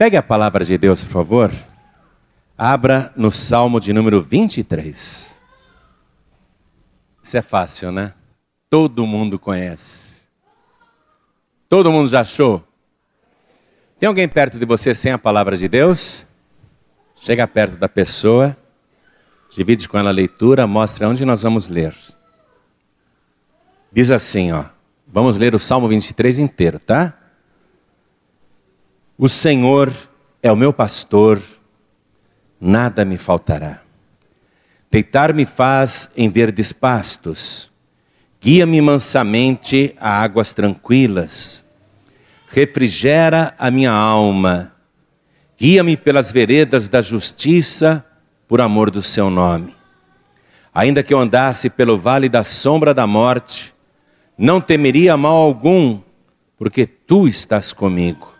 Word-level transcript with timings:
Pegue 0.00 0.16
a 0.16 0.22
palavra 0.22 0.64
de 0.64 0.78
Deus, 0.78 1.04
por 1.04 1.10
favor. 1.10 1.52
Abra 2.56 3.12
no 3.14 3.30
Salmo 3.30 3.78
de 3.78 3.92
número 3.92 4.18
23. 4.18 5.38
Isso 7.22 7.36
é 7.36 7.42
fácil, 7.42 7.92
né? 7.92 8.14
Todo 8.70 9.06
mundo 9.06 9.38
conhece. 9.38 10.22
Todo 11.68 11.92
mundo 11.92 12.08
já 12.08 12.22
achou? 12.22 12.66
Tem 13.98 14.06
alguém 14.06 14.26
perto 14.26 14.58
de 14.58 14.64
você 14.64 14.94
sem 14.94 15.12
a 15.12 15.18
palavra 15.18 15.54
de 15.54 15.68
Deus? 15.68 16.26
Chega 17.14 17.46
perto 17.46 17.76
da 17.76 17.86
pessoa, 17.86 18.56
divide 19.50 19.86
com 19.86 19.98
ela 19.98 20.08
a 20.08 20.14
leitura, 20.14 20.66
mostra 20.66 21.10
onde 21.10 21.26
nós 21.26 21.42
vamos 21.42 21.68
ler. 21.68 21.94
Diz 23.92 24.10
assim, 24.10 24.50
ó. 24.50 24.64
Vamos 25.06 25.36
ler 25.36 25.54
o 25.54 25.58
Salmo 25.58 25.88
23 25.88 26.38
inteiro, 26.38 26.78
tá? 26.78 27.19
O 29.22 29.28
Senhor 29.28 29.92
é 30.42 30.50
o 30.50 30.56
meu 30.56 30.72
pastor, 30.72 31.42
nada 32.58 33.04
me 33.04 33.18
faltará. 33.18 33.82
Deitar-me 34.90 35.44
faz 35.44 36.10
em 36.16 36.30
verdes 36.30 36.72
pastos, 36.72 37.70
guia-me 38.40 38.80
mansamente 38.80 39.94
a 40.00 40.22
águas 40.22 40.54
tranquilas, 40.54 41.62
refrigera 42.48 43.54
a 43.58 43.70
minha 43.70 43.92
alma, 43.92 44.72
guia-me 45.58 45.98
pelas 45.98 46.32
veredas 46.32 46.88
da 46.88 47.02
justiça, 47.02 48.02
por 48.48 48.58
amor 48.58 48.90
do 48.90 49.02
seu 49.02 49.28
nome. 49.28 49.76
Ainda 50.72 51.02
que 51.02 51.12
eu 51.12 51.20
andasse 51.20 51.68
pelo 51.68 51.94
vale 51.94 52.26
da 52.26 52.42
sombra 52.42 52.94
da 52.94 53.06
morte, 53.06 53.74
não 54.38 54.62
temeria 54.62 55.14
mal 55.14 55.36
algum, 55.36 56.00
porque 56.56 56.86
tu 56.86 57.28
estás 57.28 57.70
comigo 57.70 58.39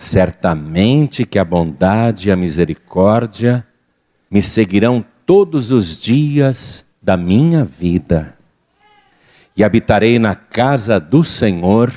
Certamente 0.00 1.26
que 1.26 1.38
a 1.38 1.44
bondade 1.44 2.30
e 2.30 2.32
a 2.32 2.36
misericórdia 2.36 3.66
me 4.30 4.40
seguirão 4.40 5.04
todos 5.26 5.70
os 5.70 6.00
dias 6.00 6.86
da 7.02 7.18
minha 7.18 7.66
vida, 7.66 8.34
e 9.54 9.62
habitarei 9.62 10.18
na 10.18 10.34
casa 10.34 10.98
do 10.98 11.22
Senhor 11.22 11.92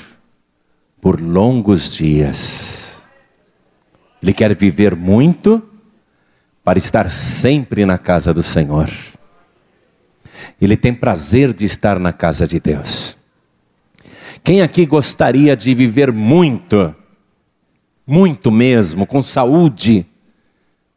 por 1.00 1.22
longos 1.22 1.94
dias. 1.94 3.02
Ele 4.22 4.34
quer 4.34 4.54
viver 4.54 4.98
muito 4.98 5.64
para 6.62 6.78
estar 6.78 7.10
sempre 7.10 7.86
na 7.86 7.98
casa 7.98 8.34
do 8.34 8.44
Senhor. 8.44 8.90
Ele 10.62 10.76
tem 10.76 10.94
prazer 10.94 11.54
de 11.54 11.64
estar 11.64 11.98
na 12.00 12.12
casa 12.12 12.46
de 12.46 12.60
Deus. 12.60 13.18
Quem 14.44 14.62
aqui 14.62 14.86
gostaria 14.86 15.56
de 15.56 15.74
viver 15.74 16.12
muito? 16.12 16.94
Muito 18.06 18.52
mesmo, 18.52 19.06
com 19.08 19.22
saúde, 19.22 20.06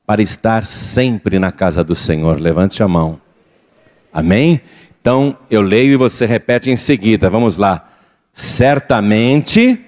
para 0.05 0.23
estar 0.23 0.65
sempre 0.65 1.39
na 1.39 1.51
casa 1.51 1.83
do 1.83 1.95
Senhor. 1.95 2.41
Levante 2.41 2.83
a 2.83 2.89
mão. 2.89 3.21
Amém? 4.13 4.61
Então 5.01 5.37
eu 5.51 5.61
leio 5.61 5.93
e 5.93 5.97
você 5.97 6.27
repete 6.27 6.71
em 6.71 6.77
seguida. 6.77 7.31
Vamos 7.31 7.57
lá. 7.57 7.89
Certamente. 8.33 9.61
certamente. 9.61 9.85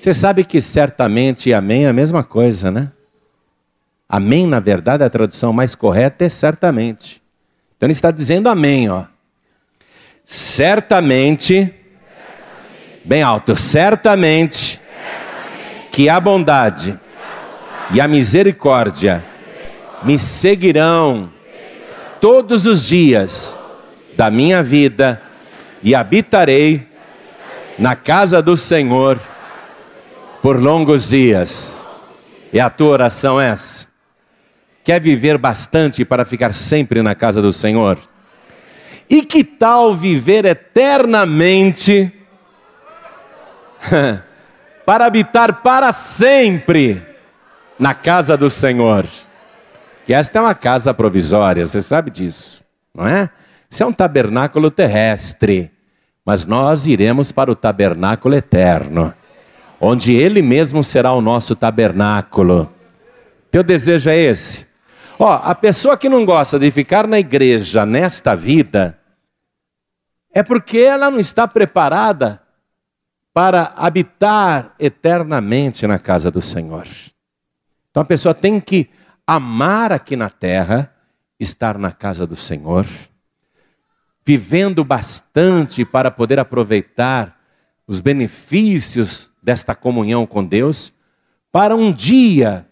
Você 0.00 0.14
sabe 0.14 0.44
que 0.44 0.60
certamente 0.60 1.50
e 1.50 1.54
amém 1.54 1.84
é 1.84 1.88
a 1.88 1.92
mesma 1.92 2.22
coisa, 2.22 2.70
né? 2.70 2.90
Amém, 4.08 4.46
na 4.46 4.60
verdade, 4.60 5.02
a 5.02 5.08
tradução 5.08 5.54
mais 5.54 5.74
correta 5.74 6.24
é 6.24 6.28
certamente. 6.28 7.22
Então 7.76 7.86
ele 7.86 7.92
está 7.92 8.10
dizendo 8.10 8.48
amém, 8.48 8.90
ó. 8.90 9.04
Certamente, 10.24 11.54
certamente. 11.54 11.74
bem 13.04 13.22
alto, 13.22 13.56
certamente 13.56 14.81
que 15.92 16.08
a 16.08 16.18
bondade 16.18 16.98
e 17.92 18.00
a 18.00 18.08
misericórdia 18.08 19.22
me 20.02 20.18
seguirão 20.18 21.30
todos 22.18 22.66
os 22.66 22.82
dias 22.82 23.56
da 24.16 24.30
minha 24.30 24.62
vida 24.62 25.20
e 25.82 25.94
habitarei 25.94 26.88
na 27.78 27.94
casa 27.94 28.40
do 28.40 28.56
Senhor 28.56 29.20
por 30.40 30.58
longos 30.60 31.10
dias. 31.10 31.84
E 32.52 32.58
a 32.58 32.70
tua 32.70 32.92
oração 32.92 33.38
é 33.40 33.50
essa? 33.50 33.86
Quer 34.82 35.00
viver 35.00 35.36
bastante 35.36 36.04
para 36.04 36.24
ficar 36.24 36.54
sempre 36.54 37.02
na 37.02 37.14
casa 37.14 37.42
do 37.42 37.52
Senhor? 37.52 37.98
E 39.08 39.22
que 39.22 39.44
tal 39.44 39.94
viver 39.94 40.46
eternamente? 40.46 42.12
para 44.84 45.06
habitar 45.06 45.62
para 45.62 45.92
sempre 45.92 47.02
na 47.78 47.94
casa 47.94 48.36
do 48.36 48.50
Senhor. 48.50 49.06
Que 50.04 50.12
esta 50.12 50.38
é 50.38 50.42
uma 50.42 50.54
casa 50.54 50.92
provisória, 50.92 51.66
você 51.66 51.80
sabe 51.80 52.10
disso, 52.10 52.62
não 52.94 53.06
é? 53.06 53.30
Isso 53.70 53.82
é 53.82 53.86
um 53.86 53.92
tabernáculo 53.92 54.70
terrestre, 54.70 55.70
mas 56.24 56.46
nós 56.46 56.86
iremos 56.86 57.32
para 57.32 57.50
o 57.50 57.56
tabernáculo 57.56 58.34
eterno, 58.34 59.14
onde 59.80 60.12
Ele 60.12 60.42
mesmo 60.42 60.82
será 60.82 61.12
o 61.12 61.20
nosso 61.20 61.54
tabernáculo. 61.54 62.70
Teu 63.50 63.62
desejo 63.62 64.10
é 64.10 64.18
esse? 64.18 64.66
Ó, 65.18 65.40
a 65.42 65.54
pessoa 65.54 65.96
que 65.96 66.08
não 66.08 66.24
gosta 66.24 66.58
de 66.58 66.70
ficar 66.70 67.06
na 67.06 67.18
igreja 67.18 67.86
nesta 67.86 68.34
vida, 68.34 68.98
é 70.34 70.42
porque 70.42 70.78
ela 70.78 71.10
não 71.10 71.20
está 71.20 71.46
preparada 71.46 72.41
para 73.34 73.72
habitar 73.76 74.74
eternamente 74.78 75.86
na 75.86 75.98
casa 75.98 76.30
do 76.30 76.40
Senhor. 76.40 76.86
Então 77.90 78.02
a 78.02 78.06
pessoa 78.06 78.34
tem 78.34 78.60
que 78.60 78.90
amar 79.26 79.92
aqui 79.92 80.16
na 80.16 80.28
terra, 80.28 80.92
estar 81.38 81.78
na 81.78 81.92
casa 81.92 82.26
do 82.26 82.36
Senhor, 82.36 82.86
vivendo 84.24 84.84
bastante 84.84 85.84
para 85.84 86.10
poder 86.10 86.38
aproveitar 86.38 87.38
os 87.86 88.00
benefícios 88.00 89.30
desta 89.42 89.74
comunhão 89.74 90.26
com 90.26 90.44
Deus, 90.44 90.92
para 91.50 91.74
um 91.74 91.92
dia 91.92 92.66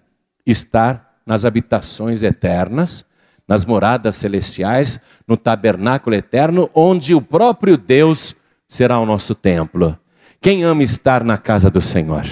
estar 0.47 1.21
nas 1.27 1.45
habitações 1.45 2.23
eternas, 2.23 3.05
nas 3.47 3.65
moradas 3.65 4.17
celestiais, 4.17 5.01
no 5.27 5.37
tabernáculo 5.37 6.15
eterno, 6.15 6.71
onde 6.75 7.15
o 7.15 7.21
próprio 7.21 7.77
Deus 7.77 8.35
será 8.69 8.99
o 8.99 9.07
nosso 9.07 9.35
templo. 9.35 9.99
Quem 10.43 10.63
ama 10.63 10.83
estar 10.83 11.23
na 11.23 11.37
casa 11.37 11.71
do 11.71 11.83
Senhor? 11.83 12.25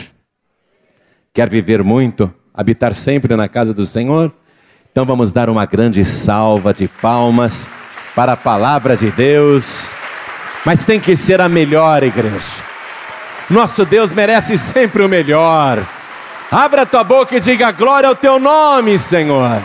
Quer 1.34 1.50
viver 1.50 1.84
muito, 1.84 2.32
habitar 2.54 2.94
sempre 2.94 3.36
na 3.36 3.48
casa 3.48 3.74
do 3.74 3.84
Senhor? 3.84 4.32
Então 4.90 5.04
vamos 5.04 5.30
dar 5.30 5.50
uma 5.50 5.66
grande 5.66 6.02
salva 6.06 6.72
de 6.72 6.88
palmas 6.88 7.68
para 8.14 8.32
a 8.32 8.36
palavra 8.36 8.96
de 8.96 9.10
Deus. 9.10 9.90
Mas 10.64 10.86
tem 10.86 10.98
que 10.98 11.14
ser 11.14 11.38
a 11.42 11.50
melhor 11.50 12.02
igreja. 12.02 12.64
Nosso 13.50 13.84
Deus 13.84 14.14
merece 14.14 14.56
sempre 14.56 15.02
o 15.02 15.08
melhor. 15.08 15.86
Abra 16.50 16.86
tua 16.86 17.04
boca 17.04 17.36
e 17.36 17.40
diga 17.40 17.70
glória 17.72 18.08
ao 18.08 18.16
teu 18.16 18.38
nome, 18.38 18.98
Senhor. 18.98 19.62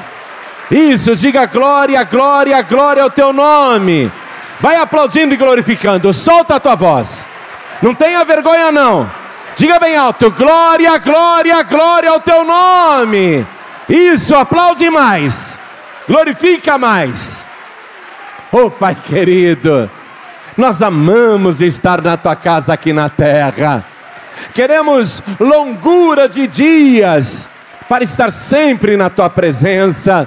Isso, 0.70 1.16
diga 1.16 1.46
glória, 1.46 2.04
glória, 2.04 2.62
glória 2.62 3.04
ao 3.04 3.10
teu 3.10 3.32
nome. 3.32 4.12
Vai 4.60 4.76
aplaudindo 4.76 5.34
e 5.34 5.38
glorificando. 5.38 6.12
Solta 6.12 6.56
a 6.56 6.60
tua 6.60 6.76
voz. 6.76 7.32
Não 7.84 7.94
tenha 7.94 8.24
vergonha, 8.24 8.72
não. 8.72 9.12
Diga 9.58 9.78
bem 9.78 9.98
alto: 9.98 10.32
glória, 10.32 10.98
glória, 11.00 11.62
glória 11.64 12.10
ao 12.12 12.22
teu 12.22 12.46
nome. 12.46 13.46
Isso, 13.90 14.34
aplaude 14.34 14.90
mais. 14.90 15.60
Glorifica 16.08 16.78
mais. 16.78 17.46
Oh, 18.54 18.72
Pai 18.72 18.96
querido, 18.96 19.92
nós 20.56 20.82
amamos 20.82 21.62
estar 21.62 22.02
na 22.02 22.16
tua 22.16 22.38
casa 22.38 22.74
aqui 22.74 22.94
na 22.94 23.10
terra. 23.10 23.84
Queremos 24.54 25.22
longura 25.38 26.30
de 26.30 26.48
dias 26.48 27.52
para 27.90 28.06
estar 28.06 28.32
sempre 28.32 28.96
na 28.96 29.10
tua 29.10 29.30
presença. 29.30 30.26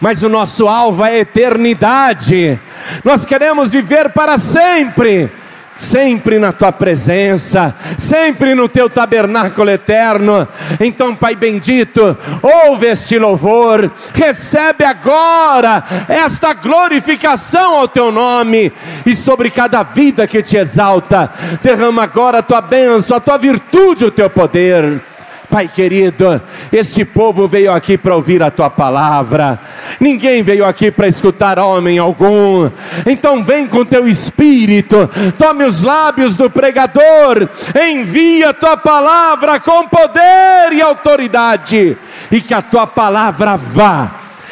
Mas 0.00 0.22
o 0.22 0.28
nosso 0.28 0.68
alvo 0.68 1.04
é 1.04 1.10
a 1.10 1.18
eternidade. 1.18 2.58
Nós 3.02 3.26
queremos 3.26 3.72
viver 3.72 4.10
para 4.10 4.38
sempre 4.38 5.30
sempre 5.76 6.38
na 6.38 6.52
tua 6.52 6.72
presença, 6.72 7.74
sempre 7.98 8.54
no 8.54 8.68
teu 8.68 8.88
tabernáculo 8.88 9.70
eterno. 9.70 10.46
Então, 10.80 11.14
Pai 11.14 11.34
bendito, 11.34 12.16
ouve 12.42 12.86
este 12.86 13.18
louvor, 13.18 13.90
recebe 14.12 14.84
agora 14.84 15.84
esta 16.08 16.52
glorificação 16.52 17.76
ao 17.76 17.88
teu 17.88 18.10
nome 18.10 18.72
e 19.04 19.14
sobre 19.14 19.50
cada 19.50 19.82
vida 19.82 20.26
que 20.26 20.42
te 20.42 20.56
exalta, 20.56 21.30
derrama 21.62 22.02
agora 22.02 22.38
a 22.38 22.42
tua 22.42 22.60
bênção, 22.60 23.16
a 23.16 23.20
tua 23.20 23.38
virtude, 23.38 24.04
o 24.04 24.10
teu 24.10 24.28
poder. 24.30 25.13
Pai 25.54 25.68
querido, 25.68 26.42
este 26.72 27.04
povo 27.04 27.46
veio 27.46 27.70
aqui 27.70 27.96
para 27.96 28.16
ouvir 28.16 28.42
a 28.42 28.50
tua 28.50 28.68
palavra, 28.68 29.56
ninguém 30.00 30.42
veio 30.42 30.64
aqui 30.64 30.90
para 30.90 31.06
escutar 31.06 31.60
homem 31.60 31.96
algum, 31.96 32.68
então 33.06 33.40
vem 33.40 33.64
com 33.68 33.84
teu 33.84 34.08
espírito, 34.08 35.08
tome 35.38 35.62
os 35.62 35.80
lábios 35.80 36.34
do 36.34 36.50
pregador, 36.50 37.48
envia 37.88 38.48
a 38.48 38.52
tua 38.52 38.76
palavra 38.76 39.60
com 39.60 39.86
poder 39.86 40.72
e 40.72 40.82
autoridade, 40.82 41.96
e 42.32 42.40
que 42.40 42.52
a 42.52 42.60
tua 42.60 42.88
palavra 42.88 43.56
vá 43.56 44.10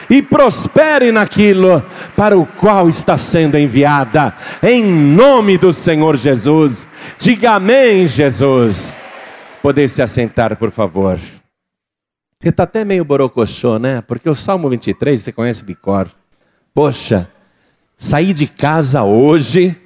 e 0.09 0.23
prospere 0.23 1.11
naquilo 1.11 1.85
para 2.15 2.39
o 2.39 2.47
qual 2.47 2.89
está 2.89 3.17
sendo 3.17 3.59
enviada, 3.59 4.33
em 4.63 4.85
nome 4.85 5.59
do 5.59 5.73
Senhor 5.73 6.17
Jesus. 6.17 6.87
Diga 7.19 7.55
amém, 7.55 8.07
Jesus. 8.07 9.02
Poder 9.63 9.89
se 9.89 10.03
assentar, 10.03 10.57
por 10.57 10.71
favor. 10.73 11.19
Você 12.41 12.49
está 12.49 12.65
até 12.65 12.85
meio 12.85 13.05
borocochô, 13.05 13.79
né? 13.79 14.01
Porque 14.03 14.29
o 14.29 14.35
Salmo 14.35 14.69
23 14.69 15.23
você 15.23 15.31
conhece 15.31 15.65
de 15.65 15.77
cor. 15.77 16.11
Poxa, 16.75 17.29
sair 17.97 18.33
de 18.33 18.49
casa 18.49 19.05
hoje 19.05 19.81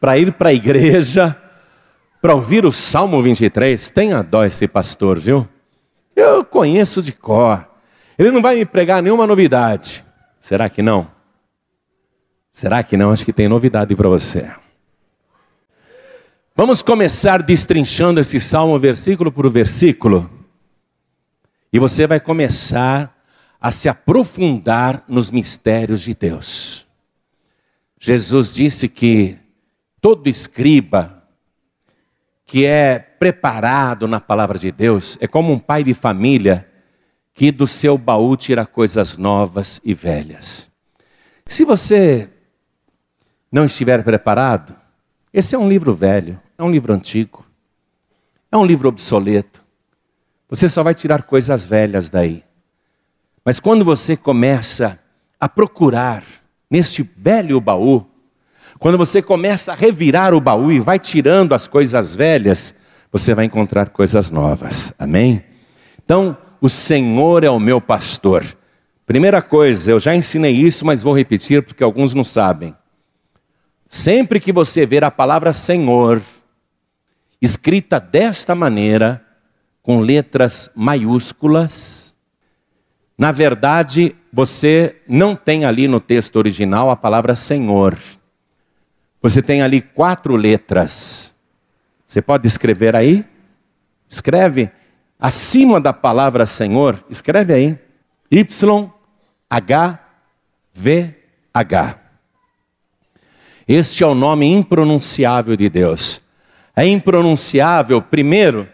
para 0.00 0.16
ir 0.16 0.32
para 0.32 0.50
a 0.50 0.54
igreja 0.54 1.36
para 2.22 2.34
ouvir 2.34 2.64
o 2.64 2.70
Salmo 2.70 3.20
23. 3.20 3.90
Tenha 3.90 4.22
dó 4.22 4.44
esse 4.44 4.68
pastor, 4.68 5.18
viu? 5.18 5.48
Eu 6.14 6.44
conheço 6.44 7.02
de 7.02 7.12
cor. 7.12 7.66
Ele 8.16 8.30
não 8.30 8.40
vai 8.40 8.56
me 8.56 8.64
pregar 8.64 9.02
nenhuma 9.02 9.26
novidade. 9.26 10.04
Será 10.38 10.68
que 10.68 10.82
não? 10.82 11.10
Será 12.52 12.82
que 12.82 12.96
não? 12.96 13.10
Acho 13.10 13.24
que 13.24 13.32
tem 13.32 13.48
novidade 13.48 13.94
para 13.96 14.08
você. 14.08 14.48
Vamos 16.60 16.82
começar 16.82 17.40
destrinchando 17.40 18.18
esse 18.18 18.40
salmo 18.40 18.76
versículo 18.80 19.30
por 19.30 19.48
versículo. 19.48 20.28
E 21.72 21.78
você 21.78 22.04
vai 22.04 22.18
começar 22.18 23.16
a 23.60 23.70
se 23.70 23.88
aprofundar 23.88 25.04
nos 25.06 25.30
mistérios 25.30 26.00
de 26.00 26.14
Deus. 26.14 26.84
Jesus 27.96 28.52
disse 28.52 28.88
que 28.88 29.38
todo 30.00 30.26
escriba 30.26 31.22
que 32.44 32.66
é 32.66 32.98
preparado 32.98 34.08
na 34.08 34.18
palavra 34.18 34.58
de 34.58 34.72
Deus 34.72 35.16
é 35.20 35.28
como 35.28 35.52
um 35.52 35.60
pai 35.60 35.84
de 35.84 35.94
família 35.94 36.68
que 37.32 37.52
do 37.52 37.68
seu 37.68 37.96
baú 37.96 38.36
tira 38.36 38.66
coisas 38.66 39.16
novas 39.16 39.80
e 39.84 39.94
velhas. 39.94 40.68
Se 41.46 41.64
você 41.64 42.28
não 43.48 43.64
estiver 43.64 44.02
preparado, 44.02 44.74
esse 45.32 45.54
é 45.54 45.58
um 45.58 45.68
livro 45.68 45.94
velho. 45.94 46.40
É 46.58 46.62
um 46.64 46.70
livro 46.70 46.92
antigo. 46.92 47.46
É 48.50 48.56
um 48.56 48.64
livro 48.64 48.88
obsoleto. 48.88 49.62
Você 50.50 50.68
só 50.68 50.82
vai 50.82 50.92
tirar 50.92 51.22
coisas 51.22 51.64
velhas 51.64 52.10
daí. 52.10 52.42
Mas 53.44 53.60
quando 53.60 53.84
você 53.84 54.16
começa 54.16 54.98
a 55.38 55.48
procurar 55.48 56.24
neste 56.68 57.08
velho 57.16 57.60
baú, 57.60 58.04
quando 58.78 58.98
você 58.98 59.22
começa 59.22 59.72
a 59.72 59.76
revirar 59.76 60.34
o 60.34 60.40
baú 60.40 60.72
e 60.72 60.80
vai 60.80 60.98
tirando 60.98 61.54
as 61.54 61.68
coisas 61.68 62.16
velhas, 62.16 62.74
você 63.12 63.34
vai 63.34 63.44
encontrar 63.44 63.90
coisas 63.90 64.30
novas. 64.30 64.92
Amém? 64.98 65.44
Então, 66.04 66.36
o 66.60 66.68
Senhor 66.68 67.44
é 67.44 67.50
o 67.50 67.60
meu 67.60 67.80
pastor. 67.80 68.44
Primeira 69.06 69.40
coisa, 69.40 69.92
eu 69.92 70.00
já 70.00 70.14
ensinei 70.14 70.52
isso, 70.52 70.84
mas 70.84 71.02
vou 71.02 71.16
repetir 71.16 71.62
porque 71.62 71.84
alguns 71.84 72.14
não 72.14 72.24
sabem. 72.24 72.74
Sempre 73.88 74.40
que 74.40 74.52
você 74.52 74.84
ver 74.84 75.04
a 75.04 75.10
palavra 75.10 75.52
Senhor, 75.52 76.20
escrita 77.40 78.00
desta 78.00 78.54
maneira, 78.54 79.24
com 79.82 80.00
letras 80.00 80.70
maiúsculas. 80.74 82.14
Na 83.16 83.32
verdade, 83.32 84.14
você 84.32 85.00
não 85.08 85.34
tem 85.34 85.64
ali 85.64 85.88
no 85.88 85.98
texto 85.98 86.36
original 86.36 86.90
a 86.90 86.96
palavra 86.96 87.34
Senhor. 87.34 87.98
Você 89.22 89.42
tem 89.42 89.62
ali 89.62 89.80
quatro 89.80 90.36
letras. 90.36 91.34
Você 92.06 92.20
pode 92.20 92.46
escrever 92.46 92.94
aí? 92.94 93.24
Escreve 94.08 94.70
acima 95.18 95.80
da 95.80 95.92
palavra 95.92 96.46
Senhor, 96.46 97.02
escreve 97.10 97.52
aí. 97.52 97.78
Y 98.30 98.92
H 99.48 99.98
V 100.74 101.14
H. 101.52 101.98
Este 103.66 104.04
é 104.04 104.06
o 104.06 104.14
nome 104.14 104.46
impronunciável 104.46 105.56
de 105.56 105.68
Deus 105.68 106.20
é 106.78 106.86
impronunciável, 106.86 108.00
primeiro, 108.00 108.68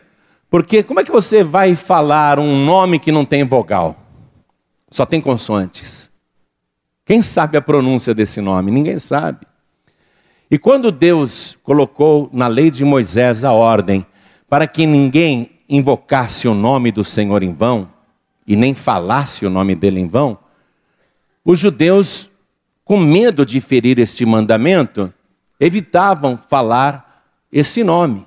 porque 0.50 0.82
como 0.82 1.00
é 1.00 1.04
que 1.04 1.10
você 1.10 1.42
vai 1.42 1.74
falar 1.74 2.38
um 2.38 2.62
nome 2.62 2.98
que 2.98 3.10
não 3.10 3.24
tem 3.24 3.44
vogal? 3.44 3.96
Só 4.90 5.06
tem 5.06 5.22
consoantes. 5.22 6.12
Quem 7.06 7.22
sabe 7.22 7.56
a 7.56 7.62
pronúncia 7.62 8.14
desse 8.14 8.42
nome? 8.42 8.70
Ninguém 8.70 8.98
sabe. 8.98 9.46
E 10.50 10.58
quando 10.58 10.92
Deus 10.92 11.56
colocou 11.62 12.28
na 12.30 12.46
lei 12.46 12.70
de 12.70 12.84
Moisés 12.84 13.42
a 13.42 13.52
ordem 13.52 14.04
para 14.50 14.66
que 14.66 14.84
ninguém 14.84 15.52
invocasse 15.66 16.46
o 16.46 16.52
nome 16.52 16.92
do 16.92 17.02
Senhor 17.02 17.42
em 17.42 17.54
vão 17.54 17.90
e 18.46 18.54
nem 18.54 18.74
falasse 18.74 19.46
o 19.46 19.50
nome 19.50 19.74
dele 19.74 19.98
em 19.98 20.06
vão, 20.06 20.36
os 21.42 21.58
judeus, 21.58 22.30
com 22.84 22.98
medo 22.98 23.46
de 23.46 23.62
ferir 23.62 23.98
este 23.98 24.26
mandamento, 24.26 25.10
evitavam 25.58 26.36
falar 26.36 27.13
esse 27.54 27.84
nome. 27.84 28.26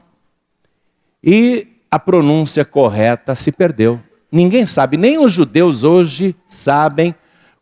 E 1.22 1.68
a 1.92 2.00
pronúncia 2.00 2.64
correta 2.64 3.36
se 3.36 3.52
perdeu. 3.52 4.02
Ninguém 4.32 4.66
sabe, 4.66 4.96
nem 4.96 5.18
os 5.18 5.34
judeus 5.34 5.84
hoje 5.84 6.34
sabem 6.48 7.14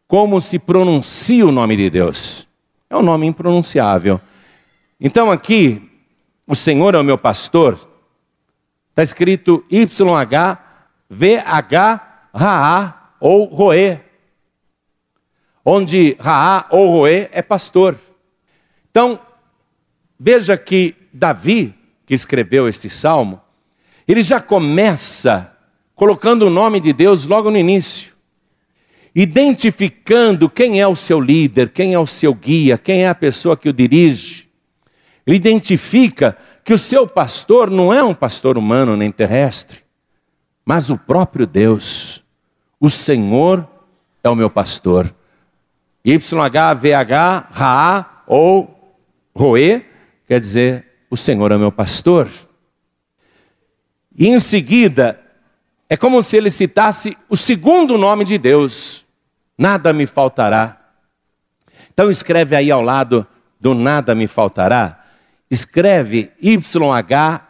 como 0.07 0.39
se 0.39 0.59
pronuncia 0.59 1.43
o 1.43 1.51
nome 1.51 1.75
de 1.75 1.89
Deus. 1.89 2.47
É 2.87 2.95
um 2.95 3.01
nome 3.01 3.25
impronunciável. 3.25 4.21
Então 4.99 5.31
aqui, 5.31 5.81
o 6.45 6.53
Senhor 6.53 6.93
é 6.93 6.99
o 6.99 7.03
meu 7.03 7.17
pastor, 7.17 7.79
está 8.91 9.01
escrito 9.01 9.65
YH, 9.71 10.61
Raá 12.31 13.11
ou 13.19 13.45
Roê. 13.45 14.01
Onde 15.63 16.15
Raá 16.19 16.67
ou 16.69 16.91
Roê 16.91 17.27
é 17.31 17.41
pastor. 17.41 17.97
Então, 18.91 19.19
veja 20.19 20.55
que 20.57 20.95
Davi, 21.15 21.73
que 22.05 22.13
escreveu 22.13 22.67
este 22.67 22.89
salmo, 22.89 23.41
ele 24.05 24.21
já 24.21 24.41
começa 24.41 25.55
colocando 25.95 26.47
o 26.47 26.49
nome 26.49 26.81
de 26.81 26.91
Deus 26.91 27.25
logo 27.25 27.49
no 27.49 27.57
início, 27.57 28.13
identificando 29.15 30.49
quem 30.49 30.81
é 30.81 30.87
o 30.87 30.95
seu 30.95 31.21
líder, 31.21 31.69
quem 31.69 31.93
é 31.93 31.99
o 31.99 32.05
seu 32.05 32.33
guia, 32.33 32.77
quem 32.77 33.03
é 33.03 33.09
a 33.09 33.15
pessoa 33.15 33.55
que 33.55 33.69
o 33.69 33.73
dirige. 33.73 34.49
Ele 35.25 35.37
identifica 35.37 36.37
que 36.65 36.73
o 36.73 36.77
seu 36.77 37.07
pastor 37.07 37.71
não 37.71 37.93
é 37.93 38.03
um 38.03 38.13
pastor 38.13 38.57
humano 38.57 38.97
nem 38.97 39.09
terrestre, 39.09 39.79
mas 40.65 40.89
o 40.89 40.97
próprio 40.97 41.47
Deus. 41.47 42.21
O 42.77 42.89
Senhor 42.89 43.65
é 44.21 44.29
o 44.29 44.35
meu 44.35 44.49
pastor. 44.49 45.15
YHVH, 46.05 47.47
Ra 47.51 48.23
ou 48.27 48.97
Roê, 49.33 49.83
quer 50.27 50.39
dizer 50.39 50.84
o 51.09 51.17
Senhor 51.17 51.51
é 51.51 51.57
meu 51.57 51.71
pastor. 51.71 52.29
E 54.17 54.27
em 54.27 54.39
seguida, 54.39 55.19
é 55.89 55.97
como 55.97 56.21
se 56.23 56.37
ele 56.37 56.49
citasse 56.49 57.17
o 57.29 57.35
segundo 57.37 57.97
nome 57.97 58.23
de 58.25 58.37
Deus: 58.37 59.05
nada 59.57 59.93
me 59.93 60.05
faltará. 60.05 60.81
Então 61.93 62.09
escreve 62.09 62.55
aí 62.55 62.71
ao 62.71 62.81
lado 62.81 63.25
do 63.59 63.73
nada 63.73 64.13
me 64.13 64.27
faltará, 64.27 65.05
escreve 65.49 66.31
YHVH, 66.41 67.41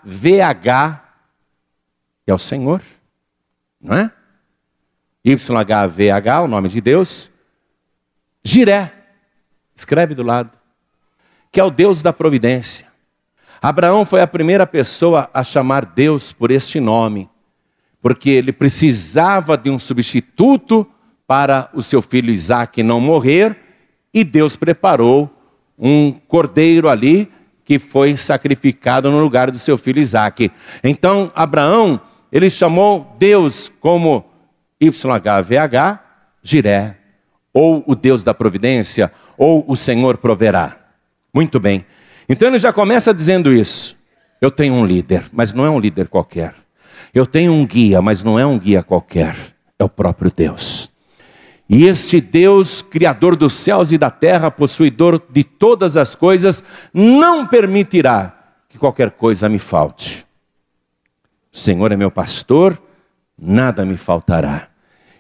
que 2.24 2.32
é 2.32 2.34
o 2.34 2.40
Senhor, 2.40 2.82
não 3.82 3.98
é? 3.98 4.12
YHVH, 5.26 6.44
o 6.44 6.48
nome 6.48 6.70
de 6.70 6.80
Deus. 6.80 7.32
Jiré, 8.44 8.94
escreve 9.76 10.14
do 10.14 10.22
lado, 10.22 10.52
que 11.52 11.60
é 11.60 11.64
o 11.64 11.72
Deus 11.72 12.04
da 12.04 12.14
providência. 12.14 12.86
Abraão 13.68 14.06
foi 14.06 14.22
a 14.22 14.28
primeira 14.28 14.68
pessoa 14.68 15.28
a 15.34 15.44
chamar 15.44 15.88
Deus 15.88 16.32
por 16.32 16.52
este 16.52 16.80
nome, 16.80 17.28
porque 18.00 18.30
ele 18.30 18.54
precisava 18.54 19.58
de 19.58 19.72
um 19.72 19.80
substituto 19.80 20.86
para 21.26 21.72
o 21.74 21.82
seu 21.82 22.00
filho 22.00 22.30
Isaac 22.32 22.84
não 22.84 23.02
morrer, 23.02 23.58
e 24.14 24.24
Deus 24.24 24.56
preparou 24.56 25.36
um 25.80 26.12
cordeiro 26.12 26.88
ali 26.88 27.28
que 27.64 27.80
foi 27.80 28.16
sacrificado 28.16 29.10
no 29.10 29.20
lugar 29.20 29.50
do 29.50 29.58
seu 29.58 29.80
filho 29.80 30.00
Isaque. 30.00 30.52
Então, 30.84 31.32
Abraão, 31.34 32.00
ele 32.32 32.52
chamou 32.52 33.16
Deus 33.18 33.74
como 33.80 34.26
YHVH, 34.80 36.02
Jiré, 36.44 36.98
ou 37.52 37.84
o 37.88 37.96
Deus 37.96 38.24
da 38.24 38.32
providência, 38.32 39.12
ou 39.36 39.66
o 39.68 39.76
Senhor 39.76 40.18
proverá. 40.18 40.78
Muito 41.34 41.60
bem. 41.60 41.84
Então 42.28 42.48
ele 42.48 42.58
já 42.58 42.74
começa 42.74 43.14
dizendo 43.14 43.52
isso. 43.52 43.96
Eu 44.42 44.52
tenho 44.52 44.74
um 44.74 44.86
líder, 44.86 45.26
mas 45.32 45.54
não 45.54 45.66
é 45.66 45.70
um 45.70 45.80
líder 45.80 46.08
qualquer. 46.08 46.54
Eu 47.14 47.26
tenho 47.26 47.54
um 47.54 47.66
guia, 47.66 48.02
mas 48.02 48.24
não 48.24 48.38
é 48.38 48.46
um 48.46 48.60
guia 48.60 48.84
qualquer. 48.84 49.36
É 49.80 49.84
o 49.84 49.90
próprio 49.90 50.32
Deus. 50.36 50.92
E 51.68 51.86
este 51.86 52.22
Deus, 52.22 52.82
Criador 52.82 53.36
dos 53.36 53.54
céus 53.54 53.92
e 53.92 53.98
da 53.98 54.12
terra, 54.12 54.52
possuidor 54.52 55.22
de 55.32 55.44
todas 55.44 55.98
as 55.98 56.14
coisas, 56.14 56.64
não 56.94 57.48
permitirá 57.48 58.54
que 58.70 58.78
qualquer 58.78 59.12
coisa 59.12 59.50
me 59.50 59.58
falte. 59.58 60.26
O 61.52 61.58
Senhor 61.58 61.92
é 61.92 61.96
meu 61.96 62.12
pastor, 62.12 62.80
nada 63.40 63.86
me 63.86 63.98
faltará. 63.98 64.68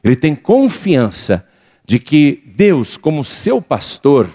Ele 0.03 0.15
tem 0.15 0.35
confiança 0.35 1.47
de 1.85 1.97
que 1.97 2.43
Deus, 2.55 2.97
como 2.97 3.23
seu 3.23 3.61
pastor, 3.61 4.27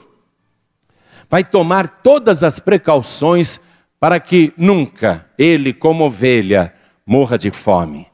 vai 1.30 1.42
tomar 1.42 2.02
todas 2.02 2.44
as 2.44 2.58
precauções 2.58 3.58
para 3.98 4.20
que 4.20 4.52
nunca 4.56 5.26
ele, 5.38 5.72
como 5.72 6.04
ovelha, 6.04 6.74
morra 7.06 7.38
de 7.38 7.50
fome. 7.50 8.06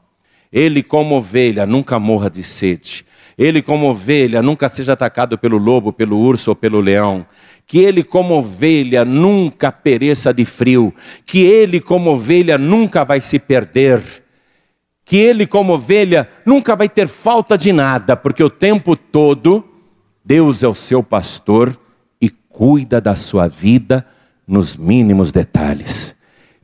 Ele, 0.53 0.81
como 0.81 1.15
ovelha, 1.15 1.65
nunca 1.65 1.99
morra 1.99 2.29
de 2.29 2.43
sede 2.43 3.05
ele, 3.37 3.61
como 3.61 3.87
ovelha, 3.87 4.41
nunca 4.41 4.67
seja 4.67 4.93
atacado 4.93 5.37
pelo 5.37 5.57
lobo, 5.57 5.93
pelo 5.93 6.17
urso 6.17 6.49
ou 6.49 6.55
pelo 6.55 6.81
leão. 6.81 7.23
Que 7.67 7.77
ele, 7.77 8.03
como 8.03 8.35
ovelha, 8.35 9.05
nunca 9.05 9.71
pereça 9.71 10.33
de 10.33 10.43
frio. 10.43 10.91
Que 11.23 11.43
ele, 11.43 11.79
como 11.79 12.11
ovelha, 12.11 12.57
nunca 12.57 13.03
vai 13.05 13.21
se 13.21 13.37
perder. 13.37 14.01
Que 15.05 15.17
ele, 15.17 15.45
como 15.45 15.73
ovelha, 15.73 16.27
nunca 16.43 16.75
vai 16.75 16.89
ter 16.89 17.07
falta 17.07 17.55
de 17.55 17.71
nada, 17.71 18.15
porque 18.17 18.43
o 18.43 18.49
tempo 18.49 18.95
todo 18.95 19.63
Deus 20.25 20.63
é 20.63 20.67
o 20.67 20.75
seu 20.75 21.03
pastor 21.03 21.79
cuida 22.57 22.99
da 22.99 23.15
sua 23.15 23.47
vida 23.47 24.03
nos 24.47 24.75
mínimos 24.75 25.31
detalhes. 25.31 26.15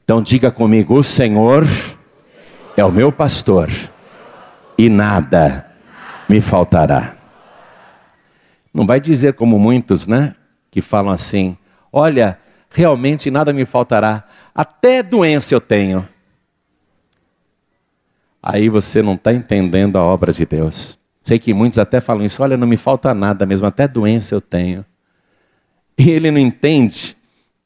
Então 0.03 0.23
diga 0.23 0.49
comigo: 0.49 0.95
o 0.95 1.03
Senhor 1.03 1.67
é 2.75 2.83
o 2.83 2.91
meu 2.91 3.11
pastor 3.11 3.69
e 4.75 4.89
nada 4.89 5.71
me 6.27 6.41
faltará. 6.41 7.15
Não 8.73 8.87
vai 8.87 8.99
dizer 8.99 9.33
como 9.33 9.59
muitos, 9.59 10.07
né? 10.07 10.33
Que 10.71 10.81
falam 10.81 11.13
assim: 11.13 11.55
olha, 11.91 12.39
realmente 12.71 13.29
nada 13.29 13.53
me 13.53 13.63
faltará, 13.63 14.23
até 14.55 15.03
doença 15.03 15.53
eu 15.53 15.61
tenho. 15.61 16.09
Aí 18.41 18.67
você 18.67 19.03
não 19.03 19.13
está 19.13 19.31
entendendo 19.31 19.97
a 19.97 20.01
obra 20.01 20.33
de 20.33 20.43
Deus. 20.43 20.97
Sei 21.21 21.37
que 21.37 21.53
muitos 21.53 21.77
até 21.77 22.01
falam 22.01 22.25
isso: 22.25 22.41
olha, 22.41 22.57
não 22.57 22.65
me 22.65 22.77
falta 22.77 23.13
nada 23.13 23.45
mesmo, 23.45 23.67
até 23.67 23.87
doença 23.87 24.33
eu 24.33 24.41
tenho. 24.41 24.83
E 25.97 26.09
ele 26.09 26.31
não 26.31 26.39
entende 26.39 27.15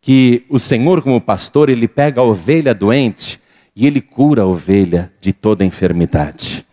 que 0.01 0.45
o 0.49 0.59
Senhor, 0.59 1.01
como 1.01 1.19
pastor, 1.19 1.69
ele 1.69 1.87
pega 1.87 2.21
a 2.21 2.23
ovelha 2.23 2.73
doente 2.73 3.39
e 3.75 3.85
ele 3.85 4.01
cura 4.01 4.43
a 4.43 4.45
ovelha 4.45 5.11
de 5.19 5.33
toda 5.33 5.65
enfermidade 5.65 6.67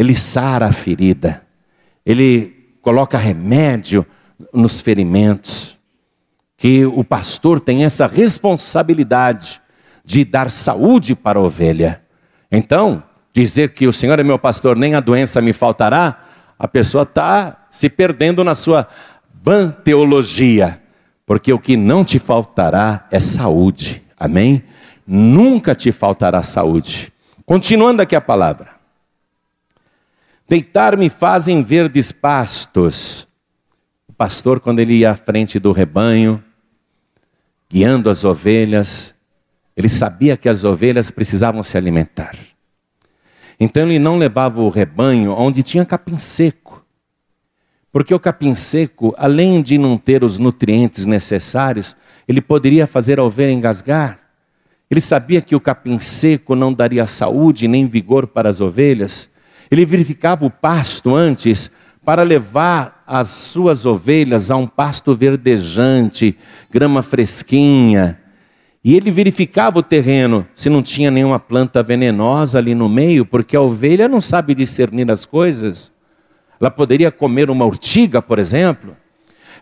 ele 0.00 0.14
sara 0.14 0.66
a 0.66 0.72
ferida, 0.72 1.42
ele 2.06 2.74
coloca 2.80 3.18
remédio 3.18 4.06
nos 4.50 4.80
ferimentos. 4.80 5.78
Que 6.56 6.86
o 6.86 7.04
pastor 7.04 7.60
tem 7.60 7.84
essa 7.84 8.06
responsabilidade 8.06 9.60
de 10.02 10.24
dar 10.24 10.50
saúde 10.50 11.14
para 11.14 11.38
a 11.38 11.42
ovelha. 11.42 12.00
Então, 12.50 13.02
dizer 13.30 13.74
que 13.74 13.86
o 13.86 13.92
Senhor 13.92 14.18
é 14.18 14.22
meu 14.22 14.38
pastor, 14.38 14.74
nem 14.74 14.94
a 14.94 15.00
doença 15.00 15.42
me 15.42 15.52
faltará, 15.52 16.24
a 16.58 16.66
pessoa 16.66 17.02
está 17.02 17.66
se 17.70 17.90
perdendo 17.90 18.42
na 18.42 18.54
sua 18.54 18.88
van 19.42 19.70
teologia, 19.70 20.79
porque 21.30 21.52
o 21.52 21.60
que 21.60 21.76
não 21.76 22.04
te 22.04 22.18
faltará 22.18 23.06
é 23.08 23.20
saúde, 23.20 24.02
amém? 24.18 24.64
Nunca 25.06 25.76
te 25.76 25.92
faltará 25.92 26.42
saúde. 26.42 27.12
Continuando 27.46 28.02
aqui 28.02 28.16
a 28.16 28.20
palavra. 28.20 28.72
Deitar-me 30.48 31.08
fazem 31.08 31.62
verdes 31.62 32.10
pastos. 32.10 33.28
O 34.08 34.12
pastor, 34.12 34.58
quando 34.58 34.80
ele 34.80 34.94
ia 34.94 35.12
à 35.12 35.14
frente 35.14 35.60
do 35.60 35.70
rebanho, 35.70 36.42
guiando 37.70 38.10
as 38.10 38.24
ovelhas, 38.24 39.14
ele 39.76 39.88
sabia 39.88 40.36
que 40.36 40.48
as 40.48 40.64
ovelhas 40.64 41.12
precisavam 41.12 41.62
se 41.62 41.76
alimentar. 41.78 42.34
Então 43.60 43.84
ele 43.84 44.00
não 44.00 44.18
levava 44.18 44.60
o 44.60 44.68
rebanho 44.68 45.30
onde 45.30 45.62
tinha 45.62 45.86
capim 45.86 46.18
seco. 46.18 46.59
Porque 47.92 48.14
o 48.14 48.20
capim 48.20 48.54
seco, 48.54 49.14
além 49.18 49.60
de 49.62 49.76
não 49.76 49.98
ter 49.98 50.22
os 50.22 50.38
nutrientes 50.38 51.06
necessários, 51.06 51.96
ele 52.28 52.40
poderia 52.40 52.86
fazer 52.86 53.18
a 53.18 53.24
ovelha 53.24 53.52
engasgar. 53.52 54.20
Ele 54.90 55.00
sabia 55.00 55.40
que 55.40 55.56
o 55.56 55.60
capim 55.60 55.98
seco 55.98 56.54
não 56.54 56.72
daria 56.72 57.06
saúde 57.06 57.66
nem 57.66 57.86
vigor 57.86 58.26
para 58.26 58.48
as 58.48 58.60
ovelhas. 58.60 59.28
Ele 59.70 59.84
verificava 59.84 60.44
o 60.44 60.50
pasto 60.50 61.14
antes 61.14 61.70
para 62.04 62.22
levar 62.22 63.02
as 63.06 63.28
suas 63.28 63.84
ovelhas 63.84 64.50
a 64.50 64.56
um 64.56 64.66
pasto 64.66 65.14
verdejante, 65.14 66.36
grama 66.70 67.02
fresquinha. 67.02 68.18
E 68.82 68.96
ele 68.96 69.10
verificava 69.10 69.78
o 69.78 69.82
terreno, 69.82 70.46
se 70.54 70.70
não 70.70 70.82
tinha 70.82 71.10
nenhuma 71.10 71.38
planta 71.38 71.82
venenosa 71.82 72.58
ali 72.58 72.74
no 72.74 72.88
meio, 72.88 73.26
porque 73.26 73.56
a 73.56 73.60
ovelha 73.60 74.08
não 74.08 74.20
sabe 74.20 74.54
discernir 74.54 75.10
as 75.10 75.26
coisas. 75.26 75.92
Ela 76.60 76.70
poderia 76.70 77.10
comer 77.10 77.50
uma 77.50 77.64
urtiga, 77.64 78.20
por 78.20 78.38
exemplo. 78.38 78.94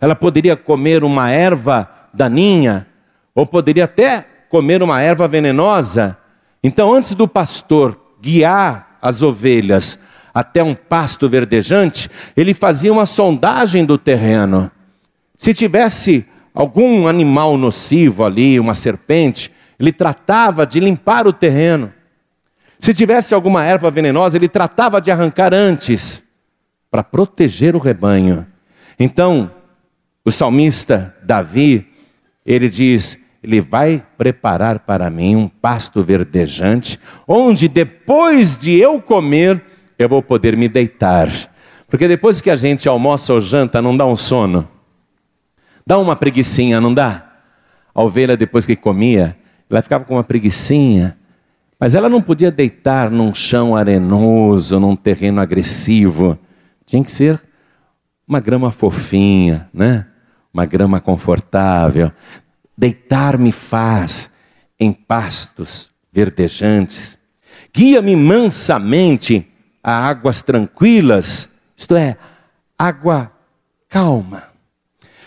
Ela 0.01 0.17
poderia 0.17 0.57
comer 0.57 1.05
uma 1.05 1.31
erva 1.31 1.89
daninha, 2.13 2.87
ou 3.35 3.47
poderia 3.47 3.85
até 3.85 4.27
comer 4.49 4.83
uma 4.83 5.01
erva 5.01 5.29
venenosa. 5.29 6.19
Então, 6.63 6.93
antes 6.93 7.15
do 7.15 7.29
pastor 7.29 7.97
guiar 8.21 8.99
as 9.01 9.23
ovelhas 9.23 10.01
até 10.35 10.63
um 10.63 10.75
pasto 10.75 11.29
verdejante, 11.29 12.11
ele 12.37 12.53
fazia 12.53 12.93
uma 12.93 13.07
sondagem 13.07 13.85
do 13.85 13.97
terreno. 13.97 14.71
Se 15.37 15.55
tivesse 15.55 16.27
algum 16.53 17.07
animal 17.07 17.57
nocivo 17.57 18.25
ali, 18.25 18.59
uma 18.59 18.75
serpente, 18.75 19.53
ele 19.79 19.93
tratava 19.93 20.67
de 20.67 20.81
limpar 20.81 21.27
o 21.27 21.33
terreno. 21.33 21.93
Se 22.81 22.93
tivesse 22.93 23.35
alguma 23.35 23.65
erva 23.65 23.91
venenosa, 23.91 24.37
ele 24.37 24.49
tratava 24.49 25.01
de 25.01 25.11
arrancar 25.11 25.55
antes, 25.55 26.23
para 26.91 27.03
proteger 27.03 27.77
o 27.77 27.79
rebanho. 27.79 28.47
Então, 28.99 29.51
o 30.25 30.31
salmista 30.31 31.15
Davi, 31.23 31.87
ele 32.45 32.69
diz: 32.69 33.19
ele 33.43 33.61
vai 33.61 34.05
preparar 34.17 34.81
para 34.81 35.09
mim 35.11 35.37
um 35.37 35.49
pasto 35.49 36.03
verdejante, 36.03 36.99
onde 37.27 37.69
depois 37.69 38.57
de 38.57 38.79
eu 38.79 39.01
comer, 39.01 39.63
eu 39.99 40.09
vou 40.09 40.23
poder 40.23 40.57
me 40.57 40.69
deitar. 40.69 41.29
Porque 41.87 42.07
depois 42.07 42.41
que 42.41 42.51
a 42.51 42.57
gente 42.57 42.89
almoça 42.89 43.33
ou 43.33 43.41
janta, 43.41 43.81
não 43.81 43.97
dá 43.97 44.05
um 44.07 44.17
sono? 44.17 44.69
Dá 45.87 45.99
uma 45.99 46.15
preguiçinha, 46.15 46.81
não 46.81 46.93
dá? 46.93 47.25
A 47.95 48.03
ovelha, 48.03 48.37
depois 48.37 48.67
que 48.67 48.77
comia, 48.77 49.37
ela 49.71 49.81
ficava 49.81 50.05
com 50.05 50.15
uma 50.15 50.25
preguiçinha, 50.25 51.17
mas 51.81 51.95
ela 51.95 52.09
não 52.09 52.21
podia 52.21 52.51
deitar 52.51 53.11
num 53.11 53.33
chão 53.33 53.75
arenoso, 53.75 54.79
num 54.79 54.95
terreno 54.97 55.41
agressivo. 55.41 56.39
Tinha 56.89 57.05
que 57.05 57.13
ser 57.13 57.39
uma 58.27 58.41
grama 58.41 58.73
fofinha, 58.73 59.69
né? 59.75 60.07
Uma 60.53 60.65
grama 60.65 61.03
confortável. 61.03 62.11
Deitar-me 62.77 63.53
faz 63.53 64.31
em 64.81 64.91
pastos 64.91 65.93
verdejantes. 66.11 67.19
Guia-me 67.75 68.17
mansamente 68.17 69.47
a 69.85 70.09
águas 70.09 70.41
tranquilas, 70.41 71.51
isto 71.77 71.95
é, 71.95 72.17
água 72.79 73.31
calma. 73.87 74.45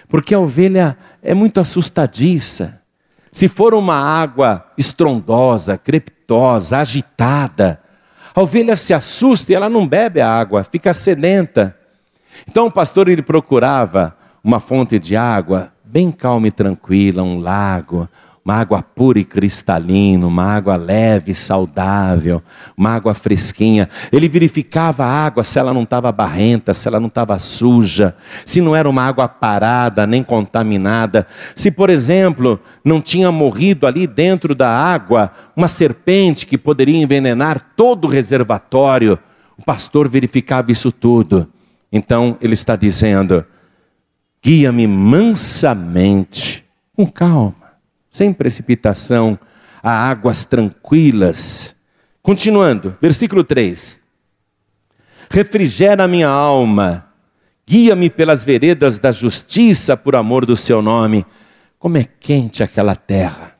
Porque 0.09 0.33
a 0.33 0.39
ovelha 0.39 0.97
é 1.21 1.35
muito 1.35 1.59
assustadiça. 1.59 2.81
Se 3.31 3.47
for 3.47 3.75
uma 3.75 3.95
água 3.95 4.65
estrondosa, 4.75 5.77
crepitosa, 5.77 6.79
agitada, 6.79 7.80
a 8.33 8.41
ovelha 8.41 8.75
se 8.75 8.93
assusta 8.93 9.51
e 9.51 9.55
ela 9.55 9.69
não 9.69 9.87
bebe 9.87 10.21
a 10.21 10.29
água, 10.29 10.63
fica 10.63 10.93
sedenta. 10.93 11.75
Então 12.47 12.67
o 12.67 12.71
pastor 12.71 13.07
ele 13.07 13.21
procurava 13.21 14.15
uma 14.43 14.59
fonte 14.59 14.97
de 14.97 15.15
água 15.15 15.71
bem 15.83 16.11
calma 16.11 16.47
e 16.47 16.51
tranquila, 16.51 17.21
um 17.21 17.39
lago, 17.39 18.07
uma 18.43 18.55
água 18.55 18.81
pura 18.81 19.19
e 19.19 19.23
cristalina, 19.23 20.25
uma 20.25 20.43
água 20.43 20.75
leve, 20.75 21.31
saudável, 21.31 22.41
uma 22.75 22.89
água 22.89 23.13
fresquinha. 23.13 23.87
Ele 24.11 24.27
verificava 24.27 25.05
a 25.05 25.25
água 25.25 25.43
se 25.43 25.59
ela 25.59 25.71
não 25.71 25.83
estava 25.83 26.11
barrenta, 26.11 26.73
se 26.73 26.87
ela 26.87 26.99
não 26.99 27.07
estava 27.07 27.37
suja, 27.37 28.15
se 28.43 28.59
não 28.59 28.75
era 28.75 28.89
uma 28.89 29.03
água 29.03 29.27
parada 29.27 30.07
nem 30.07 30.23
contaminada, 30.23 31.27
se, 31.55 31.69
por 31.69 31.91
exemplo, 31.91 32.59
não 32.83 32.99
tinha 32.99 33.31
morrido 33.31 33.85
ali 33.85 34.07
dentro 34.07 34.55
da 34.55 34.69
água 34.69 35.31
uma 35.55 35.67
serpente 35.67 36.47
que 36.47 36.57
poderia 36.57 36.97
envenenar 36.97 37.73
todo 37.77 38.05
o 38.05 38.09
reservatório. 38.09 39.19
O 39.55 39.63
pastor 39.63 40.09
verificava 40.09 40.71
isso 40.71 40.91
tudo. 40.91 41.47
Então 41.91 42.37
ele 42.41 42.53
está 42.53 42.75
dizendo: 42.75 43.45
guia-me 44.43 44.87
mansamente, 44.87 46.65
com 46.95 47.05
calma 47.05 47.60
sem 48.11 48.33
precipitação, 48.33 49.39
a 49.81 50.09
águas 50.09 50.43
tranquilas. 50.43 51.73
Continuando, 52.21 52.95
versículo 53.01 53.43
3. 53.43 53.99
Refrigera 55.29 56.07
minha 56.09 56.27
alma, 56.27 57.07
guia-me 57.65 58.09
pelas 58.09 58.43
veredas 58.43 58.99
da 58.99 59.11
justiça 59.11 59.95
por 59.95 60.15
amor 60.15 60.45
do 60.45 60.57
seu 60.57 60.81
nome. 60.81 61.25
Como 61.79 61.97
é 61.97 62.03
quente 62.03 62.61
aquela 62.61 62.95
terra. 62.97 63.55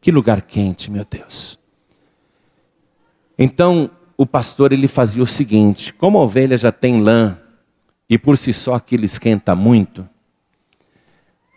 Que 0.00 0.10
lugar 0.10 0.42
quente, 0.42 0.90
meu 0.90 1.06
Deus. 1.08 1.58
Então, 3.38 3.90
o 4.16 4.26
pastor 4.26 4.72
ele 4.72 4.88
fazia 4.88 5.22
o 5.22 5.26
seguinte: 5.26 5.92
como 5.92 6.18
a 6.18 6.22
ovelha 6.22 6.56
já 6.56 6.72
tem 6.72 7.00
lã 7.00 7.38
e 8.08 8.18
por 8.18 8.36
si 8.36 8.52
só 8.52 8.74
aquilo 8.74 9.04
esquenta 9.04 9.54
muito, 9.54 10.08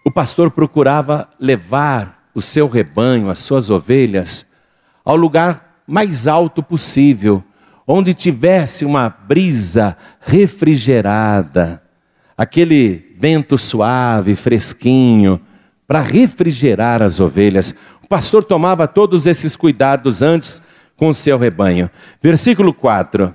o 0.05 0.11
pastor 0.11 0.51
procurava 0.51 1.29
levar 1.39 2.18
o 2.33 2.41
seu 2.41 2.67
rebanho, 2.67 3.29
as 3.29 3.39
suas 3.39 3.69
ovelhas, 3.69 4.45
ao 5.03 5.15
lugar 5.15 5.81
mais 5.87 6.27
alto 6.27 6.61
possível, 6.61 7.43
onde 7.87 8.13
tivesse 8.13 8.85
uma 8.85 9.09
brisa 9.09 9.97
refrigerada, 10.21 11.81
aquele 12.37 13.15
vento 13.19 13.57
suave, 13.57 14.35
fresquinho, 14.35 15.41
para 15.87 15.99
refrigerar 16.01 17.01
as 17.01 17.19
ovelhas. 17.19 17.73
O 18.03 18.07
pastor 18.07 18.43
tomava 18.43 18.87
todos 18.87 19.25
esses 19.25 19.55
cuidados 19.55 20.21
antes 20.21 20.61
com 20.95 21.09
o 21.09 21.13
seu 21.13 21.37
rebanho. 21.37 21.89
Versículo 22.21 22.73
4: 22.73 23.33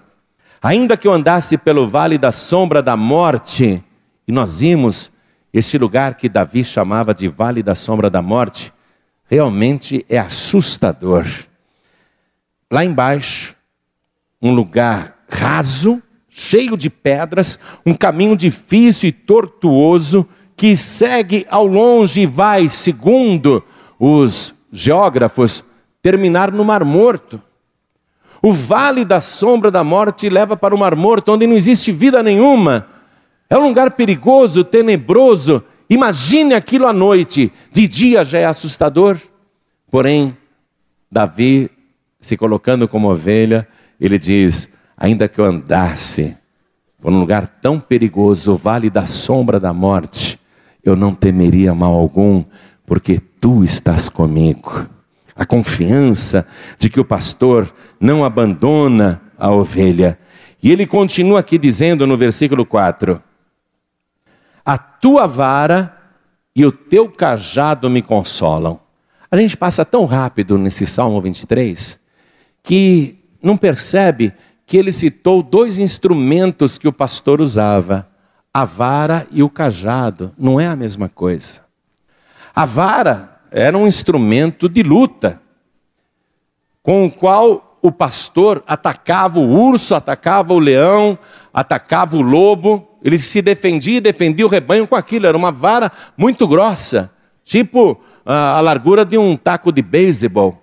Ainda 0.63 0.97
que 0.97 1.09
eu 1.09 1.13
andasse 1.13 1.59
pelo 1.59 1.89
vale 1.89 2.17
da 2.17 2.31
sombra 2.31 2.81
da 2.81 2.97
morte, 2.97 3.83
e 4.27 4.31
nós 4.33 4.61
vimos 4.61 5.11
este 5.53 5.77
lugar 5.77 6.15
que 6.15 6.29
Davi 6.29 6.63
chamava 6.63 7.13
de 7.13 7.27
vale 7.27 7.63
da 7.63 7.75
sombra 7.75 8.09
da 8.09 8.23
morte, 8.23 8.73
realmente 9.27 10.05
é 10.09 10.19
assustador. 10.19 11.25
Lá 12.71 12.85
embaixo, 12.85 13.57
um 14.41 14.55
lugar 14.55 15.25
raso, 15.29 16.03
cheio 16.29 16.77
de 16.77 16.91
pedras, 16.91 17.59
um 17.87 17.95
caminho 17.95 18.37
difícil 18.37 19.09
e 19.09 19.13
tortuoso 19.13 20.29
que 20.57 20.77
segue 20.77 21.47
ao 21.49 21.67
longe 21.67 22.23
e 22.23 22.27
vai, 22.27 22.69
segundo 22.69 23.63
os 23.99 24.55
geógrafos, 24.73 25.65
terminar 26.03 26.53
no 26.53 26.65
Mar 26.65 26.85
Morto. 26.85 27.41
O 28.43 28.53
vale 28.53 29.05
da 29.05 29.21
sombra 29.21 29.71
da 29.71 29.83
morte 29.83 30.29
leva 30.29 30.57
para 30.57 30.75
o 30.75 30.79
Mar 30.79 30.95
Morto, 30.95 31.33
onde 31.33 31.47
não 31.47 31.57
existe 31.57 31.91
vida 31.91 32.23
nenhuma. 32.23 32.87
É 33.49 33.57
um 33.57 33.69
lugar 33.69 33.93
perigoso, 33.93 34.63
tenebroso, 34.63 35.65
Imagine 35.89 36.55
aquilo 36.55 36.87
à 36.87 36.93
noite, 36.93 37.53
de 37.73 37.87
dia 37.87 38.25
já 38.25 38.39
é 38.39 38.45
assustador. 38.45 39.19
Porém, 39.91 40.37
Davi, 41.11 41.71
se 42.19 42.37
colocando 42.37 42.89
como 42.89 43.11
ovelha, 43.11 43.69
ele 44.01 44.19
diz: 44.19 44.71
Ainda 44.97 45.29
que 45.29 45.41
eu 45.41 45.45
andasse 45.45 46.37
por 47.01 47.13
um 47.13 47.21
lugar 47.21 47.47
tão 47.61 47.79
perigoso, 47.79 48.53
o 48.53 48.57
vale 48.57 48.89
da 48.89 49.05
sombra 49.05 49.61
da 49.61 49.73
morte, 49.73 50.41
eu 50.83 50.97
não 50.97 51.15
temeria 51.15 51.75
mal 51.75 51.93
algum, 51.93 52.43
porque 52.87 53.21
tu 53.41 53.63
estás 53.63 54.09
comigo. 54.09 54.87
A 55.37 55.45
confiança 55.45 56.47
de 56.79 56.89
que 56.89 56.99
o 56.99 57.05
pastor 57.05 57.73
não 58.01 58.25
abandona 58.25 59.21
a 59.39 59.51
ovelha. 59.51 60.19
E 60.63 60.71
ele 60.71 60.87
continua 60.87 61.41
aqui 61.41 61.59
dizendo 61.59 62.07
no 62.07 62.17
versículo 62.17 62.65
4: 62.65 63.21
a 64.65 64.79
tua 64.79 65.27
vara 65.27 65.97
e 66.55 66.65
o 66.65 66.73
teu 66.73 67.11
cajado 67.11 67.91
me 67.91 68.01
consolam. 68.01 68.81
A 69.31 69.37
gente 69.37 69.57
passa 69.57 69.85
tão 69.85 70.05
rápido 70.05 70.57
nesse 70.57 70.87
Salmo 70.87 71.21
23 71.21 72.01
que 72.63 73.19
não 73.43 73.57
percebe 73.57 74.33
que 74.67 74.77
ele 74.77 74.93
citou 74.93 75.43
dois 75.43 75.79
instrumentos 75.79 76.79
que 76.79 76.89
o 76.89 76.93
pastor 76.93 77.41
usava: 77.41 78.09
a 78.53 78.65
vara 78.65 79.27
e 79.31 79.43
o 79.43 79.51
cajado. 79.51 80.33
Não 80.39 80.59
é 80.59 80.67
a 80.67 80.77
mesma 80.77 81.09
coisa. 81.09 81.63
A 82.55 82.65
vara 82.65 83.41
era 83.51 83.77
um 83.77 83.87
instrumento 83.87 84.69
de 84.69 84.83
luta, 84.83 85.41
com 86.83 87.05
o 87.05 87.11
qual 87.11 87.79
o 87.83 87.93
pastor 87.93 88.63
atacava 88.67 89.39
o 89.39 89.51
urso, 89.51 89.95
atacava 89.95 90.55
o 90.55 90.59
leão, 90.59 91.19
atacava 91.53 92.17
o 92.17 92.23
lobo, 92.23 92.94
ele 93.05 93.19
se 93.19 93.43
defendia 93.43 93.99
e 93.99 94.01
defendia 94.01 94.47
o 94.47 94.49
rebanho 94.49 94.87
com 94.87 94.97
aquilo, 94.97 95.27
era 95.27 95.37
uma 95.37 95.53
vara 95.53 95.93
muito 96.17 96.49
grossa, 96.49 97.11
tipo 97.45 98.01
a, 98.25 98.59
largura 98.63 99.05
de 99.05 99.19
um 99.19 99.37
taco 99.37 99.71
de 99.71 99.83
beisebol, 99.83 100.59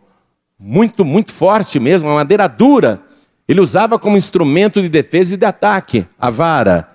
muito, 0.60 1.06
muito 1.06 1.32
forte 1.32 1.80
mesmo, 1.80 2.10
uma 2.10 2.16
madeira 2.16 2.48
dura. 2.48 3.00
Ele 3.48 3.62
usava 3.62 4.00
como 4.00 4.18
instrumento 4.18 4.82
de 4.82 4.90
defesa 4.90 5.36
e 5.36 5.38
de 5.38 5.46
ataque 5.46 6.08
a 6.20 6.32
vara. 6.32 6.90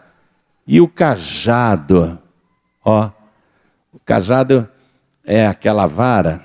E 0.67 0.81
o 0.81 0.89
cajado, 0.89 2.19
ó, 2.85 3.11
o 3.93 4.01
cajado 4.05 4.69
é 5.25 5.47
aquela 5.47 5.87
vara 5.87 6.43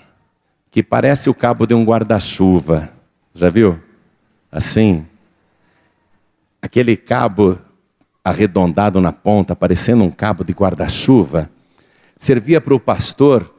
que 0.70 0.84
parece 0.84 1.30
o 1.30 1.34
cabo 1.34 1.66
de 1.66 1.74
um 1.74 1.84
guarda-chuva. 1.84 2.90
Já 3.34 3.50
viu? 3.50 3.80
Assim. 4.52 5.08
Aquele 6.62 6.96
cabo 6.96 7.60
arredondado 8.24 9.02
na 9.02 9.12
ponta, 9.12 9.56
parecendo 9.56 10.04
um 10.04 10.12
cabo 10.12 10.44
de 10.44 10.54
guarda-chuva, 10.54 11.50
servia 12.18 12.62
para 12.62 12.74
o 12.74 12.80
pastor 12.80 13.52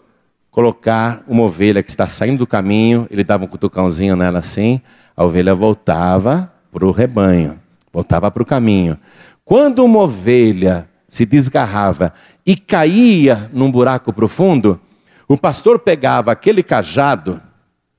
colocar 0.51 1.25
uma 1.27 1.43
ovelha 1.43 1.83
que 1.83 1.91
está 1.91 2.07
saindo 2.07 2.39
do 2.39 2.47
caminho, 2.47 3.07
ele 3.11 3.25
dava 3.25 3.45
um 3.45 3.49
cutucãozinho 3.49 4.15
nela 4.15 4.39
assim, 4.39 4.81
a 5.17 5.25
ovelha 5.25 5.55
voltava 5.55 6.53
para 6.71 6.87
o 6.87 6.91
rebanho, 6.91 7.59
voltava 7.93 8.31
para 8.31 8.43
o 8.43 8.47
caminho. 8.47 8.99
Quando 9.45 9.85
uma 9.85 10.01
ovelha 10.01 10.89
se 11.09 11.27
desgarrava 11.27 12.13
e 12.45 12.57
caía 12.57 13.51
num 13.53 13.71
buraco 13.71 14.13
profundo, 14.13 14.81
o 15.27 15.37
pastor 15.37 15.79
pegava 15.79 16.31
aquele 16.31 16.63
cajado, 16.63 17.41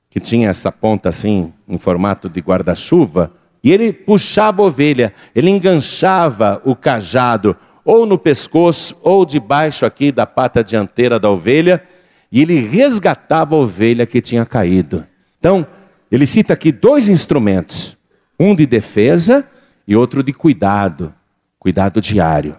que 0.10 0.20
tinha 0.20 0.50
essa 0.50 0.72
ponta 0.72 1.10
assim, 1.10 1.52
em 1.68 1.78
formato 1.78 2.30
de 2.30 2.40
guarda-chuva, 2.40 3.32
e 3.64 3.72
ele 3.72 3.94
puxava 3.94 4.62
a 4.62 4.66
ovelha, 4.66 5.14
ele 5.34 5.50
enganchava 5.50 6.62
o 6.66 6.76
cajado 6.76 7.56
ou 7.86 8.06
no 8.06 8.18
pescoço 8.18 8.98
ou 9.02 9.26
debaixo 9.26 9.86
aqui 9.86 10.12
da 10.12 10.26
pata 10.26 10.64
dianteira 10.64 11.20
da 11.20 11.30
ovelha, 11.30 11.84
e 12.32 12.42
ele 12.42 12.60
resgatava 12.60 13.56
a 13.56 13.60
ovelha 13.60 14.06
que 14.06 14.22
tinha 14.22 14.46
caído. 14.46 15.06
Então, 15.40 15.66
ele 16.12 16.26
cita 16.26 16.54
aqui 16.54 16.72
dois 16.72 17.08
instrumentos, 17.10 17.98
um 18.40 18.56
de 18.56 18.66
defesa 18.66 19.48
e 19.88 19.96
outro 19.96 20.24
de 20.24 20.34
cuidado, 20.34 21.14
cuidado 21.60 22.02
diário. 22.02 22.56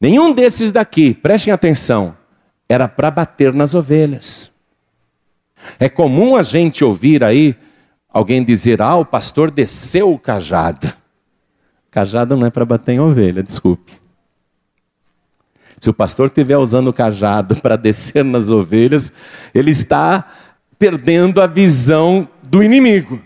Nenhum 0.00 0.32
desses 0.32 0.70
daqui, 0.70 1.14
prestem 1.14 1.52
atenção, 1.52 2.16
era 2.68 2.86
para 2.86 3.10
bater 3.10 3.52
nas 3.52 3.74
ovelhas. 3.74 4.52
É 5.78 5.88
comum 5.88 6.36
a 6.36 6.42
gente 6.42 6.84
ouvir 6.84 7.24
aí 7.24 7.56
alguém 8.14 8.44
dizer, 8.44 8.80
ah, 8.80 8.94
o 8.94 9.04
pastor 9.04 9.50
desceu 9.50 10.12
o 10.12 10.18
cajado. 10.18 10.94
Cajado 11.90 12.36
não 12.36 12.46
é 12.46 12.50
para 12.50 12.64
bater 12.64 12.92
em 12.92 13.00
ovelha, 13.00 13.42
desculpe. 13.42 13.92
Se 15.80 15.90
o 15.90 15.92
pastor 15.92 16.28
estiver 16.28 16.56
usando 16.56 16.88
o 16.88 16.92
cajado 16.92 17.56
para 17.56 17.76
descer 17.76 18.24
nas 18.24 18.50
ovelhas, 18.50 19.12
ele 19.52 19.72
está 19.72 20.28
perdendo 20.78 21.42
a 21.42 21.48
visão 21.48 22.28
do 22.40 22.62
inimigo. 22.62 23.20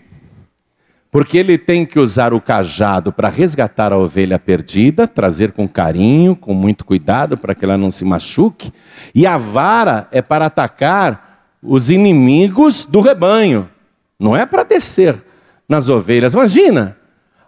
Porque 1.11 1.37
ele 1.37 1.57
tem 1.57 1.85
que 1.85 1.99
usar 1.99 2.33
o 2.33 2.41
cajado 2.41 3.13
para 3.13 3.29
resgatar 3.29 3.93
a 3.93 3.97
ovelha 3.97 4.39
perdida, 4.39 5.07
trazer 5.07 5.51
com 5.51 5.67
carinho, 5.67 6.35
com 6.35 6.53
muito 6.53 6.83
cuidado 6.83 7.37
para 7.37 7.53
que 7.53 7.63
ela 7.63 7.77
não 7.77 7.91
se 7.91 8.03
machuque, 8.03 8.73
e 9.13 9.25
a 9.25 9.37
vara 9.37 10.07
é 10.11 10.21
para 10.21 10.47
atacar 10.47 11.45
os 11.61 11.91
inimigos 11.91 12.85
do 12.85 13.01
rebanho. 13.01 13.69
Não 14.19 14.35
é 14.35 14.45
para 14.45 14.63
descer 14.63 15.23
nas 15.67 15.87
ovelhas. 15.87 16.33
Imagina, 16.33 16.97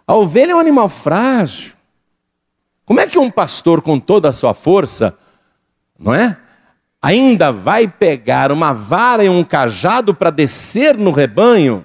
a 0.06 0.14
ovelha 0.14 0.52
é 0.52 0.54
um 0.54 0.60
animal 0.60 0.88
frágil. 0.88 1.74
Como 2.84 3.00
é 3.00 3.06
que 3.06 3.18
um 3.18 3.30
pastor, 3.30 3.82
com 3.82 4.00
toda 4.00 4.28
a 4.28 4.32
sua 4.32 4.54
força, 4.54 5.16
não 5.98 6.14
é? 6.14 6.38
ainda 7.02 7.50
vai 7.50 7.88
pegar 7.88 8.52
uma 8.52 8.72
vara 8.72 9.24
e 9.24 9.28
um 9.28 9.42
cajado 9.42 10.14
para 10.14 10.30
descer 10.30 10.96
no 10.96 11.10
rebanho? 11.10 11.84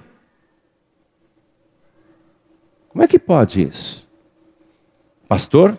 Como 2.88 3.02
é 3.02 3.08
que 3.08 3.18
pode 3.18 3.62
isso? 3.62 4.06
Pastor, 5.26 5.76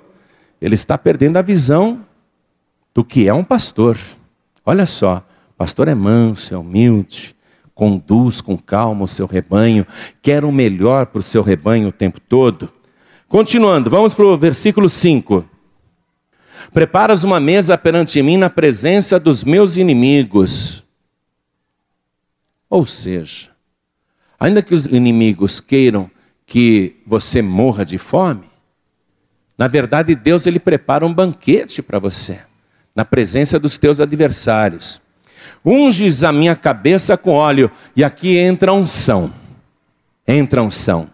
ele 0.61 0.75
está 0.75 0.97
perdendo 0.97 1.37
a 1.37 1.41
visão 1.41 2.05
do 2.93 3.03
que 3.03 3.29
é 3.29 3.33
um 3.33 3.43
pastor. 3.43 3.97
Olha 4.65 4.85
só, 4.85 5.23
pastor 5.57 5.87
é 5.87 5.95
manso, 5.95 6.53
é 6.53 6.57
humilde, 6.57 7.35
conduz 7.79 8.41
com 8.41 8.57
calma 8.57 9.05
o 9.05 9.07
seu 9.07 9.25
rebanho, 9.25 9.87
quer 10.21 10.43
o 10.43 10.51
melhor 10.51 11.05
para 11.05 11.21
o 11.21 11.23
seu 11.23 11.41
rebanho 11.41 11.87
o 11.87 11.93
tempo 11.93 12.19
todo. 12.19 12.69
Continuando, 13.29 13.89
vamos 13.89 14.13
para 14.13 14.25
o 14.25 14.37
versículo 14.37 14.89
5. 14.89 15.45
Preparas 16.73 17.23
uma 17.23 17.39
mesa 17.39 17.77
perante 17.77 18.21
mim 18.21 18.35
na 18.35 18.49
presença 18.49 19.17
dos 19.17 19.45
meus 19.45 19.77
inimigos. 19.77 20.83
Ou 22.69 22.85
seja, 22.85 23.49
ainda 24.37 24.61
que 24.61 24.73
os 24.73 24.85
inimigos 24.85 25.61
queiram 25.61 26.11
que 26.45 26.97
você 27.07 27.41
morra 27.41 27.85
de 27.85 27.97
fome, 27.97 28.49
na 29.57 29.69
verdade 29.69 30.15
Deus 30.15 30.45
ele 30.45 30.59
prepara 30.59 31.05
um 31.05 31.13
banquete 31.13 31.81
para 31.81 31.97
você, 31.97 32.41
na 32.93 33.05
presença 33.05 33.57
dos 33.57 33.77
teus 33.77 34.01
adversários. 34.01 34.99
Unges 35.63 36.23
a 36.23 36.31
minha 36.31 36.55
cabeça 36.55 37.17
com 37.17 37.31
óleo, 37.31 37.71
e 37.95 38.03
aqui 38.03 38.37
entra 38.37 38.73
unção. 38.73 39.33
Entra 40.27 40.63
unção. 40.63 41.09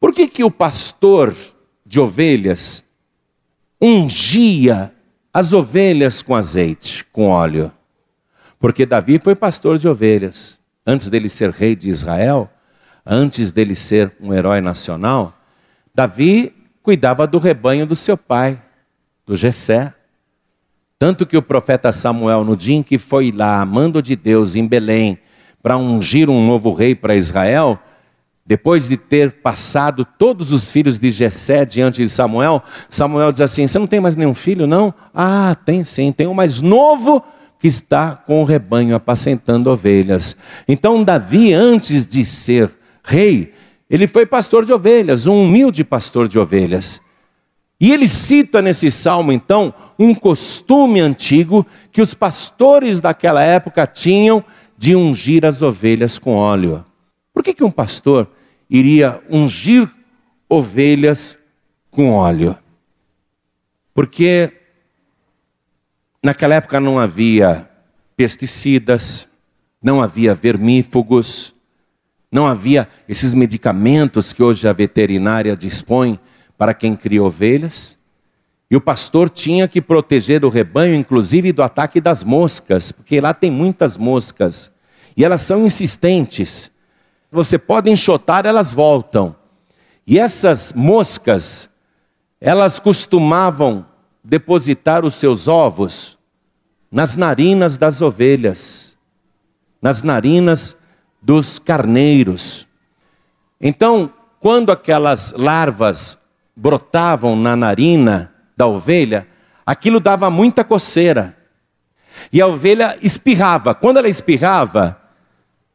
Por 0.00 0.12
que, 0.12 0.26
que 0.26 0.42
o 0.42 0.50
pastor 0.50 1.34
de 1.84 2.00
ovelhas 2.00 2.84
ungia 3.80 4.92
as 5.32 5.52
ovelhas 5.52 6.22
com 6.22 6.34
azeite, 6.34 7.04
com 7.12 7.28
óleo? 7.28 7.70
Porque 8.58 8.86
Davi 8.86 9.18
foi 9.18 9.34
pastor 9.34 9.78
de 9.78 9.88
ovelhas. 9.88 10.58
Antes 10.86 11.08
dele 11.08 11.28
ser 11.28 11.50
rei 11.50 11.76
de 11.76 11.90
Israel, 11.90 12.50
antes 13.04 13.50
dele 13.50 13.74
ser 13.74 14.12
um 14.20 14.32
herói 14.32 14.60
nacional, 14.60 15.36
Davi 15.94 16.54
cuidava 16.82 17.26
do 17.26 17.38
rebanho 17.38 17.86
do 17.86 17.94
seu 17.94 18.16
pai, 18.16 18.60
do 19.26 19.36
Jessé. 19.36 19.94
Tanto 21.02 21.26
que 21.26 21.36
o 21.36 21.42
profeta 21.42 21.90
Samuel, 21.90 22.44
no 22.44 22.56
dia 22.56 22.76
em 22.76 22.82
que 22.84 22.96
foi 22.96 23.32
lá, 23.32 23.60
amando 23.60 24.00
de 24.00 24.14
Deus, 24.14 24.54
em 24.54 24.64
Belém, 24.64 25.18
para 25.60 25.76
ungir 25.76 26.30
um 26.30 26.46
novo 26.46 26.72
rei 26.72 26.94
para 26.94 27.16
Israel, 27.16 27.76
depois 28.46 28.86
de 28.86 28.96
ter 28.96 29.32
passado 29.42 30.04
todos 30.04 30.52
os 30.52 30.70
filhos 30.70 31.00
de 31.00 31.10
Jessé 31.10 31.64
diante 31.64 32.04
de 32.04 32.08
Samuel, 32.08 32.62
Samuel 32.88 33.32
diz 33.32 33.40
assim: 33.40 33.66
Você 33.66 33.80
não 33.80 33.86
tem 33.88 33.98
mais 33.98 34.14
nenhum 34.14 34.32
filho, 34.32 34.64
não? 34.64 34.94
Ah, 35.12 35.56
tem 35.64 35.82
sim, 35.82 36.12
tem 36.12 36.28
um 36.28 36.34
mais 36.34 36.60
novo 36.60 37.20
que 37.58 37.66
está 37.66 38.14
com 38.14 38.40
o 38.40 38.44
rebanho 38.44 38.94
apacentando 38.94 39.70
ovelhas. 39.70 40.36
Então, 40.68 41.02
Davi, 41.02 41.52
antes 41.52 42.06
de 42.06 42.24
ser 42.24 42.70
rei, 43.02 43.52
ele 43.90 44.06
foi 44.06 44.24
pastor 44.24 44.64
de 44.64 44.72
ovelhas, 44.72 45.26
um 45.26 45.42
humilde 45.42 45.82
pastor 45.82 46.28
de 46.28 46.38
ovelhas. 46.38 47.00
E 47.82 47.90
ele 47.90 48.06
cita 48.06 48.62
nesse 48.62 48.92
salmo, 48.92 49.32
então, 49.32 49.74
um 49.98 50.14
costume 50.14 51.00
antigo 51.00 51.66
que 51.90 52.00
os 52.00 52.14
pastores 52.14 53.00
daquela 53.00 53.42
época 53.42 53.86
tinham 53.86 54.44
de 54.76 54.96
ungir 54.96 55.44
as 55.44 55.62
ovelhas 55.62 56.18
com 56.18 56.34
óleo. 56.34 56.84
Por 57.32 57.42
que, 57.42 57.54
que 57.54 57.64
um 57.64 57.70
pastor 57.70 58.28
iria 58.68 59.22
ungir 59.30 59.88
ovelhas 60.48 61.38
com 61.90 62.10
óleo? 62.10 62.56
Porque 63.94 64.52
naquela 66.22 66.54
época 66.54 66.80
não 66.80 66.98
havia 66.98 67.68
pesticidas, 68.16 69.28
não 69.82 70.00
havia 70.00 70.34
vermífugos, 70.34 71.54
não 72.30 72.46
havia 72.46 72.88
esses 73.08 73.34
medicamentos 73.34 74.32
que 74.32 74.42
hoje 74.42 74.66
a 74.66 74.72
veterinária 74.72 75.56
dispõe 75.56 76.18
para 76.56 76.72
quem 76.72 76.96
cria 76.96 77.22
ovelhas. 77.22 77.98
E 78.72 78.76
o 78.76 78.80
pastor 78.80 79.30
tinha 79.30 79.68
que 79.68 79.80
proteger 79.80 80.44
o 80.44 80.48
rebanho, 80.48 80.96
inclusive 80.96 81.52
do 81.52 81.62
ataque 81.62 82.00
das 82.00 82.24
moscas, 82.24 82.90
porque 82.90 83.20
lá 83.20 83.32
tem 83.32 83.52
muitas 83.52 83.96
moscas. 83.96 84.72
E 85.16 85.24
elas 85.24 85.42
são 85.42 85.64
insistentes 85.64 86.72
você 87.32 87.58
pode 87.58 87.90
enxotar, 87.90 88.44
elas 88.44 88.74
voltam. 88.74 89.34
E 90.06 90.18
essas 90.18 90.70
moscas, 90.74 91.70
elas 92.38 92.78
costumavam 92.78 93.86
depositar 94.22 95.02
os 95.02 95.14
seus 95.14 95.48
ovos 95.48 96.18
nas 96.90 97.16
narinas 97.16 97.78
das 97.78 98.02
ovelhas, 98.02 98.98
nas 99.80 100.02
narinas 100.02 100.76
dos 101.22 101.58
carneiros. 101.58 102.68
Então, 103.58 104.12
quando 104.38 104.70
aquelas 104.70 105.32
larvas 105.32 106.18
brotavam 106.54 107.34
na 107.34 107.56
narina 107.56 108.31
da 108.56 108.66
ovelha, 108.66 109.26
aquilo 109.64 110.00
dava 110.00 110.30
muita 110.30 110.64
coceira. 110.64 111.36
E 112.32 112.40
a 112.40 112.46
ovelha 112.46 112.98
espirrava. 113.02 113.74
Quando 113.74 113.98
ela 113.98 114.08
espirrava, 114.08 115.00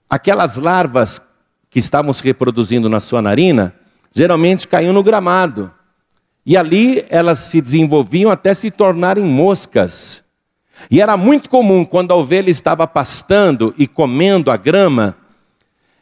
aquelas 0.09 0.57
larvas 0.57 1.21
que 1.69 1.79
estavam 1.79 2.13
se 2.13 2.23
reproduzindo 2.23 2.89
na 2.89 2.99
sua 2.99 3.21
narina, 3.21 3.73
geralmente 4.13 4.67
caíam 4.67 4.93
no 4.93 5.03
gramado. 5.03 5.71
E 6.45 6.55
ali 6.55 7.05
elas 7.09 7.39
se 7.39 7.59
desenvolviam 7.59 8.31
até 8.31 8.53
se 8.53 8.71
tornarem 8.71 9.25
moscas. 9.25 10.23
E 10.89 11.01
era 11.01 11.17
muito 11.17 11.49
comum, 11.49 11.83
quando 11.83 12.11
a 12.11 12.15
ovelha 12.15 12.49
estava 12.49 12.87
pastando 12.87 13.73
e 13.77 13.87
comendo 13.87 14.49
a 14.51 14.57
grama, 14.57 15.17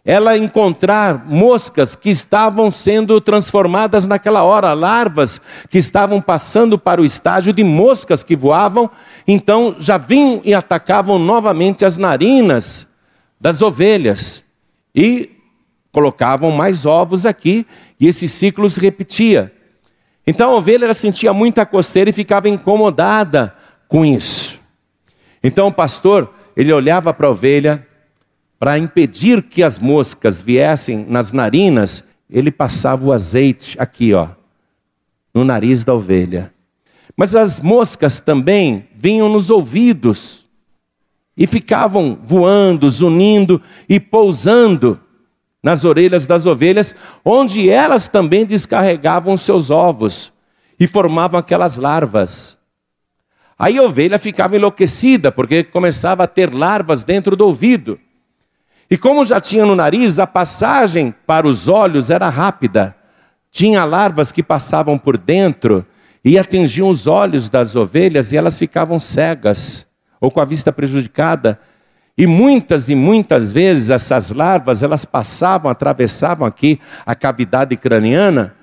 ela 0.06 0.38
encontrar 0.38 1.26
moscas 1.26 1.96
que 1.96 2.12
estavam 2.12 2.70
sendo 2.70 3.20
transformadas 3.20 4.06
naquela 4.06 4.44
hora, 4.44 4.72
larvas 4.74 5.42
que 5.68 5.80
estavam 5.80 6.22
passando 6.22 6.78
para 6.78 7.02
o 7.02 7.06
estágio 7.06 7.52
de 7.52 7.64
moscas 7.64 8.24
que 8.24 8.36
voavam, 8.36 8.88
então 9.28 9.76
já 9.80 9.98
vinham 9.98 10.42
e 10.46 10.54
atacavam 10.54 11.18
novamente 11.18 11.84
as 11.84 11.98
narinas 11.98 12.88
das 13.42 13.64
ovelhas. 13.64 14.46
E 14.94 15.32
colocavam 15.92 16.52
mais 16.52 16.86
ovos 16.86 17.26
aqui 17.26 17.66
e 18.00 18.08
esse 18.08 18.28
ciclo 18.28 18.70
se 18.70 18.80
repetia. 18.80 19.52
Então 20.28 20.52
a 20.52 20.56
ovelha 20.56 20.94
sentia 20.94 21.34
muita 21.34 21.66
coceira 21.66 22.12
e 22.12 22.14
ficava 22.14 22.48
incomodada 22.48 23.56
com 23.88 24.06
isso. 24.06 24.62
Então 25.44 25.68
o 25.68 25.74
pastor, 25.74 26.32
ele 26.56 26.72
olhava 26.72 27.12
para 27.12 27.26
a 27.26 27.32
ovelha 27.32 27.88
para 28.66 28.80
impedir 28.80 29.44
que 29.44 29.62
as 29.62 29.78
moscas 29.78 30.42
viessem 30.42 31.06
nas 31.08 31.32
narinas, 31.32 32.04
ele 32.28 32.50
passava 32.50 33.06
o 33.06 33.14
azeite 33.14 33.80
aqui, 33.80 34.12
ó, 34.12 34.30
no 35.32 35.46
nariz 35.46 35.84
da 35.84 35.94
ovelha. 35.94 36.52
Mas 37.16 37.36
as 37.36 37.60
moscas 37.60 38.20
também 38.20 38.88
vinham 38.96 39.30
nos 39.30 39.52
ouvidos 39.52 40.48
e 41.38 41.46
ficavam 41.46 42.18
voando, 42.20 42.90
zunindo 42.90 43.62
e 43.88 44.00
pousando 44.00 45.00
nas 45.62 45.86
orelhas 45.86 46.26
das 46.26 46.48
ovelhas, 46.48 46.96
onde 47.24 47.70
elas 47.70 48.08
também 48.08 48.48
descarregavam 48.48 49.38
seus 49.38 49.70
ovos 49.70 50.34
e 50.80 50.88
formavam 50.88 51.40
aquelas 51.40 51.78
larvas. 51.78 52.58
Aí 53.60 53.78
a 53.78 53.84
ovelha 53.84 54.18
ficava 54.18 54.56
enlouquecida, 54.56 55.32
porque 55.32 55.64
começava 55.64 56.24
a 56.24 56.28
ter 56.28 56.52
larvas 56.52 57.04
dentro 57.04 57.36
do 57.36 57.46
ouvido. 57.46 58.00
E 58.90 58.98
como 58.98 59.26
já 59.26 59.40
tinha 59.40 59.66
no 59.66 59.76
nariz, 59.76 60.20
a 60.20 60.28
passagem 60.28 61.14
para 61.26 61.48
os 61.48 61.68
olhos 61.68 62.10
era 62.10 62.30
rápida. 62.30 62.96
Tinha 63.52 63.84
larvas 63.84 64.32
que 64.32 64.44
passavam 64.44 64.98
por 64.98 65.18
dentro 65.18 65.86
e 66.24 66.38
atingiam 66.38 66.90
os 66.90 67.08
olhos 67.08 67.50
das 67.50 67.76
ovelhas 67.76 68.32
e 68.32 68.38
elas 68.38 68.60
ficavam 68.60 69.00
cegas 69.00 69.88
ou 70.20 70.30
com 70.30 70.40
a 70.40 70.46
vista 70.46 70.72
prejudicada. 70.72 71.60
E 72.18 72.26
muitas 72.26 72.88
e 72.90 72.96
muitas 72.96 73.52
vezes 73.52 73.90
essas 73.90 74.32
larvas, 74.32 74.84
elas 74.84 75.04
passavam, 75.04 75.70
atravessavam 75.70 76.48
aqui 76.48 76.80
a 77.06 77.14
cavidade 77.14 77.76
craniana 77.76 78.56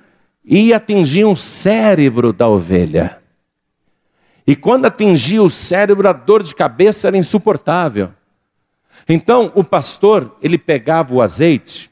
e 0.43 0.73
atingiam 0.73 1.31
o 1.31 1.37
cérebro 1.37 2.33
da 2.33 2.47
ovelha. 2.47 3.19
E 4.45 4.55
quando 4.55 4.85
atingia 4.85 5.41
o 5.41 5.49
cérebro, 5.49 6.07
a 6.07 6.13
dor 6.13 6.43
de 6.43 6.53
cabeça 6.53 7.07
era 7.07 7.17
insuportável. 7.17 8.09
Então, 9.07 9.51
o 9.55 9.63
pastor, 9.63 10.37
ele 10.41 10.57
pegava 10.57 11.13
o 11.13 11.21
azeite 11.21 11.91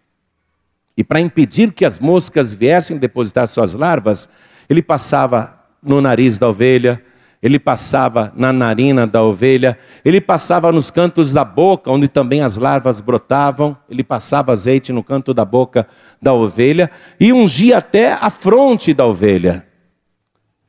e 0.96 1.04
para 1.04 1.20
impedir 1.20 1.72
que 1.72 1.86
as 1.86 2.00
moscas 2.00 2.54
viessem 2.54 2.98
depositar 2.98 3.48
suas 3.48 3.74
larvas, 3.74 4.30
ele 4.70 4.82
passava 4.82 5.60
no 5.82 6.00
nariz 6.00 6.38
da 6.38 6.50
ovelha, 6.50 7.04
ele 7.42 7.58
passava 7.58 8.32
na 8.36 8.54
narina 8.54 9.08
da 9.08 9.24
ovelha, 9.24 9.78
ele 10.06 10.22
passava 10.22 10.72
nos 10.72 10.92
cantos 10.92 11.34
da 11.34 11.44
boca, 11.44 11.90
onde 11.90 12.08
também 12.08 12.42
as 12.42 12.58
larvas 12.58 13.02
brotavam, 13.02 13.76
ele 13.90 14.04
passava 14.04 14.52
azeite 14.52 14.94
no 14.94 15.04
canto 15.04 15.34
da 15.34 15.44
boca 15.44 15.88
da 16.22 16.34
ovelha 16.34 16.92
e 17.20 17.34
ungia 17.34 17.80
até 17.80 18.14
a 18.14 18.30
fronte 18.30 18.94
da 18.94 19.06
ovelha, 19.06 19.66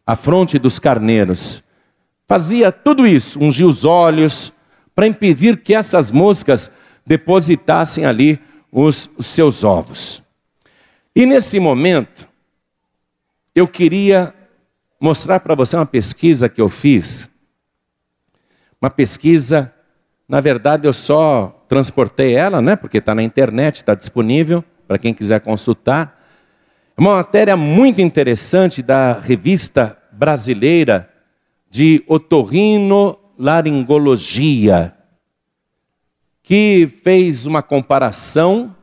a 0.06 0.16
fronte 0.16 0.58
dos 0.58 0.78
carneiros, 0.78 1.62
Fazia 2.32 2.72
tudo 2.72 3.06
isso, 3.06 3.38
ungia 3.38 3.66
os 3.66 3.84
olhos, 3.84 4.54
para 4.94 5.06
impedir 5.06 5.62
que 5.62 5.74
essas 5.74 6.10
moscas 6.10 6.70
depositassem 7.06 8.04
ali 8.04 8.38
os, 8.70 9.10
os 9.16 9.26
seus 9.26 9.64
ovos. 9.64 10.22
E 11.14 11.26
nesse 11.26 11.60
momento, 11.60 12.26
eu 13.54 13.68
queria 13.68 14.34
mostrar 15.00 15.40
para 15.40 15.54
você 15.54 15.76
uma 15.76 15.84
pesquisa 15.84 16.48
que 16.48 16.60
eu 16.60 16.68
fiz. 16.68 17.28
Uma 18.80 18.88
pesquisa, 18.88 19.72
na 20.28 20.40
verdade, 20.40 20.86
eu 20.86 20.92
só 20.92 21.64
transportei 21.68 22.34
ela, 22.34 22.62
né? 22.62 22.76
Porque 22.76 22.98
está 22.98 23.14
na 23.14 23.22
internet, 23.22 23.76
está 23.76 23.94
disponível 23.94 24.64
para 24.88 24.98
quem 24.98 25.12
quiser 25.12 25.40
consultar. 25.40 26.20
É 26.96 27.00
uma 27.00 27.16
matéria 27.16 27.56
muito 27.56 28.00
interessante 28.00 28.82
da 28.82 29.18
revista 29.18 29.98
brasileira 30.12 31.08
de 31.70 32.04
otorrinolaringologia, 33.42 34.94
que 36.42 36.88
fez 37.02 37.44
uma 37.44 37.62
comparação, 37.62 38.74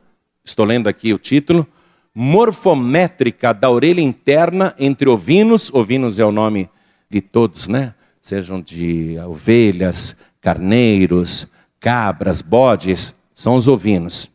estou 0.44 0.66
lendo 0.66 0.88
aqui 0.88 1.14
o 1.14 1.18
título, 1.18 1.66
morfométrica 2.14 3.54
da 3.54 3.70
orelha 3.70 4.02
interna 4.02 4.74
entre 4.78 5.08
ovinos, 5.08 5.72
ovinos 5.72 6.18
é 6.18 6.24
o 6.24 6.32
nome 6.32 6.68
de 7.08 7.20
todos, 7.22 7.68
né? 7.68 7.94
Sejam 8.20 8.60
de 8.60 9.16
ovelhas, 9.26 10.16
carneiros, 10.40 11.46
cabras, 11.78 12.42
bodes, 12.42 13.14
são 13.34 13.56
os 13.56 13.66
ovinos. 13.66 14.30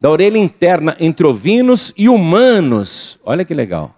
Da 0.00 0.10
orelha 0.10 0.38
interna 0.38 0.96
entre 0.98 1.26
ovinos 1.26 1.92
e 1.96 2.08
humanos, 2.08 3.18
olha 3.22 3.44
que 3.44 3.52
legal. 3.52 3.94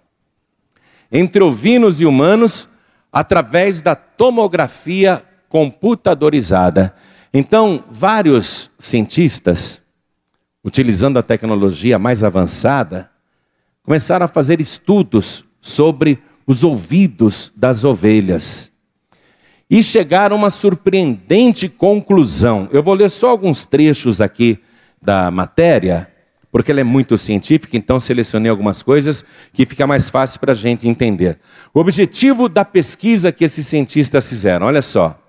Entre 1.11 1.43
ovinos 1.43 2.01
e 2.01 2.07
humanos, 2.07 2.69
através 3.13 3.81
da 3.81 3.95
tomografia 3.95 5.25
computadorizada. 5.49 6.95
Então, 7.33 7.85
vários 7.89 8.71
cientistas, 8.79 9.83
utilizando 10.65 11.19
a 11.19 11.23
tecnologia 11.23 11.99
mais 11.99 12.25
avançada, 12.25 13.11
começaram 13.83 14.25
a 14.25 14.29
fazer 14.29 14.61
estudos 14.61 15.45
sobre 15.61 16.23
os 16.47 16.65
ouvidos 16.65 17.53
das 17.55 17.85
ovelhas. 17.85 18.73
E 19.71 19.83
chegaram 19.83 20.37
a 20.37 20.39
uma 20.39 20.51
surpreendente 20.51 21.69
conclusão. 21.69 22.69
Eu 22.73 22.83
vou 22.83 22.95
ler 22.95 23.11
só 23.11 23.29
alguns 23.29 23.67
trechos 23.67 24.21
aqui 24.21 24.59
da 25.01 25.31
matéria, 25.31 26.11
porque 26.51 26.71
ela 26.71 26.81
é 26.81 26.85
muito 26.85 27.19
científica, 27.19 27.77
então 27.77 28.01
selecionei 28.01 28.51
algumas 28.51 28.83
coisas 28.83 29.25
que 29.53 29.67
fica 29.67 29.87
mais 29.87 30.09
fácil 30.09 30.41
para 30.41 30.53
a 30.53 30.55
gente 30.55 30.89
entender. 30.89 31.39
O 31.75 31.81
objetivo 31.81 32.49
da 32.49 32.65
pesquisa 32.65 33.31
que 33.31 33.45
esses 33.45 33.67
cientistas 33.67 34.27
fizeram, 34.27 34.67
olha 34.67 34.81
só. 34.81 35.28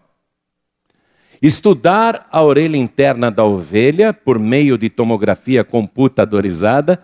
Estudar 1.42 2.28
a 2.32 2.44
orelha 2.44 2.76
interna 2.76 3.32
da 3.32 3.46
ovelha 3.46 4.14
por 4.14 4.38
meio 4.38 4.78
de 4.78 4.90
tomografia 4.90 5.64
computadorizada 5.64 7.02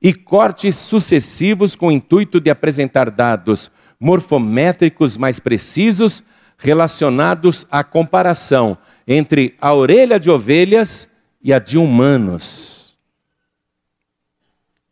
e 0.00 0.14
cortes 0.14 0.76
sucessivos 0.76 1.74
com 1.74 1.88
o 1.88 1.92
intuito 1.92 2.40
de 2.40 2.48
apresentar 2.48 3.10
dados 3.10 3.70
morfométricos 3.98 5.16
mais 5.16 5.40
precisos 5.40 6.22
relacionados 6.56 7.66
à 7.70 7.82
comparação 7.82 8.78
entre 9.06 9.56
a 9.60 9.74
orelha 9.74 10.18
de 10.18 10.30
ovelhas 10.30 11.08
e 11.42 11.52
a 11.52 11.58
de 11.58 11.76
humanos. 11.76 12.96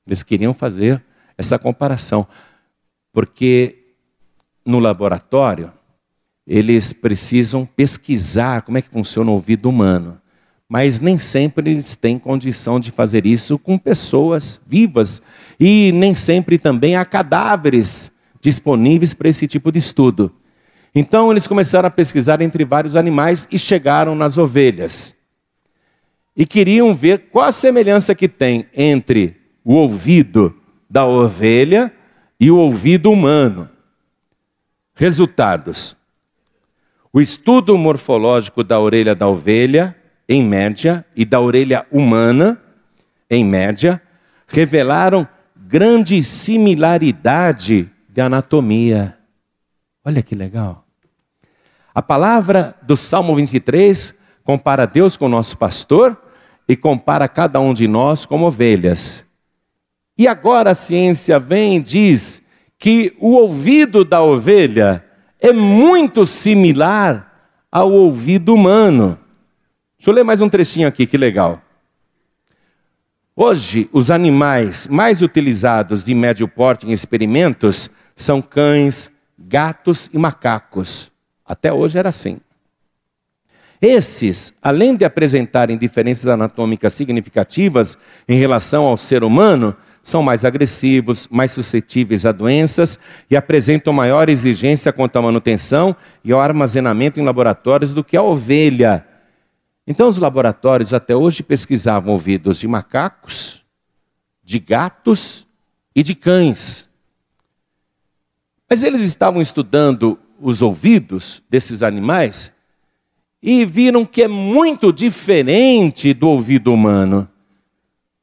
Eles 0.05 0.25
queriam 0.25 0.53
fazer 0.53 1.01
essa 1.39 1.59
comparação, 1.59 2.27
porque 3.13 3.95
no 4.65 4.81
laboratório 4.81 5.73
eles 6.47 6.93
precisam 6.93 7.65
pesquisar 7.65 8.63
como 8.63 8.79
é 8.79 8.83
que 8.83 8.91
funciona 8.91 9.31
o 9.31 9.35
ouvido 9.35 9.69
humano, 9.69 10.21
mas 10.69 11.01
nem 11.01 11.19
sempre 11.19 11.71
eles 11.71 11.97
têm 11.97 12.19
condição 12.19 12.79
de 12.79 12.91
fazer 12.91 13.27
isso 13.27 13.59
com 13.59 13.77
pessoas 13.77 14.61
vivas 14.67 15.23
e 15.59 15.93
nem 15.93 16.15
sempre 16.15 16.59
também 16.59 16.97
há 16.97 17.05
cadáveres 17.05 18.11
disponíveis 18.41 19.13
para 19.13 19.29
esse 19.29 19.47
tipo 19.47 19.71
de 19.71 19.79
estudo. 19.79 20.33
Então 20.95 21.31
eles 21.31 21.47
começaram 21.47 21.87
a 21.87 21.91
pesquisar 21.91 22.41
entre 22.41 22.65
vários 22.65 22.97
animais 22.97 23.47
e 23.51 23.59
chegaram 23.59 24.15
nas 24.15 24.39
ovelhas. 24.39 25.15
E 26.37 26.47
queriam 26.47 26.95
ver 26.95 27.31
qual 27.31 27.47
a 27.47 27.53
semelhança 27.53 28.15
que 28.15 28.29
tem 28.29 28.67
entre 28.75 29.37
o 29.65 29.75
ouvido 29.75 30.55
da 30.89 31.05
ovelha 31.05 31.93
e 32.39 32.51
o 32.51 32.57
ouvido 32.57 33.11
humano. 33.11 33.69
Resultados: 34.95 35.97
o 37.13 37.21
estudo 37.21 37.77
morfológico 37.77 38.63
da 38.63 38.79
orelha 38.79 39.15
da 39.15 39.27
ovelha, 39.27 39.97
em 40.29 40.45
média, 40.45 41.05
e 41.17 41.25
da 41.25 41.41
orelha 41.41 41.85
humana, 41.91 42.61
em 43.29 43.45
média, 43.45 44.01
revelaram 44.47 45.27
grande 45.57 46.23
similaridade 46.23 47.91
de 48.09 48.21
anatomia. 48.21 49.17
Olha 50.05 50.23
que 50.23 50.35
legal. 50.35 50.85
A 51.93 52.01
palavra 52.01 52.77
do 52.83 52.97
Salmo 52.97 53.35
23 53.35 54.17
compara 54.45 54.87
Deus 54.87 55.17
com 55.17 55.27
o 55.27 55.29
nosso 55.29 55.59
pastor 55.59 56.17
e 56.69 56.77
compara 56.77 57.29
cada 57.29 57.59
um 57.59 57.75
de 57.75 57.89
nós 57.89 58.25
como 58.25 58.47
ovelhas. 58.47 59.27
E 60.17 60.29
agora 60.29 60.71
a 60.71 60.75
ciência 60.75 61.41
vem 61.41 61.77
e 61.77 61.81
diz 61.81 62.41
que 62.79 63.17
o 63.19 63.33
ouvido 63.33 64.05
da 64.05 64.23
ovelha 64.23 65.05
é 65.41 65.53
muito 65.53 66.27
similar 66.27 67.31
ao 67.73 67.91
ouvido 67.91 68.55
humano. 68.55 69.19
Deixa 69.99 70.11
eu 70.11 70.15
ler 70.15 70.25
mais 70.25 70.41
um 70.41 70.49
trechinho 70.49 70.87
aqui, 70.87 71.07
que 71.07 71.17
legal. 71.17 71.63
Hoje, 73.35 73.89
os 73.93 74.11
animais 74.11 74.87
mais 74.87 75.23
utilizados 75.23 76.05
de 76.05 76.15
médio 76.15 76.47
porte 76.47 76.87
em 76.87 76.93
experimentos 76.93 77.89
são 78.15 78.43
cães, 78.43 79.11
gatos 79.39 80.11
e 80.13 80.19
macacos. 80.19 81.11
Até 81.47 81.73
hoje 81.73 81.99
era 81.99 82.11
assim. 82.11 82.39
Esses, 83.81 84.53
além 84.61 84.95
de 84.95 85.07
apresentarem 85.07 85.79
diferenças 85.79 86.27
anatômicas 86.27 86.93
significativas 86.93 87.97
em 88.29 88.39
relação 88.39 88.85
ao 88.85 88.99
ser 88.99 89.25
humano, 89.25 89.75
são 90.03 90.23
mais 90.23 90.45
agressivos, 90.45 91.29
mais 91.31 91.53
suscetíveis 91.53 92.25
a 92.25 92.33
doenças 92.33 92.99
e 93.31 93.37
apresentam 93.37 93.93
maior 93.93 94.29
exigência 94.29 94.93
quanto 94.93 95.17
à 95.17 95.23
manutenção 95.23 95.95
e 96.25 96.33
ao 96.33 96.41
armazenamento 96.41 97.21
em 97.21 97.25
laboratórios 97.25 97.93
do 97.93 98.03
que 98.03 98.17
a 98.17 98.23
ovelha. 98.23 99.07
Então, 99.87 100.09
os 100.09 100.19
laboratórios 100.19 100.95
até 100.95 101.15
hoje 101.15 101.43
pesquisavam 101.43 102.13
ouvidos 102.13 102.59
de 102.59 102.69
macacos, 102.69 103.65
de 104.43 104.59
gatos 104.59 105.47
e 105.95 106.03
de 106.03 106.15
cães. 106.15 106.89
Mas 108.69 108.85
eles 108.85 109.01
estavam 109.01 109.43
estudando 109.43 110.19
os 110.41 110.63
ouvidos 110.63 111.43
desses 111.51 111.83
animais 111.83 112.53
e 113.43 113.65
viram 113.65 114.05
que 114.05 114.23
é 114.23 114.29
muito 114.29 114.93
diferente 114.93 116.15
do 116.15 116.29
ouvido 116.29 116.73
humano. 116.73 117.29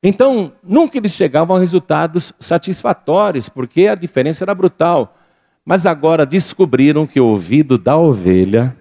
Então, 0.08 0.54
nunca 0.64 0.98
eles 0.98 1.12
chegavam 1.12 1.58
a 1.58 1.60
resultados 1.60 2.32
satisfatórios, 2.40 3.50
porque 3.50 3.88
a 3.88 3.94
diferença 3.94 4.42
era 4.42 4.56
brutal. 4.56 5.18
Mas 5.66 5.86
agora 5.86 6.26
descobriram 6.26 7.06
que 7.06 7.20
o 7.20 7.26
ouvido 7.26 7.78
da 7.78 7.98
ovelha 7.98 8.74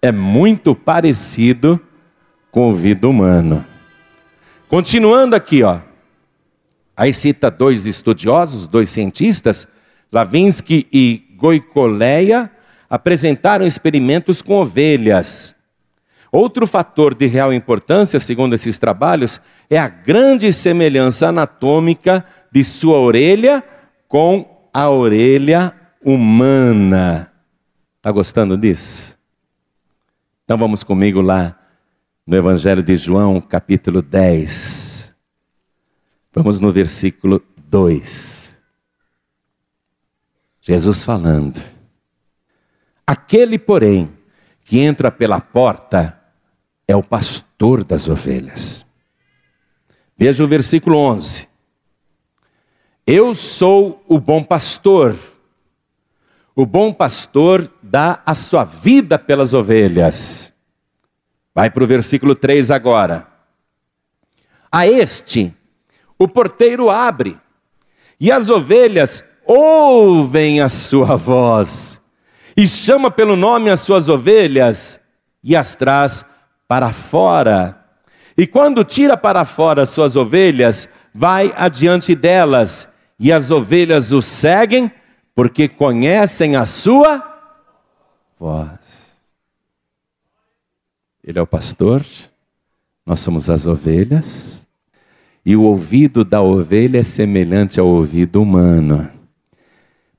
é 0.00 0.12
muito 0.12 0.72
parecido 0.72 1.80
com 2.48 2.60
o 2.60 2.66
ouvido 2.66 3.10
humano. 3.10 3.66
Continuando 4.68 5.34
aqui, 5.34 5.64
ó. 5.64 5.80
Aí 6.96 7.12
cita 7.12 7.50
dois 7.50 7.86
estudiosos, 7.86 8.68
dois 8.68 8.88
cientistas, 8.88 9.66
Lavinsky 10.12 10.86
e 10.92 11.24
Goicoleia, 11.34 12.52
apresentaram 12.88 13.66
experimentos 13.66 14.40
com 14.42 14.60
ovelhas. 14.60 15.55
Outro 16.30 16.66
fator 16.66 17.14
de 17.14 17.26
real 17.26 17.52
importância, 17.52 18.20
segundo 18.20 18.54
esses 18.54 18.78
trabalhos, 18.78 19.40
é 19.70 19.78
a 19.78 19.88
grande 19.88 20.52
semelhança 20.52 21.28
anatômica 21.28 22.24
de 22.50 22.64
sua 22.64 22.98
orelha 22.98 23.62
com 24.08 24.68
a 24.72 24.88
orelha 24.90 25.74
humana. 26.04 27.32
Está 27.96 28.10
gostando 28.10 28.56
disso? 28.56 29.18
Então 30.44 30.56
vamos 30.56 30.82
comigo 30.82 31.20
lá 31.20 31.58
no 32.26 32.36
Evangelho 32.36 32.82
de 32.82 32.96
João, 32.96 33.40
capítulo 33.40 34.02
10. 34.02 35.14
Vamos 36.32 36.60
no 36.60 36.70
versículo 36.70 37.42
2. 37.56 38.54
Jesus 40.60 41.02
falando. 41.02 41.60
Aquele, 43.06 43.58
porém, 43.58 44.15
que 44.66 44.80
entra 44.80 45.12
pela 45.12 45.40
porta 45.40 46.20
é 46.88 46.94
o 46.94 47.02
pastor 47.02 47.84
das 47.84 48.08
ovelhas. 48.08 48.84
Veja 50.18 50.42
o 50.42 50.48
versículo 50.48 50.98
11. 50.98 51.48
Eu 53.06 53.32
sou 53.32 54.04
o 54.08 54.18
bom 54.18 54.42
pastor. 54.42 55.16
O 56.54 56.66
bom 56.66 56.92
pastor 56.92 57.72
dá 57.80 58.20
a 58.26 58.34
sua 58.34 58.64
vida 58.64 59.16
pelas 59.16 59.54
ovelhas. 59.54 60.52
Vai 61.54 61.70
para 61.70 61.84
o 61.84 61.86
versículo 61.86 62.34
3 62.34 62.72
agora. 62.72 63.28
A 64.70 64.84
este, 64.86 65.54
o 66.18 66.26
porteiro 66.26 66.90
abre, 66.90 67.38
e 68.18 68.32
as 68.32 68.50
ovelhas 68.50 69.22
ouvem 69.46 70.60
a 70.60 70.68
sua 70.68 71.14
voz, 71.14 72.00
e 72.56 72.66
chama 72.66 73.10
pelo 73.10 73.36
nome 73.36 73.70
as 73.70 73.80
suas 73.80 74.08
ovelhas, 74.08 74.98
e 75.42 75.54
as 75.54 75.74
traz 75.74 76.24
para 76.66 76.92
fora. 76.92 77.84
E 78.36 78.46
quando 78.46 78.84
tira 78.84 79.16
para 79.16 79.44
fora 79.44 79.82
as 79.82 79.90
suas 79.90 80.16
ovelhas, 80.16 80.88
vai 81.14 81.52
adiante 81.56 82.14
delas, 82.14 82.88
e 83.18 83.30
as 83.30 83.50
ovelhas 83.50 84.12
o 84.12 84.22
seguem, 84.22 84.90
porque 85.34 85.68
conhecem 85.68 86.56
a 86.56 86.64
sua 86.64 87.22
voz. 88.38 88.78
Ele 91.22 91.38
é 91.38 91.42
o 91.42 91.46
pastor, 91.46 92.04
nós 93.04 93.20
somos 93.20 93.50
as 93.50 93.66
ovelhas, 93.66 94.66
e 95.44 95.54
o 95.54 95.62
ouvido 95.62 96.24
da 96.24 96.40
ovelha 96.40 96.98
é 96.98 97.02
semelhante 97.02 97.78
ao 97.78 97.86
ouvido 97.86 98.40
humano. 98.42 99.15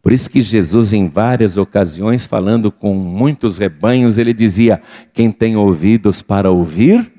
Por 0.02 0.12
isso 0.14 0.30
que 0.30 0.42
Jesus, 0.42 0.94
em 0.94 1.08
várias 1.08 1.58
ocasiões, 1.58 2.26
falando 2.26 2.72
com 2.72 2.94
muitos 2.94 3.58
rebanhos, 3.58 4.18
ele 4.18 4.34
dizia: 4.34 4.82
Quem 5.14 5.32
tem 5.32 5.56
ouvidos 5.56 6.22
para 6.22 6.50
ouvir, 6.50 7.12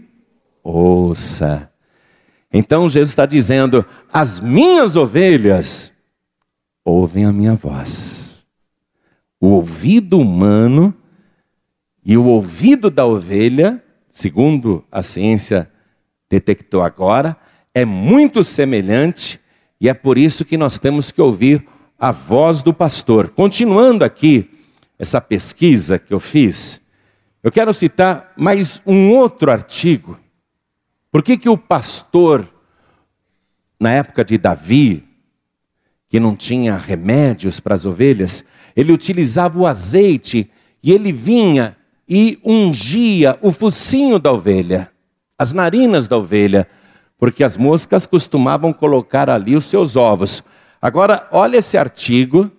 ouça. 0.63 1.71
Então 2.53 2.89
Jesus 2.89 3.11
está 3.11 3.27
dizendo: 3.27 3.85
As 4.13 4.41
minhas 4.41 4.97
ovelhas 4.97 5.93
ouvem 6.85 7.25
a 7.25 7.33
minha 7.33 7.55
voz. 7.55 8.47
O 9.41 9.49
ouvido 9.49 10.19
humano 10.19 10.95
e 12.05 12.17
o 12.17 12.25
ouvido 12.25 12.91
da 12.91 13.05
ovelha, 13.05 13.83
segundo 14.09 14.85
a 14.91 15.03
ciência 15.03 15.71
detectou 16.29 16.83
agora, 16.83 17.37
é 17.75 17.85
muito 17.85 18.43
semelhante 18.43 19.39
e 19.81 19.89
é 19.89 19.95
por 19.95 20.19
isso 20.19 20.45
que 20.45 20.57
nós 20.57 20.79
temos 20.79 21.11
que 21.11 21.21
ouvir 21.21 21.67
a 21.99 22.13
voz 22.13 22.63
do 22.63 22.73
pastor. 22.73 23.31
Continuando 23.31 24.05
aqui 24.05 24.49
essa 24.99 25.21
pesquisa 25.21 25.99
que 25.99 26.15
eu 26.15 26.21
fiz, 26.21 26.81
eu 27.43 27.51
quero 27.51 27.75
citar 27.75 28.33
mais 28.37 28.81
um 28.87 29.11
outro 29.11 29.51
artigo. 29.51 30.19
Por 31.11 31.23
que, 31.23 31.37
que 31.37 31.49
o 31.49 31.59
pastor, 31.59 32.47
na 33.81 33.91
época 33.91 34.25
de 34.25 34.39
Davi, 34.39 35.05
que 36.09 36.21
não 36.21 36.37
tinha 36.37 36.77
remédios 36.77 37.61
para 37.61 37.75
as 37.75 37.85
ovelhas, 37.85 38.45
ele 38.77 38.93
utilizava 38.93 39.59
o 39.59 39.67
azeite 39.67 40.51
e 40.83 40.93
ele 40.93 41.13
vinha 41.13 41.77
e 42.09 42.39
ungia 42.45 43.39
o 43.43 43.51
focinho 43.51 44.19
da 44.19 44.33
ovelha, 44.33 44.91
as 45.37 45.53
narinas 45.53 46.09
da 46.09 46.17
ovelha, 46.17 46.67
porque 47.19 47.45
as 47.45 47.57
moscas 47.57 48.07
costumavam 48.07 48.73
colocar 48.73 49.29
ali 49.29 49.57
os 49.57 49.67
seus 49.67 49.97
ovos. 49.97 50.43
Agora, 50.81 51.29
olha 51.33 51.57
esse 51.57 51.77
artigo, 51.77 52.51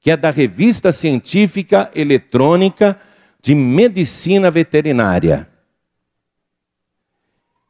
que 0.00 0.10
é 0.10 0.16
da 0.16 0.30
Revista 0.30 0.92
Científica 0.92 1.90
Eletrônica 1.94 3.00
de 3.40 3.54
Medicina 3.54 4.50
Veterinária. 4.50 5.48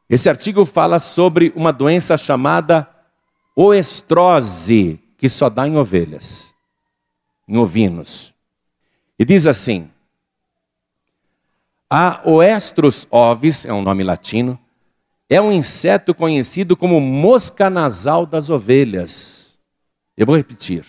Esse 0.09 0.29
artigo 0.29 0.65
fala 0.65 0.99
sobre 0.99 1.53
uma 1.55 1.71
doença 1.71 2.17
chamada 2.17 2.87
oestrose, 3.55 4.99
que 5.17 5.29
só 5.29 5.49
dá 5.49 5.67
em 5.67 5.77
ovelhas, 5.77 6.53
em 7.47 7.57
ovinos. 7.57 8.33
E 9.17 9.23
diz 9.23 9.45
assim: 9.45 9.89
a 11.89 12.21
Oestrus 12.25 13.05
ovis, 13.11 13.65
é 13.65 13.73
um 13.73 13.81
nome 13.81 14.01
latino, 14.01 14.57
é 15.29 15.41
um 15.41 15.51
inseto 15.51 16.15
conhecido 16.15 16.75
como 16.77 16.99
mosca 17.01 17.69
nasal 17.69 18.25
das 18.25 18.49
ovelhas. 18.49 19.50
Eu 20.21 20.27
vou 20.27 20.37
repetir. 20.37 20.85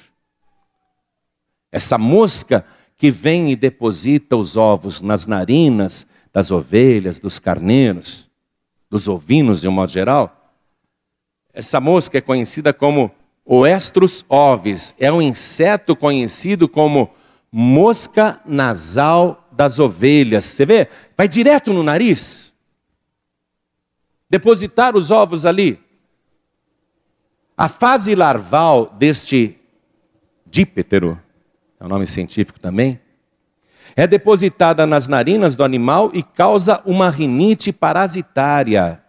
Essa 1.72 1.96
mosca 1.96 2.66
que 2.98 3.10
vem 3.10 3.50
e 3.50 3.56
deposita 3.56 4.36
os 4.36 4.58
ovos 4.58 5.00
nas 5.00 5.26
narinas 5.26 6.06
das 6.30 6.50
ovelhas, 6.50 7.18
dos 7.18 7.38
carneiros, 7.38 8.28
dos 8.90 9.08
ovinos 9.08 9.62
de 9.62 9.68
um 9.68 9.72
modo 9.72 9.90
geral, 9.90 10.54
essa 11.50 11.80
mosca 11.80 12.18
é 12.18 12.20
conhecida 12.20 12.74
como 12.74 13.10
Oestrus 13.42 14.22
ovis. 14.28 14.94
É 14.98 15.10
um 15.10 15.22
inseto 15.22 15.96
conhecido 15.96 16.68
como 16.68 17.10
mosca 17.50 18.38
nasal 18.44 19.48
das 19.50 19.78
ovelhas. 19.78 20.44
Você 20.44 20.66
vê? 20.66 20.90
Vai 21.16 21.26
direto 21.26 21.72
no 21.72 21.82
nariz. 21.82 22.52
Depositar 24.28 24.94
os 24.94 25.10
ovos 25.10 25.46
ali. 25.46 25.80
A 27.62 27.68
fase 27.68 28.16
larval 28.16 28.92
deste 28.98 29.56
díptero, 30.44 31.16
é 31.78 31.84
o 31.84 31.88
nome 31.88 32.08
científico 32.08 32.58
também, 32.58 32.98
é 33.94 34.04
depositada 34.04 34.84
nas 34.84 35.06
narinas 35.06 35.54
do 35.54 35.62
animal 35.62 36.10
e 36.12 36.24
causa 36.24 36.82
uma 36.84 37.08
rinite 37.08 37.70
parasitária. 37.70 39.00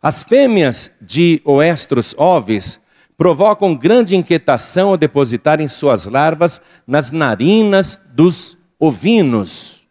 As 0.00 0.22
fêmeas 0.22 0.90
de 1.02 1.42
Oestros 1.44 2.14
ovis 2.16 2.80
provocam 3.14 3.76
grande 3.76 4.16
inquietação 4.16 4.88
ao 4.88 4.96
depositarem 4.96 5.68
suas 5.68 6.06
larvas 6.06 6.62
nas 6.86 7.10
narinas 7.10 8.00
dos 8.14 8.56
ovinos. 8.78 9.86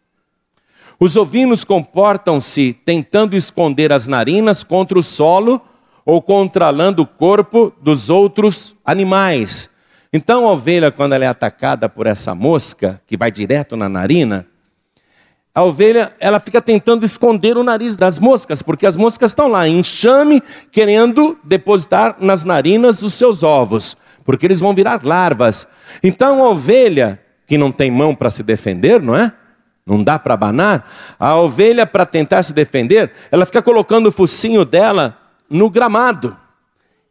Os 0.98 1.16
ovinos 1.16 1.62
comportam-se 1.62 2.72
tentando 2.84 3.36
esconder 3.36 3.92
as 3.92 4.08
narinas 4.08 4.64
contra 4.64 4.98
o 4.98 5.04
solo 5.04 5.62
ou 6.04 6.20
contralando 6.20 7.02
o 7.02 7.06
corpo 7.06 7.72
dos 7.80 8.10
outros 8.10 8.74
animais. 8.84 9.70
Então 10.12 10.46
a 10.46 10.52
ovelha, 10.52 10.90
quando 10.90 11.12
ela 11.12 11.24
é 11.24 11.28
atacada 11.28 11.88
por 11.88 12.06
essa 12.06 12.34
mosca, 12.34 13.00
que 13.06 13.16
vai 13.16 13.30
direto 13.30 13.76
na 13.76 13.88
narina, 13.88 14.46
a 15.54 15.64
ovelha, 15.64 16.12
ela 16.20 16.38
fica 16.38 16.60
tentando 16.60 17.04
esconder 17.04 17.56
o 17.56 17.64
nariz 17.64 17.96
das 17.96 18.18
moscas, 18.18 18.62
porque 18.62 18.86
as 18.86 18.96
moscas 18.96 19.32
estão 19.32 19.48
lá, 19.48 19.68
enxame, 19.68 20.42
querendo 20.70 21.36
depositar 21.42 22.16
nas 22.20 22.44
narinas 22.44 23.02
os 23.02 23.14
seus 23.14 23.42
ovos, 23.42 23.96
porque 24.24 24.46
eles 24.46 24.60
vão 24.60 24.74
virar 24.74 25.04
larvas. 25.04 25.66
Então 26.02 26.44
a 26.44 26.50
ovelha, 26.50 27.20
que 27.46 27.58
não 27.58 27.72
tem 27.72 27.90
mão 27.90 28.14
para 28.14 28.30
se 28.30 28.42
defender, 28.42 29.00
não 29.02 29.14
é? 29.14 29.32
Não 29.84 30.04
dá 30.04 30.18
para 30.18 30.34
abanar. 30.34 30.88
A 31.18 31.36
ovelha, 31.36 31.84
para 31.84 32.06
tentar 32.06 32.44
se 32.44 32.52
defender, 32.52 33.12
ela 33.30 33.44
fica 33.44 33.60
colocando 33.60 34.06
o 34.06 34.12
focinho 34.12 34.64
dela 34.64 35.19
no 35.50 35.68
gramado 35.68 36.36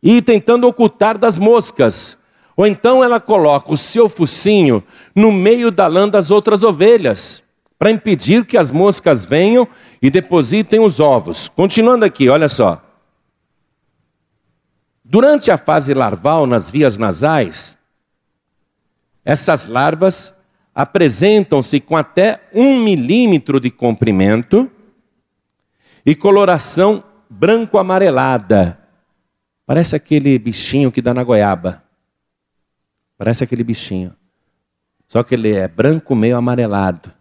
e 0.02 0.22
tentando 0.22 0.66
ocultar 0.66 1.18
das 1.18 1.38
moscas. 1.38 2.18
Ou 2.56 2.66
então 2.66 3.04
ela 3.04 3.20
coloca 3.20 3.72
o 3.72 3.78
seu 3.78 4.08
focinho 4.10 4.84
no 5.14 5.32
meio 5.32 5.70
da 5.70 5.88
lã 5.88 6.08
das 6.08 6.32
outras 6.32 6.64
ovelhas 6.64 7.44
para 7.78 7.92
impedir 7.92 8.46
que 8.46 8.58
as 8.58 8.72
moscas 8.72 9.26
venham 9.26 9.68
e 10.02 10.10
depositem 10.10 10.80
os 10.80 11.00
ovos. 11.00 11.50
Continuando 11.50 12.06
aqui, 12.06 12.28
olha 12.30 12.50
só. 12.50 12.84
Durante 15.04 15.50
a 15.50 15.58
fase 15.58 15.94
larval 15.94 16.46
nas 16.46 16.70
vias 16.70 16.98
nasais, 16.98 17.78
essas 19.24 19.66
larvas 19.66 20.36
apresentam-se 20.76 21.80
com 21.80 21.98
até 21.98 22.42
um 22.54 22.80
milímetro 22.80 23.60
de 23.60 23.72
comprimento 23.72 24.70
e 26.06 26.16
coloração 26.16 27.04
branco-amarelada. 27.30 28.80
Parece 29.66 29.96
aquele 29.96 30.38
bichinho 30.40 30.92
que 30.92 31.02
dá 31.02 31.14
na 31.14 31.24
goiaba. 31.24 31.84
Parece 33.18 33.44
aquele 33.44 33.64
bichinho. 33.64 34.16
Só 35.08 35.24
que 35.24 35.36
ele 35.36 35.54
é 35.54 35.68
branco 35.68 36.16
meio 36.16 36.38
amarelado. 36.38 37.12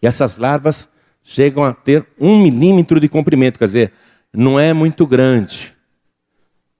E 0.00 0.06
essas 0.06 0.36
larvas 0.36 0.88
chegam 1.22 1.64
a 1.64 1.74
ter 1.74 2.06
um 2.18 2.40
milímetro 2.40 2.98
de 2.98 3.08
comprimento, 3.08 3.58
quer 3.58 3.66
dizer, 3.66 3.92
não 4.32 4.58
é 4.58 4.72
muito 4.72 5.06
grande. 5.06 5.76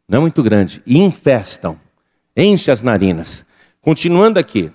Não 0.09 0.19
é 0.19 0.21
muito 0.21 0.43
grande. 0.43 0.83
E 0.87 0.99
infestam, 0.99 1.79
enche 2.37 2.71
as 2.71 2.83
narinas. 2.83 3.45
Continuando 3.81 4.39
aqui. 4.39 4.73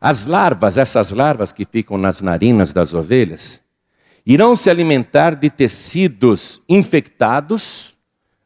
As 0.00 0.26
larvas, 0.26 0.78
essas 0.78 1.10
larvas 1.10 1.52
que 1.52 1.64
ficam 1.64 1.98
nas 1.98 2.22
narinas 2.22 2.72
das 2.72 2.94
ovelhas, 2.94 3.60
irão 4.30 4.54
se 4.54 4.68
alimentar 4.68 5.34
de 5.34 5.48
tecidos 5.48 6.60
infectados, 6.68 7.96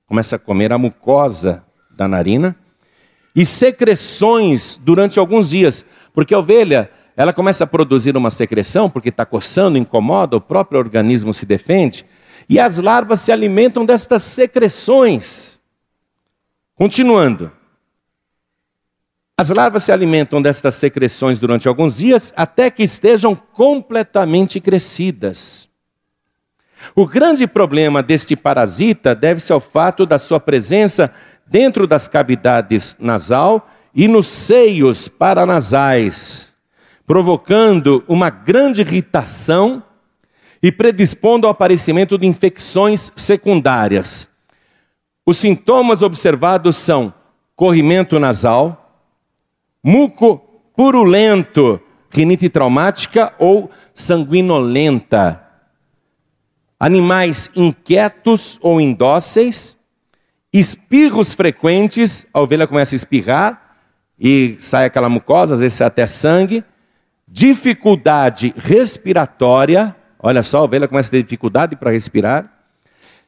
começa 0.06 0.36
a 0.36 0.38
comer 0.38 0.72
a 0.72 0.78
mucosa 0.78 1.64
da 1.90 2.06
narina, 2.06 2.54
e 3.34 3.44
secreções 3.44 4.76
durante 4.76 5.18
alguns 5.18 5.50
dias, 5.50 5.84
porque 6.14 6.34
a 6.34 6.38
ovelha 6.38 6.88
ela 7.16 7.32
começa 7.32 7.64
a 7.64 7.66
produzir 7.66 8.16
uma 8.16 8.30
secreção, 8.30 8.88
porque 8.88 9.08
está 9.08 9.26
coçando, 9.26 9.76
incomoda, 9.76 10.36
o 10.36 10.40
próprio 10.40 10.78
organismo 10.78 11.34
se 11.34 11.44
defende, 11.44 12.06
e 12.48 12.60
as 12.60 12.78
larvas 12.78 13.18
se 13.18 13.32
alimentam 13.32 13.84
destas 13.84 14.22
secreções. 14.22 15.58
Continuando. 16.76 17.50
As 19.36 19.50
larvas 19.50 19.82
se 19.82 19.90
alimentam 19.90 20.40
destas 20.40 20.76
secreções 20.76 21.40
durante 21.40 21.66
alguns 21.66 21.96
dias 21.96 22.32
até 22.36 22.70
que 22.70 22.84
estejam 22.84 23.34
completamente 23.34 24.60
crescidas. 24.60 25.71
O 26.94 27.06
grande 27.06 27.46
problema 27.46 28.02
deste 28.02 28.36
parasita 28.36 29.14
deve-se 29.14 29.52
ao 29.52 29.60
fato 29.60 30.04
da 30.04 30.18
sua 30.18 30.40
presença 30.40 31.12
dentro 31.46 31.86
das 31.86 32.08
cavidades 32.08 32.96
nasal 32.98 33.68
e 33.94 34.08
nos 34.08 34.26
seios 34.26 35.08
paranasais, 35.08 36.54
provocando 37.06 38.02
uma 38.08 38.30
grande 38.30 38.82
irritação 38.82 39.82
e 40.62 40.70
predispondo 40.70 41.46
ao 41.46 41.50
aparecimento 41.50 42.16
de 42.16 42.26
infecções 42.26 43.12
secundárias. 43.16 44.28
Os 45.26 45.36
sintomas 45.38 46.02
observados 46.02 46.76
são 46.76 47.12
corrimento 47.54 48.18
nasal, 48.18 49.00
muco 49.82 50.38
purulento, 50.74 51.80
rinite 52.10 52.48
traumática 52.48 53.32
ou 53.38 53.70
sanguinolenta, 53.94 55.41
animais 56.82 57.48
inquietos 57.54 58.58
ou 58.60 58.80
indóceis, 58.80 59.76
espirros 60.52 61.32
frequentes, 61.32 62.26
a 62.34 62.40
ovelha 62.40 62.66
começa 62.66 62.92
a 62.92 62.96
espirrar 62.96 63.76
e 64.18 64.56
sai 64.58 64.86
aquela 64.86 65.08
mucosa, 65.08 65.54
às 65.54 65.60
vezes 65.60 65.80
até 65.80 66.08
sangue, 66.08 66.64
dificuldade 67.28 68.52
respiratória, 68.56 69.94
olha 70.18 70.42
só, 70.42 70.58
a 70.58 70.62
ovelha 70.62 70.88
começa 70.88 71.06
a 71.06 71.12
ter 71.12 71.22
dificuldade 71.22 71.76
para 71.76 71.92
respirar, 71.92 72.52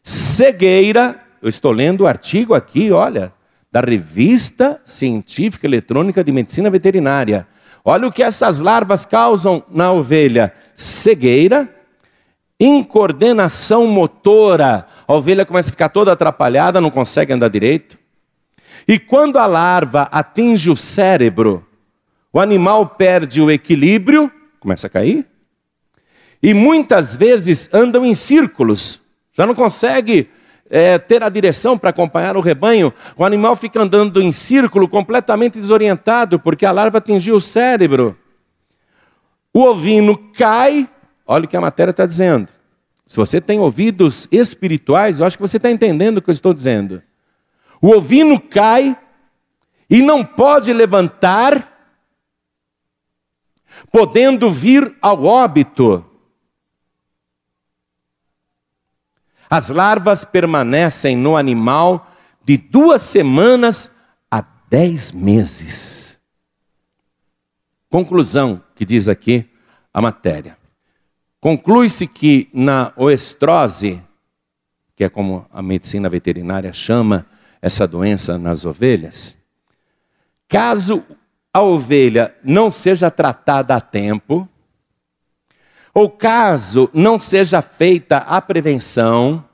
cegueira, 0.03 1.21
eu 1.41 1.49
estou 1.49 1.71
lendo 1.71 2.01
o 2.01 2.07
artigo 2.09 2.55
aqui, 2.55 2.91
olha, 2.91 3.33
da 3.71 3.81
Revista 3.81 4.81
Científica 4.85 5.65
Eletrônica 5.65 6.25
de 6.25 6.33
Medicina 6.33 6.71
Veterinária. 6.71 7.47
Olha 7.85 8.09
o 8.09 8.13
que 8.13 8.23
essas 8.25 8.59
larvas 8.59 9.07
causam 9.07 9.63
na 9.71 9.93
ovelha: 9.93 10.53
cegueira, 10.75 11.69
incoordenação 12.59 13.87
motora. 13.87 14.87
A 15.07 15.15
ovelha 15.15 15.45
começa 15.45 15.69
a 15.69 15.73
ficar 15.73 15.89
toda 15.89 16.13
atrapalhada, 16.13 16.81
não 16.81 16.91
consegue 16.91 17.33
andar 17.33 17.49
direito. 17.49 17.99
E 18.87 18.99
quando 18.99 19.39
a 19.39 19.47
larva 19.47 20.03
atinge 20.13 20.71
o 20.71 20.77
cérebro, 20.77 21.67
o 22.33 22.41
animal 22.41 22.87
perde 22.87 23.41
o 23.41 23.51
equilíbrio, 23.51 24.31
começa 24.61 24.87
a 24.87 24.91
cair. 24.91 25.27
E 26.43 26.53
muitas 26.53 27.17
vezes 27.17 27.71
andam 27.73 28.05
em 28.05 28.15
círculos, 28.15 29.01
já 29.33 29.47
não 29.47 29.55
consegue 29.55 30.29
é, 30.69 30.99
ter 30.99 31.23
a 31.23 31.29
direção 31.29 31.79
para 31.79 31.91
acompanhar 31.91 32.37
o 32.37 32.41
rebanho. 32.41 32.93
O 33.17 33.25
animal 33.25 33.57
fica 33.57 33.81
andando 33.81 34.21
em 34.21 34.33
círculo, 34.33 34.89
completamente 34.89 35.59
desorientado, 35.59 36.39
porque 36.39 36.67
a 36.67 36.73
larva 36.73 36.99
atingiu 36.99 37.37
o 37.37 37.41
cérebro. 37.41 38.17
O 39.53 39.63
ovino 39.63 40.19
cai 40.37 40.89
Olha 41.27 41.45
o 41.45 41.49
que 41.49 41.57
a 41.57 41.61
matéria 41.61 41.91
está 41.91 42.05
dizendo. 42.05 42.49
Se 43.07 43.17
você 43.17 43.41
tem 43.41 43.61
ouvidos 43.61 44.27
espirituais, 44.31 45.19
eu 45.19 45.27
acho 45.27 45.37
que 45.37 45.43
você 45.43 45.57
está 45.57 45.71
entendendo 45.71 46.19
o 46.19 46.23
que 46.23 46.31
eu 46.31 46.35
estou 46.35 46.55
dizendo. 46.55 47.03
O 47.81 47.91
ovino 47.91 48.41
cai 48.41 48.99
e 49.89 50.01
não 50.01 50.25
pode 50.25 50.73
levantar, 50.73 51.71
podendo 53.93 54.51
vir 54.51 54.97
ao 55.01 55.25
óbito. 55.25 56.05
As 59.49 59.69
larvas 59.69 60.25
permanecem 60.25 61.17
no 61.17 61.37
animal 61.37 62.11
de 62.43 62.57
duas 62.57 63.03
semanas 63.03 63.91
a 64.31 64.43
dez 64.69 65.13
meses. 65.13 66.19
Conclusão 67.91 68.63
que 68.75 68.85
diz 68.85 69.09
aqui 69.09 69.49
a 69.93 70.01
matéria. 70.01 70.64
Conclui-se 71.45 72.07
que 72.07 72.49
na 72.55 72.91
oestrose, 72.97 74.03
que 74.97 75.05
é 75.05 75.11
como 75.11 75.45
a 75.53 75.61
medicina 75.61 76.09
veterinária 76.09 76.73
chama 76.73 77.27
essa 77.61 77.87
doença 77.87 78.39
nas 78.39 78.65
ovelhas, 78.65 79.37
caso 80.49 81.05
a 81.53 81.61
ovelha 81.61 82.35
não 82.43 82.71
seja 82.71 83.11
tratada 83.11 83.77
a 83.77 83.81
tempo, 83.83 84.49
ou 85.93 86.09
caso 86.09 86.89
não 86.95 87.19
seja 87.19 87.61
feita 87.61 88.17
a 88.17 88.41
prevenção, 88.41 89.45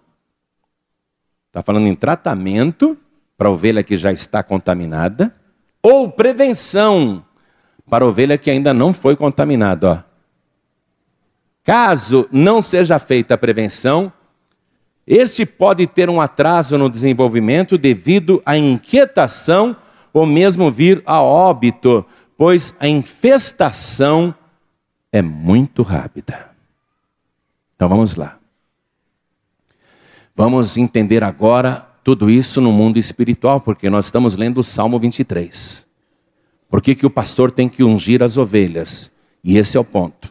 está 1.49 1.61
falando 1.61 1.89
em 1.89 1.95
tratamento 1.97 2.97
para 3.37 3.49
a 3.49 3.51
ovelha 3.51 3.83
que 3.83 3.97
já 3.97 4.13
está 4.13 4.45
contaminada, 4.45 5.35
ou 5.83 6.09
prevenção 6.09 7.25
para 7.89 8.05
a 8.05 8.07
ovelha 8.07 8.39
que 8.39 8.49
ainda 8.49 8.73
não 8.73 8.93
foi 8.93 9.17
contaminada. 9.17 9.91
Ó. 10.07 10.10
Caso 11.65 12.29
não 12.33 12.63
seja 12.63 12.99
feita 12.99 13.35
a 13.35 13.39
prevenção, 13.39 14.13
este 15.07 15.45
pode 15.45 15.87
ter 15.87 16.09
um 16.09 16.21
atraso 16.21 16.79
no 16.79 16.89
desenvolvimento 16.89 17.77
devido 17.77 18.43
à 18.47 18.57
inquietação 18.57 19.77
ou 20.13 20.25
mesmo 20.25 20.71
vir 20.71 21.03
a 21.05 21.21
óbito, 21.21 22.05
pois 22.37 22.75
a 22.79 22.89
infestação 22.89 24.35
é 25.13 25.21
muito 25.21 25.83
rápida. 25.83 26.51
Então 27.75 27.89
vamos 27.89 28.15
lá. 28.15 28.39
Vamos 30.35 30.77
entender 30.77 31.25
agora 31.25 31.87
tudo 32.05 32.31
isso 32.31 32.61
no 32.61 32.73
mundo 32.73 32.99
espiritual, 32.99 33.61
porque 33.61 33.91
nós 33.91 34.07
estamos 34.07 34.37
lendo 34.37 34.59
o 34.59 34.65
Salmo 34.65 34.99
23. 34.99 35.87
Por 36.69 36.81
que, 36.81 36.95
que 36.95 37.05
o 37.05 37.11
pastor 37.11 37.51
tem 37.51 37.69
que 37.69 37.83
ungir 37.83 38.23
as 38.23 38.37
ovelhas? 38.37 39.11
E 39.43 39.59
esse 39.59 39.77
é 39.77 39.81
o 39.81 39.85
ponto. 39.85 40.30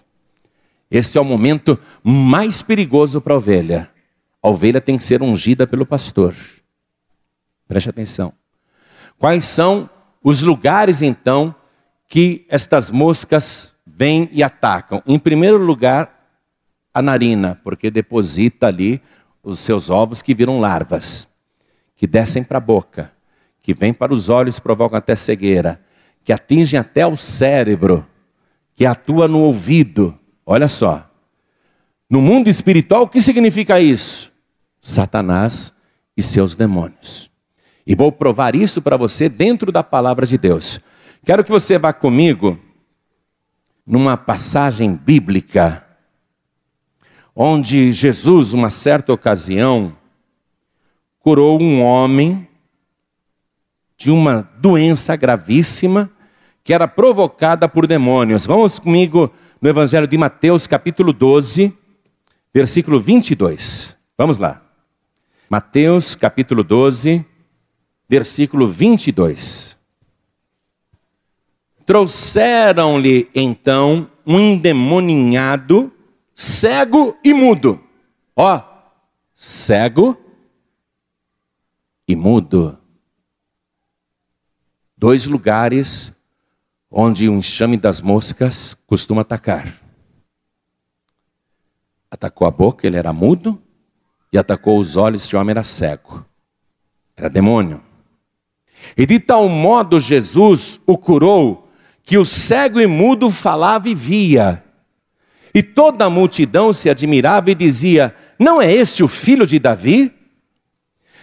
Esse 0.89 1.17
é 1.17 1.21
o 1.21 1.25
momento 1.25 1.77
mais 2.03 2.61
perigoso 2.61 3.21
para 3.21 3.33
a 3.33 3.37
ovelha. 3.37 3.89
A 4.41 4.49
ovelha 4.49 4.81
tem 4.81 4.97
que 4.97 5.03
ser 5.03 5.21
ungida 5.21 5.67
pelo 5.67 5.85
pastor. 5.85 6.33
Preste 7.67 7.89
atenção. 7.89 8.33
Quais 9.17 9.45
são 9.45 9.89
os 10.23 10.41
lugares, 10.41 11.01
então, 11.01 11.53
que 12.07 12.45
estas 12.49 12.89
moscas 12.89 13.75
vêm 13.85 14.29
e 14.31 14.41
atacam? 14.41 15.03
Em 15.05 15.19
primeiro 15.19 15.57
lugar, 15.57 16.19
a 16.93 17.01
narina, 17.01 17.59
porque 17.63 17.91
deposita 17.91 18.67
ali 18.67 19.01
os 19.43 19.59
seus 19.59 19.89
ovos 19.89 20.21
que 20.21 20.33
viram 20.33 20.59
larvas, 20.59 21.27
que 21.95 22.07
descem 22.07 22.43
para 22.43 22.57
a 22.57 22.61
boca, 22.61 23.11
que 23.61 23.73
vêm 23.73 23.93
para 23.93 24.13
os 24.13 24.29
olhos, 24.29 24.59
provocam 24.59 24.97
até 24.97 25.15
cegueira, 25.15 25.79
que 26.23 26.33
atingem 26.33 26.79
até 26.79 27.05
o 27.05 27.15
cérebro, 27.15 28.05
que 28.75 28.85
atua 28.85 29.27
no 29.27 29.41
ouvido, 29.41 30.18
Olha 30.51 30.67
só. 30.67 31.07
No 32.09 32.19
mundo 32.19 32.49
espiritual, 32.49 33.03
o 33.03 33.07
que 33.07 33.21
significa 33.21 33.79
isso? 33.79 34.31
Satanás 34.81 35.71
e 36.17 36.23
seus 36.23 36.55
demônios. 36.55 37.29
E 37.85 37.93
vou 37.93 38.11
provar 38.11 38.55
isso 38.55 38.81
para 38.81 38.97
você 38.97 39.29
dentro 39.29 39.71
da 39.71 39.83
palavra 39.83 40.25
de 40.25 40.39
Deus. 40.39 40.79
Quero 41.23 41.43
que 41.43 41.51
você 41.51 41.77
vá 41.77 41.93
comigo 41.93 42.57
numa 43.85 44.17
passagem 44.17 44.95
bíblica, 44.95 45.85
onde 47.35 47.91
Jesus, 47.91 48.51
uma 48.51 48.71
certa 48.71 49.13
ocasião, 49.13 49.95
curou 51.19 51.61
um 51.61 51.83
homem 51.83 52.47
de 53.95 54.09
uma 54.09 54.49
doença 54.57 55.15
gravíssima 55.15 56.09
que 56.63 56.73
era 56.73 56.87
provocada 56.87 57.69
por 57.69 57.85
demônios. 57.85 58.47
Vamos 58.47 58.79
comigo 58.79 59.31
no 59.61 59.69
Evangelho 59.69 60.07
de 60.07 60.17
Mateus, 60.17 60.67
capítulo 60.67 61.11
12, 61.11 61.73
versículo 62.53 62.99
22. 62.99 63.95
Vamos 64.17 64.37
lá. 64.37 64.61
Mateus, 65.49 66.15
capítulo 66.15 66.63
12, 66.63 67.25
versículo 68.07 68.67
22. 68.67 69.77
Trouxeram-lhe 71.85 73.29
então 73.33 74.09
um 74.25 74.39
endemoninhado, 74.39 75.91
cego 76.35 77.17
e 77.23 77.33
mudo. 77.33 77.81
Ó, 78.35 78.61
cego 79.35 80.15
e 82.07 82.15
mudo. 82.15 82.77
Dois 84.95 85.25
lugares 85.25 86.13
onde 86.91 87.29
o 87.29 87.33
enxame 87.33 87.77
das 87.77 88.01
moscas 88.01 88.75
costuma 88.87 89.21
atacar. 89.21 89.73
Atacou 92.09 92.47
a 92.47 92.51
boca, 92.51 92.87
ele 92.87 92.97
era 92.97 93.13
mudo, 93.13 93.61
e 94.33 94.37
atacou 94.37 94.79
os 94.79 94.95
olhos, 94.95 95.23
esse 95.23 95.35
homem 95.35 95.51
era 95.51 95.63
cego. 95.63 96.25
Era 97.15 97.29
demônio. 97.29 97.81
E 98.97 99.05
de 99.05 99.19
tal 99.19 99.47
modo 99.47 99.99
Jesus 99.99 100.79
o 100.85 100.97
curou, 100.97 101.69
que 102.03 102.17
o 102.17 102.25
cego 102.25 102.79
e 102.79 102.87
mudo 102.87 103.29
falava 103.29 103.89
e 103.89 103.93
via. 103.93 104.63
E 105.53 105.61
toda 105.61 106.05
a 106.05 106.09
multidão 106.09 106.71
se 106.71 106.89
admirava 106.89 107.51
e 107.51 107.55
dizia: 107.55 108.15
Não 108.39 108.61
é 108.61 108.71
este 108.71 109.03
o 109.03 109.07
filho 109.07 109.45
de 109.45 109.59
Davi? 109.59 110.13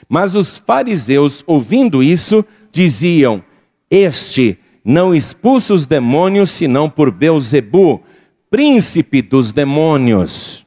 Mas 0.09 0.35
os 0.35 0.59
fariseus, 0.59 1.43
ouvindo 1.47 2.03
isso, 2.03 2.45
diziam: 2.71 3.43
Este 3.91 4.59
não 4.89 5.13
expulsa 5.13 5.75
os 5.75 5.85
demônios 5.85 6.53
senão 6.53 6.89
por 6.89 7.11
Beuzebu, 7.11 8.05
príncipe 8.49 9.21
dos 9.21 9.51
demônios. 9.51 10.65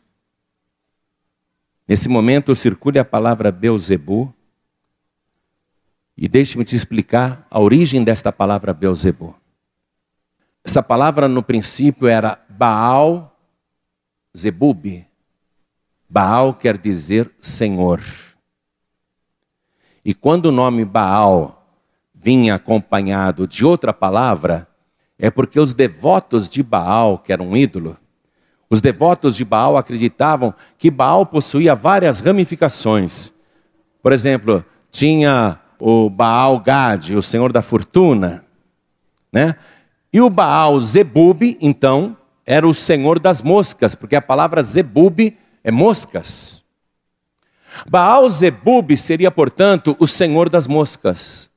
Nesse 1.88 2.10
momento 2.10 2.54
circule 2.54 3.00
a 3.00 3.06
palavra 3.06 3.50
Beuzebu 3.50 4.34
e 6.18 6.28
deixe-me 6.28 6.66
te 6.66 6.76
explicar 6.76 7.48
a 7.50 7.62
origem 7.62 8.04
desta 8.04 8.30
palavra 8.30 8.74
Beuzebu. 8.74 9.34
Essa 10.66 10.84
palavra 10.84 11.30
no 11.30 11.42
princípio 11.42 12.06
era 12.06 12.44
Baal 12.50 13.34
Zebub. 14.38 15.06
Baal 16.10 16.54
quer 16.56 16.78
dizer 16.78 17.32
Senhor. 17.40 18.02
E 20.04 20.14
quando 20.14 20.48
o 20.48 20.52
nome 20.52 20.84
Baal 20.84 21.59
vinha 22.22 22.56
acompanhado 22.56 23.48
de 23.48 23.64
outra 23.66 23.94
palavra, 23.94 24.68
é 25.18 25.32
porque 25.32 25.60
os 25.60 25.74
devotos 25.74 26.50
de 26.50 26.62
Baal, 26.62 27.18
que 27.18 27.32
era 27.32 27.42
um 27.42 27.56
ídolo, 27.56 27.98
os 28.70 28.82
devotos 28.82 29.36
de 29.36 29.44
Baal 29.44 29.78
acreditavam 29.78 30.54
que 30.78 30.92
Baal 30.92 31.26
possuía 31.26 31.74
várias 31.74 32.20
ramificações. 32.20 33.32
Por 34.02 34.14
exemplo, 34.14 34.64
tinha 34.92 35.60
o 35.80 36.10
Baal 36.10 36.60
Gad, 36.60 37.12
o 37.12 37.22
senhor 37.22 37.52
da 37.52 37.62
fortuna, 37.62 38.46
né? 39.32 39.56
E 40.12 40.22
o 40.22 40.30
Baal 40.30 40.80
Zebub, 40.80 41.58
então, 41.62 42.18
era 42.46 42.68
o 42.68 42.74
senhor 42.74 43.20
das 43.20 43.42
moscas, 43.42 43.96
porque 43.96 44.16
a 44.16 44.22
palavra 44.22 44.62
Zebub 44.62 45.36
é 45.64 45.72
moscas. 45.72 46.64
Baal 47.88 48.28
Zebub 48.30 48.96
seria, 48.98 49.32
portanto, 49.32 49.96
o 50.00 50.08
senhor 50.08 50.50
das 50.50 50.68
moscas. 50.68 51.49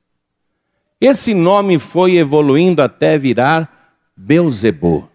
Esse 0.99 1.33
nome 1.33 1.79
foi 1.79 2.15
evoluindo 2.15 2.81
até 2.81 3.17
virar 3.17 3.97
Beuzebu. 4.15 5.09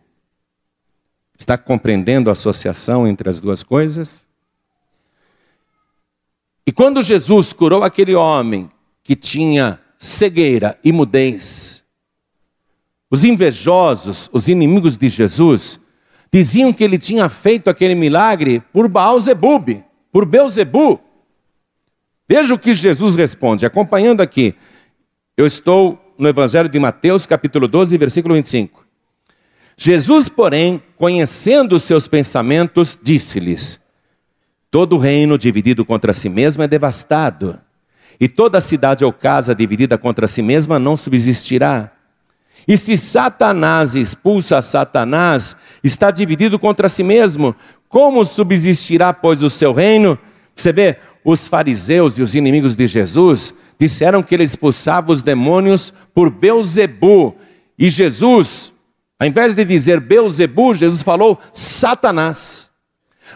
Está 1.38 1.56
compreendendo 1.56 2.28
a 2.28 2.32
associação 2.32 3.06
entre 3.06 3.28
as 3.28 3.40
duas 3.40 3.62
coisas? 3.62 4.26
E 6.66 6.72
quando 6.72 7.02
Jesus 7.02 7.52
curou 7.52 7.82
aquele 7.82 8.14
homem 8.14 8.68
que 9.02 9.16
tinha 9.16 9.80
cegueira 9.96 10.78
e 10.84 10.92
mudez, 10.92 11.82
os 13.10 13.24
invejosos, 13.24 14.28
os 14.32 14.48
inimigos 14.48 14.98
de 14.98 15.08
Jesus, 15.08 15.80
diziam 16.30 16.72
que 16.72 16.84
ele 16.84 16.98
tinha 16.98 17.28
feito 17.28 17.70
aquele 17.70 17.94
milagre 17.94 18.60
por 18.72 18.86
Baal-Zebub, 18.86 19.82
por 20.12 20.26
Beuzebu. 20.26 21.00
Veja 22.28 22.54
o 22.54 22.58
que 22.58 22.74
Jesus 22.74 23.16
responde, 23.16 23.64
acompanhando 23.64 24.20
aqui. 24.20 24.54
Eu 25.38 25.46
estou 25.46 25.96
no 26.18 26.28
Evangelho 26.28 26.68
de 26.68 26.80
Mateus, 26.80 27.24
capítulo 27.24 27.68
12, 27.68 27.96
versículo 27.96 28.34
25. 28.34 28.84
Jesus, 29.76 30.28
porém, 30.28 30.82
conhecendo 30.96 31.76
os 31.76 31.84
seus 31.84 32.08
pensamentos, 32.08 32.98
disse-lhes: 33.00 33.78
Todo 34.68 34.98
reino 34.98 35.38
dividido 35.38 35.84
contra 35.84 36.12
si 36.12 36.28
mesmo 36.28 36.64
é 36.64 36.66
devastado, 36.66 37.56
e 38.18 38.28
toda 38.28 38.60
cidade 38.60 39.04
ou 39.04 39.12
casa 39.12 39.54
dividida 39.54 39.96
contra 39.96 40.26
si 40.26 40.42
mesma 40.42 40.76
não 40.76 40.96
subsistirá. 40.96 41.92
E 42.66 42.76
se 42.76 42.96
Satanás 42.96 43.94
expulsa 43.94 44.60
Satanás, 44.60 45.56
está 45.84 46.10
dividido 46.10 46.58
contra 46.58 46.88
si 46.88 47.04
mesmo, 47.04 47.54
como 47.88 48.24
subsistirá, 48.24 49.12
pois, 49.12 49.40
o 49.44 49.48
seu 49.48 49.72
reino? 49.72 50.18
Você 50.56 50.72
vê, 50.72 50.96
os 51.24 51.46
fariseus 51.46 52.18
e 52.18 52.22
os 52.22 52.34
inimigos 52.34 52.74
de 52.74 52.88
Jesus 52.88 53.54
disseram 53.78 54.22
que 54.22 54.34
ele 54.34 54.44
expulsava 54.44 55.12
os 55.12 55.22
demônios 55.22 55.92
por 56.14 56.30
Beuzebu, 56.30 57.36
e 57.78 57.88
Jesus 57.88 58.72
ao 59.18 59.26
invés 59.26 59.56
de 59.56 59.64
dizer 59.64 59.98
Beuzebu, 59.98 60.74
Jesus 60.74 61.02
falou 61.02 61.38
Satanás, 61.52 62.70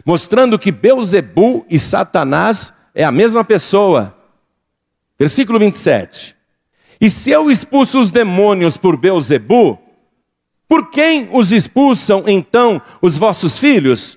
mostrando 0.04 0.58
que 0.58 0.70
Beuzebu 0.70 1.66
e 1.68 1.76
Satanás 1.76 2.72
é 2.94 3.02
a 3.02 3.10
mesma 3.10 3.42
pessoa. 3.42 4.16
Versículo 5.18 5.58
27. 5.58 6.36
E 7.00 7.10
se 7.10 7.32
eu 7.32 7.50
expulso 7.50 7.98
os 7.98 8.12
demônios 8.12 8.76
por 8.76 8.96
Beuzebu, 8.96 9.76
por 10.68 10.88
quem 10.90 11.28
os 11.32 11.52
expulsam 11.52 12.24
então 12.28 12.80
os 13.02 13.18
vossos 13.18 13.58
filhos? 13.58 14.16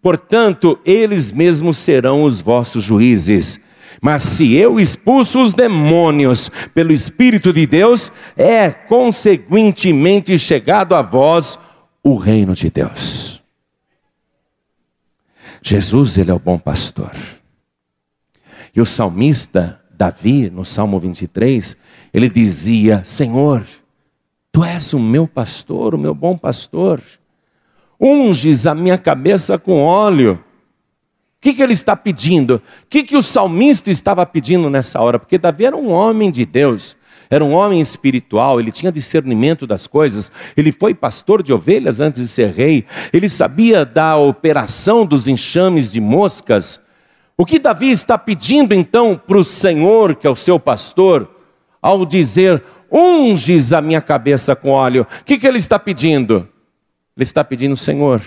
Portanto, 0.00 0.78
eles 0.84 1.32
mesmos 1.32 1.76
serão 1.76 2.22
os 2.22 2.40
vossos 2.40 2.84
juízes. 2.84 3.60
Mas 4.00 4.22
se 4.22 4.54
eu 4.54 4.78
expulso 4.78 5.40
os 5.40 5.54
demônios 5.54 6.50
pelo 6.74 6.92
Espírito 6.92 7.52
de 7.52 7.66
Deus, 7.66 8.12
é 8.36 8.70
consequentemente 8.70 10.38
chegado 10.38 10.94
a 10.94 11.02
vós 11.02 11.58
o 12.02 12.16
reino 12.16 12.54
de 12.54 12.70
Deus. 12.70 13.42
Jesus, 15.62 16.18
ele 16.18 16.30
é 16.30 16.34
o 16.34 16.38
bom 16.38 16.58
pastor. 16.58 17.12
E 18.76 18.80
o 18.80 18.86
salmista 18.86 19.80
Davi, 19.96 20.50
no 20.50 20.64
Salmo 20.64 21.00
23, 21.00 21.76
ele 22.12 22.28
dizia: 22.28 23.02
Senhor, 23.04 23.64
tu 24.52 24.62
és 24.62 24.92
o 24.92 24.98
meu 24.98 25.26
pastor, 25.26 25.94
o 25.94 25.98
meu 25.98 26.14
bom 26.14 26.36
pastor. 26.36 27.00
Unges 27.98 28.66
a 28.66 28.74
minha 28.74 28.98
cabeça 28.98 29.58
com 29.58 29.82
óleo 29.82 30.43
que, 31.44 31.52
que 31.52 31.62
ele 31.62 31.74
está 31.74 31.94
pedindo? 31.94 32.54
O 32.54 32.62
que, 32.88 33.02
que 33.02 33.14
o 33.14 33.22
salmista 33.22 33.90
estava 33.90 34.24
pedindo 34.24 34.70
nessa 34.70 34.98
hora? 34.98 35.18
Porque 35.18 35.36
Davi 35.36 35.66
era 35.66 35.76
um 35.76 35.90
homem 35.90 36.30
de 36.30 36.46
Deus, 36.46 36.96
era 37.28 37.44
um 37.44 37.52
homem 37.52 37.82
espiritual, 37.82 38.58
ele 38.58 38.72
tinha 38.72 38.90
discernimento 38.90 39.66
das 39.66 39.86
coisas, 39.86 40.32
ele 40.56 40.72
foi 40.72 40.94
pastor 40.94 41.42
de 41.42 41.52
ovelhas 41.52 42.00
antes 42.00 42.22
de 42.22 42.28
ser 42.28 42.50
rei, 42.50 42.86
ele 43.12 43.28
sabia 43.28 43.84
da 43.84 44.16
operação 44.16 45.04
dos 45.04 45.28
enxames 45.28 45.92
de 45.92 46.00
moscas. 46.00 46.80
O 47.36 47.44
que 47.44 47.58
Davi 47.58 47.90
está 47.90 48.16
pedindo 48.16 48.72
então 48.72 49.14
para 49.14 49.36
o 49.36 49.44
Senhor, 49.44 50.14
que 50.14 50.26
é 50.26 50.30
o 50.30 50.36
seu 50.36 50.58
pastor, 50.58 51.28
ao 51.82 52.06
dizer: 52.06 52.64
unges 52.90 53.74
a 53.74 53.82
minha 53.82 54.00
cabeça 54.00 54.56
com 54.56 54.70
óleo? 54.70 55.06
O 55.20 55.24
que, 55.24 55.36
que 55.36 55.46
ele 55.46 55.58
está 55.58 55.78
pedindo? 55.78 56.48
Ele 57.14 57.22
está 57.22 57.44
pedindo, 57.44 57.76
Senhor, 57.76 58.22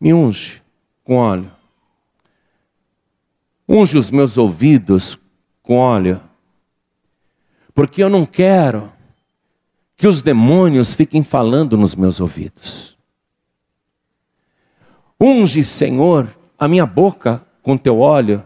me 0.00 0.14
unge 0.14 0.62
com 1.04 1.16
óleo. 1.16 1.50
Unge 3.68 3.96
os 3.96 4.10
meus 4.10 4.36
ouvidos 4.36 5.18
com 5.62 5.76
óleo, 5.76 6.20
porque 7.74 8.02
eu 8.02 8.10
não 8.10 8.26
quero 8.26 8.92
que 9.96 10.06
os 10.06 10.22
demônios 10.22 10.94
fiquem 10.94 11.22
falando 11.22 11.76
nos 11.76 11.94
meus 11.94 12.20
ouvidos. 12.20 12.96
Unge, 15.20 15.62
Senhor, 15.62 16.34
a 16.58 16.66
minha 16.66 16.84
boca 16.84 17.44
com 17.62 17.76
teu 17.76 18.00
óleo, 18.00 18.42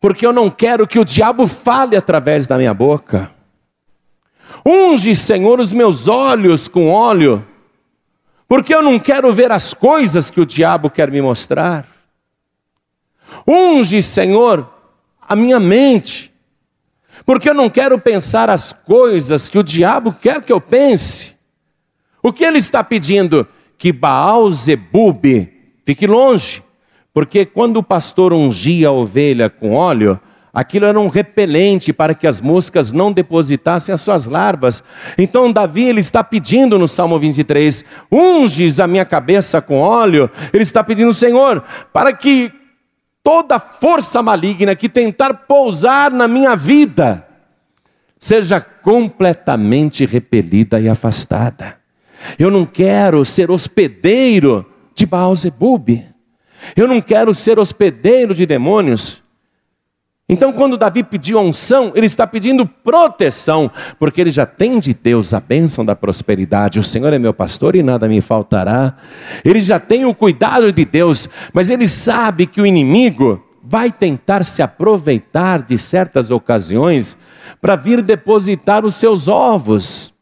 porque 0.00 0.26
eu 0.26 0.32
não 0.32 0.50
quero 0.50 0.86
que 0.86 0.98
o 0.98 1.04
diabo 1.04 1.46
fale 1.46 1.96
através 1.96 2.46
da 2.46 2.58
minha 2.58 2.74
boca. 2.74 3.32
Unge, 4.66 5.14
Senhor, 5.16 5.60
os 5.60 5.72
meus 5.72 6.08
olhos 6.08 6.68
com 6.68 6.90
óleo, 6.90 7.46
porque 8.48 8.74
eu 8.74 8.82
não 8.82 8.98
quero 8.98 9.30
ver 9.32 9.52
as 9.52 9.74
coisas 9.74 10.30
que 10.30 10.40
o 10.40 10.46
diabo 10.46 10.88
quer 10.88 11.10
me 11.10 11.20
mostrar. 11.20 11.86
Unge, 13.46 14.02
Senhor, 14.02 14.68
a 15.20 15.36
minha 15.36 15.60
mente, 15.60 16.32
porque 17.26 17.50
eu 17.50 17.54
não 17.54 17.68
quero 17.68 17.98
pensar 17.98 18.48
as 18.48 18.72
coisas 18.72 19.50
que 19.50 19.58
o 19.58 19.62
diabo 19.62 20.12
quer 20.12 20.42
que 20.42 20.50
eu 20.50 20.60
pense. 20.60 21.36
O 22.22 22.32
que 22.32 22.42
ele 22.42 22.56
está 22.56 22.82
pedindo? 22.82 23.46
Que 23.76 23.92
Baal 23.92 24.50
Zebub 24.50 25.52
fique 25.84 26.06
longe, 26.06 26.62
porque 27.12 27.44
quando 27.44 27.76
o 27.76 27.82
pastor 27.82 28.32
ungia 28.32 28.88
a 28.88 28.92
ovelha 28.92 29.50
com 29.50 29.74
óleo, 29.74 30.18
Aquilo 30.52 30.86
era 30.86 30.98
um 30.98 31.08
repelente 31.08 31.92
para 31.92 32.14
que 32.14 32.26
as 32.26 32.40
moscas 32.40 32.92
não 32.92 33.12
depositassem 33.12 33.94
as 33.94 34.00
suas 34.00 34.26
larvas. 34.26 34.82
Então 35.16 35.52
Davi 35.52 35.84
ele 35.84 36.00
está 36.00 36.24
pedindo 36.24 36.78
no 36.78 36.88
Salmo 36.88 37.18
23: 37.18 37.84
"Unges 38.10 38.80
a 38.80 38.86
minha 38.86 39.04
cabeça 39.04 39.60
com 39.60 39.78
óleo". 39.78 40.30
Ele 40.52 40.62
está 40.62 40.82
pedindo, 40.82 41.12
Senhor, 41.12 41.62
para 41.92 42.12
que 42.12 42.50
toda 43.22 43.58
força 43.58 44.22
maligna 44.22 44.74
que 44.74 44.88
tentar 44.88 45.34
pousar 45.34 46.10
na 46.10 46.26
minha 46.26 46.56
vida 46.56 47.26
seja 48.18 48.60
completamente 48.60 50.04
repelida 50.04 50.80
e 50.80 50.88
afastada. 50.88 51.76
Eu 52.38 52.50
não 52.50 52.64
quero 52.66 53.24
ser 53.24 53.50
hospedeiro 53.50 54.66
de 54.94 55.06
Baal 55.06 55.34
Zebub. 55.36 56.04
Eu 56.74 56.88
não 56.88 57.00
quero 57.00 57.32
ser 57.32 57.58
hospedeiro 57.58 58.34
de 58.34 58.44
demônios. 58.44 59.22
Então, 60.30 60.52
quando 60.52 60.76
Davi 60.76 61.02
pediu 61.02 61.40
unção, 61.40 61.90
ele 61.94 62.04
está 62.04 62.26
pedindo 62.26 62.66
proteção, 62.66 63.70
porque 63.98 64.20
ele 64.20 64.30
já 64.30 64.44
tem 64.44 64.78
de 64.78 64.92
Deus 64.92 65.32
a 65.32 65.40
bênção 65.40 65.84
da 65.84 65.96
prosperidade. 65.96 66.78
O 66.78 66.84
Senhor 66.84 67.14
é 67.14 67.18
meu 67.18 67.32
pastor 67.32 67.74
e 67.74 67.82
nada 67.82 68.06
me 68.06 68.20
faltará. 68.20 68.94
Ele 69.42 69.58
já 69.58 69.80
tem 69.80 70.04
o 70.04 70.14
cuidado 70.14 70.70
de 70.70 70.84
Deus, 70.84 71.30
mas 71.54 71.70
ele 71.70 71.88
sabe 71.88 72.46
que 72.46 72.60
o 72.60 72.66
inimigo 72.66 73.42
vai 73.62 73.90
tentar 73.90 74.44
se 74.44 74.60
aproveitar 74.60 75.62
de 75.62 75.78
certas 75.78 76.30
ocasiões 76.30 77.16
para 77.58 77.74
vir 77.74 78.02
depositar 78.02 78.84
os 78.84 78.96
seus 78.96 79.28
ovos. 79.28 80.12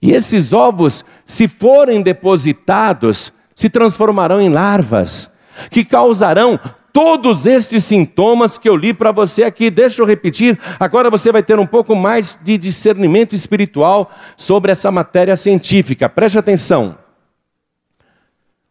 E 0.00 0.10
esses 0.12 0.54
ovos, 0.54 1.04
se 1.24 1.46
forem 1.46 2.00
depositados, 2.00 3.30
se 3.54 3.68
transformarão 3.68 4.40
em 4.40 4.48
larvas, 4.48 5.30
que 5.70 5.84
causarão 5.84 6.58
todos 6.92 7.46
estes 7.46 7.84
sintomas 7.84 8.58
que 8.58 8.68
eu 8.68 8.76
li 8.76 8.92
para 8.92 9.10
você 9.10 9.44
aqui. 9.44 9.70
Deixa 9.70 10.02
eu 10.02 10.06
repetir, 10.06 10.58
agora 10.78 11.10
você 11.10 11.32
vai 11.32 11.42
ter 11.42 11.58
um 11.58 11.66
pouco 11.66 11.96
mais 11.96 12.38
de 12.42 12.58
discernimento 12.58 13.34
espiritual 13.34 14.10
sobre 14.36 14.72
essa 14.72 14.90
matéria 14.90 15.36
científica. 15.36 16.08
Preste 16.08 16.38
atenção. 16.38 16.98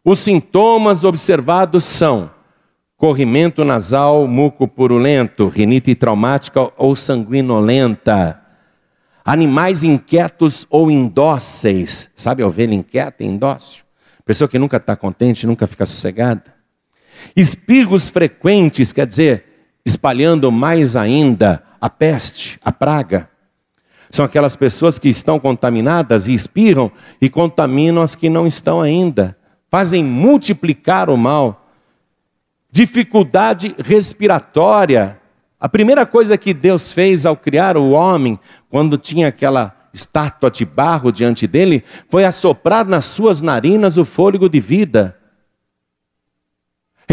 Os 0.03 0.19
sintomas 0.19 1.03
observados 1.03 1.83
são 1.83 2.31
corrimento 2.97 3.65
nasal, 3.65 4.27
muco 4.27 4.67
purulento, 4.67 5.47
rinite 5.47 5.95
traumática 5.95 6.71
ou 6.77 6.95
sanguinolenta, 6.95 8.39
animais 9.25 9.83
inquietos 9.83 10.67
ou 10.69 10.91
indóceis. 10.91 12.11
Sabe 12.15 12.43
a 12.43 12.45
ovelha 12.45 12.75
inquieta 12.75 13.23
e 13.23 13.27
indócil? 13.27 13.83
Pessoa 14.23 14.47
que 14.47 14.59
nunca 14.59 14.77
está 14.77 14.95
contente, 14.95 15.47
nunca 15.47 15.65
fica 15.65 15.85
sossegada. 15.85 16.60
Espirros 17.35 18.09
frequentes, 18.09 18.91
quer 18.91 19.07
dizer, 19.07 19.45
espalhando 19.85 20.51
mais 20.51 20.95
ainda 20.95 21.63
a 21.79 21.89
peste, 21.89 22.59
a 22.63 22.71
praga. 22.71 23.29
São 24.09 24.25
aquelas 24.25 24.55
pessoas 24.55 24.99
que 24.99 25.07
estão 25.07 25.39
contaminadas 25.39 26.27
e 26.27 26.33
espirram 26.33 26.91
e 27.21 27.29
contaminam 27.29 28.01
as 28.01 28.13
que 28.13 28.29
não 28.29 28.45
estão 28.45 28.81
ainda. 28.81 29.37
Fazem 29.69 30.03
multiplicar 30.03 31.09
o 31.09 31.17
mal. 31.17 31.69
Dificuldade 32.69 33.73
respiratória. 33.79 35.17
A 35.57 35.69
primeira 35.69 36.05
coisa 36.05 36.37
que 36.37 36.53
Deus 36.53 36.91
fez 36.91 37.25
ao 37.25 37.37
criar 37.37 37.77
o 37.77 37.91
homem, 37.91 38.37
quando 38.69 38.97
tinha 38.97 39.29
aquela 39.29 39.75
estátua 39.93 40.51
de 40.51 40.65
barro 40.65 41.11
diante 41.11 41.47
dele, 41.47 41.83
foi 42.09 42.25
assoprar 42.25 42.85
nas 42.85 43.05
suas 43.05 43.41
narinas 43.41 43.97
o 43.97 44.03
fôlego 44.03 44.49
de 44.49 44.59
vida. 44.59 45.17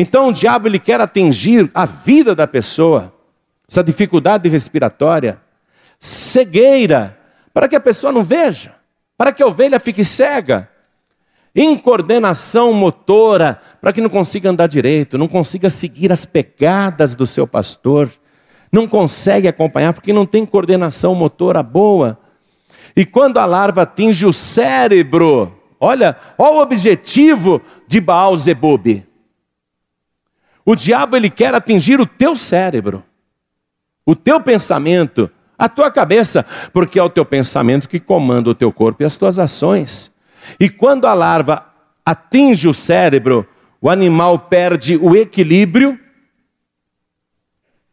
Então 0.00 0.28
o 0.28 0.32
diabo 0.32 0.68
ele 0.68 0.78
quer 0.78 1.00
atingir 1.00 1.68
a 1.74 1.84
vida 1.84 2.32
da 2.32 2.46
pessoa, 2.46 3.12
essa 3.68 3.82
dificuldade 3.82 4.48
respiratória, 4.48 5.40
cegueira, 5.98 7.18
para 7.52 7.66
que 7.66 7.74
a 7.74 7.80
pessoa 7.80 8.12
não 8.12 8.22
veja, 8.22 8.76
para 9.16 9.32
que 9.32 9.42
a 9.42 9.46
ovelha 9.48 9.80
fique 9.80 10.04
cega, 10.04 10.70
incoordenação 11.52 12.72
motora, 12.72 13.60
para 13.80 13.92
que 13.92 14.00
não 14.00 14.08
consiga 14.08 14.50
andar 14.50 14.68
direito, 14.68 15.18
não 15.18 15.26
consiga 15.26 15.68
seguir 15.68 16.12
as 16.12 16.24
pegadas 16.24 17.16
do 17.16 17.26
seu 17.26 17.44
pastor, 17.44 18.08
não 18.70 18.86
consegue 18.86 19.48
acompanhar 19.48 19.92
porque 19.92 20.12
não 20.12 20.24
tem 20.24 20.46
coordenação 20.46 21.12
motora 21.12 21.60
boa. 21.60 22.16
E 22.94 23.04
quando 23.04 23.38
a 23.38 23.44
larva 23.44 23.82
atinge 23.82 24.24
o 24.24 24.32
cérebro, 24.32 25.52
olha, 25.80 26.16
olha 26.38 26.58
o 26.58 26.60
objetivo 26.60 27.60
de 27.88 28.00
Baal 28.00 28.36
Zebub. 28.36 29.07
O 30.68 30.76
diabo 30.76 31.16
ele 31.16 31.30
quer 31.30 31.54
atingir 31.54 31.98
o 31.98 32.04
teu 32.04 32.36
cérebro, 32.36 33.02
o 34.04 34.14
teu 34.14 34.38
pensamento, 34.38 35.30
a 35.56 35.66
tua 35.66 35.90
cabeça, 35.90 36.44
porque 36.74 36.98
é 36.98 37.02
o 37.02 37.08
teu 37.08 37.24
pensamento 37.24 37.88
que 37.88 37.98
comanda 37.98 38.50
o 38.50 38.54
teu 38.54 38.70
corpo 38.70 39.02
e 39.02 39.06
as 39.06 39.16
tuas 39.16 39.38
ações. 39.38 40.12
E 40.60 40.68
quando 40.68 41.06
a 41.06 41.14
larva 41.14 41.64
atinge 42.04 42.68
o 42.68 42.74
cérebro, 42.74 43.48
o 43.80 43.88
animal 43.88 44.40
perde 44.40 44.98
o 44.98 45.16
equilíbrio. 45.16 45.98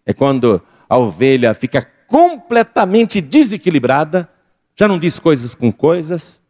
É 0.05 0.13
quando 0.13 0.61
a 0.89 0.97
ovelha 0.97 1.53
fica 1.53 1.82
completamente 2.07 3.21
desequilibrada, 3.21 4.28
já 4.76 4.86
não 4.86 4.99
diz 4.99 5.17
coisas 5.17 5.55
com 5.55 5.71
coisas, 5.71 6.41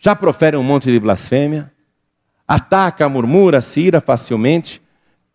já 0.00 0.16
profere 0.16 0.56
um 0.56 0.64
monte 0.64 0.90
de 0.90 0.98
blasfêmia, 0.98 1.70
ataca, 2.48 3.08
murmura, 3.08 3.60
se 3.60 3.82
ira 3.82 4.00
facilmente, 4.00 4.81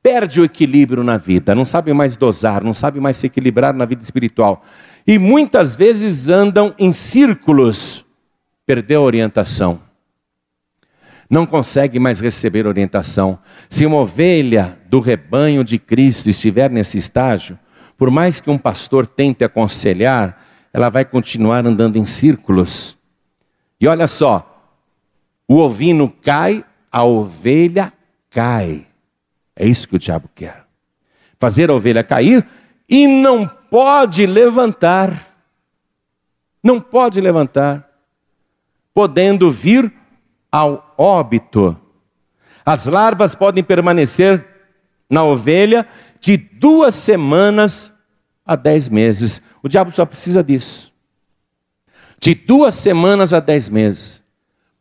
perde 0.07 0.39
o 0.39 0.45
equilíbrio 0.45 1.03
na 1.03 1.17
vida, 1.17 1.53
não 1.53 1.65
sabe 1.65 1.91
mais 1.91 2.15
dosar, 2.15 2.63
não 2.63 2.73
sabe 2.73 2.97
mais 2.97 3.17
se 3.17 3.27
equilibrar 3.27 3.73
na 3.73 3.83
vida 3.83 4.01
espiritual. 4.01 4.63
E 5.05 5.19
muitas 5.19 5.75
vezes 5.75 6.29
andam 6.29 6.73
em 6.79 6.93
círculos, 6.93 8.05
perdeu 8.65 9.01
a 9.01 9.03
orientação. 9.03 9.81
Não 11.29 11.45
consegue 11.45 11.99
mais 11.99 12.21
receber 12.21 12.65
orientação. 12.65 13.37
Se 13.67 13.85
uma 13.85 13.97
ovelha 13.97 14.79
do 14.89 15.01
rebanho 15.01 15.61
de 15.61 15.77
Cristo 15.77 16.29
estiver 16.29 16.71
nesse 16.71 16.97
estágio, 16.97 17.59
por 17.97 18.09
mais 18.09 18.39
que 18.39 18.49
um 18.49 18.57
pastor 18.57 19.05
tente 19.05 19.43
aconselhar, 19.43 20.41
ela 20.71 20.87
vai 20.87 21.03
continuar 21.03 21.67
andando 21.67 21.97
em 21.97 22.05
círculos. 22.05 22.97
E 23.77 23.85
olha 23.89 24.07
só, 24.07 24.71
o 25.45 25.57
ovino 25.57 26.09
cai, 26.09 26.63
a 26.89 27.03
ovelha 27.03 27.91
cai. 28.29 28.87
É 29.57 29.65
isso 29.65 29.87
que 29.87 29.95
o 29.95 29.99
diabo 29.99 30.29
quer. 30.35 30.65
Fazer 31.39 31.69
a 31.69 31.73
ovelha 31.73 32.03
cair 32.03 32.47
e 32.87 33.07
não 33.07 33.47
pode 33.47 34.25
levantar. 34.25 35.35
Não 36.63 36.79
pode 36.79 37.19
levantar, 37.21 37.87
podendo 38.93 39.49
vir 39.49 39.91
ao 40.51 40.93
óbito. 40.97 41.77
As 42.65 42.87
larvas 42.87 43.33
podem 43.35 43.63
permanecer 43.63 44.45
na 45.09 45.23
ovelha 45.23 45.87
de 46.19 46.35
duas 46.35 46.93
semanas 46.93 47.93
a 48.45 48.55
dez 48.55 48.89
meses. 48.89 49.41
O 49.63 49.69
diabo 49.69 49.91
só 49.91 50.05
precisa 50.05 50.43
disso. 50.43 50.91
De 52.19 52.33
duas 52.35 52.73
semanas 52.73 53.33
a 53.33 53.39
dez 53.39 53.69
meses. 53.69 54.21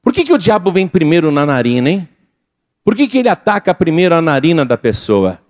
Por 0.03 0.12
que, 0.12 0.24
que 0.24 0.33
o 0.33 0.39
diabo 0.39 0.70
vem 0.72 0.89
primeiro 0.89 1.31
na 1.31 1.47
narina, 1.47 1.91
hein? 1.91 2.09
Por 2.87 2.95
que, 2.95 3.09
que 3.09 3.18
ele 3.18 3.28
ataca 3.28 3.74
primeiro 3.74 4.14
a 4.14 4.22
narina 4.22 4.64
da 4.64 4.78
pessoa? 4.78 5.41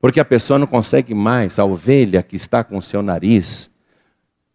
Porque 0.00 0.20
a 0.20 0.24
pessoa 0.24 0.56
não 0.56 0.66
consegue 0.68 1.12
mais, 1.12 1.58
a 1.58 1.64
ovelha 1.64 2.22
que 2.22 2.36
está 2.36 2.62
com 2.62 2.78
o 2.78 2.82
seu 2.82 3.02
nariz 3.02 3.68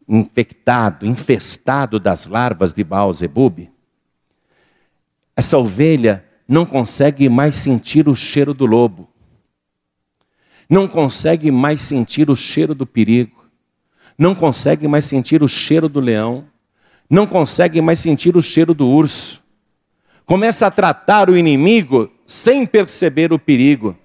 infectado, 0.07 1.05
infestado 1.05 1.99
das 1.99 2.27
larvas 2.27 2.73
de 2.73 2.81
Baal-Zebub, 2.81 3.69
essa 5.35 5.57
ovelha 5.57 6.23
não 6.47 6.65
consegue 6.65 7.27
mais 7.27 7.55
sentir 7.55 8.07
o 8.07 8.15
cheiro 8.15 8.53
do 8.53 8.65
lobo, 8.65 9.09
não 10.69 10.87
consegue 10.87 11.51
mais 11.51 11.81
sentir 11.81 12.29
o 12.29 12.37
cheiro 12.37 12.73
do 12.73 12.85
perigo, 12.85 13.43
não 14.17 14.33
consegue 14.33 14.87
mais 14.87 15.03
sentir 15.03 15.43
o 15.43 15.47
cheiro 15.49 15.89
do 15.89 15.99
leão, 15.99 16.45
não 17.09 17.27
consegue 17.27 17.81
mais 17.81 17.99
sentir 17.99 18.37
o 18.37 18.41
cheiro 18.41 18.73
do 18.73 18.87
urso, 18.87 19.42
começa 20.25 20.67
a 20.67 20.71
tratar 20.71 21.29
o 21.29 21.37
inimigo 21.37 22.11
sem 22.25 22.65
perceber 22.65 23.33
o 23.33 23.39
perigo, 23.39 23.95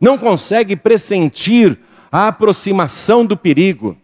não 0.00 0.16
consegue 0.16 0.76
pressentir 0.76 1.78
a 2.10 2.28
aproximação 2.28 3.24
do 3.24 3.36
perigo. 3.36 3.96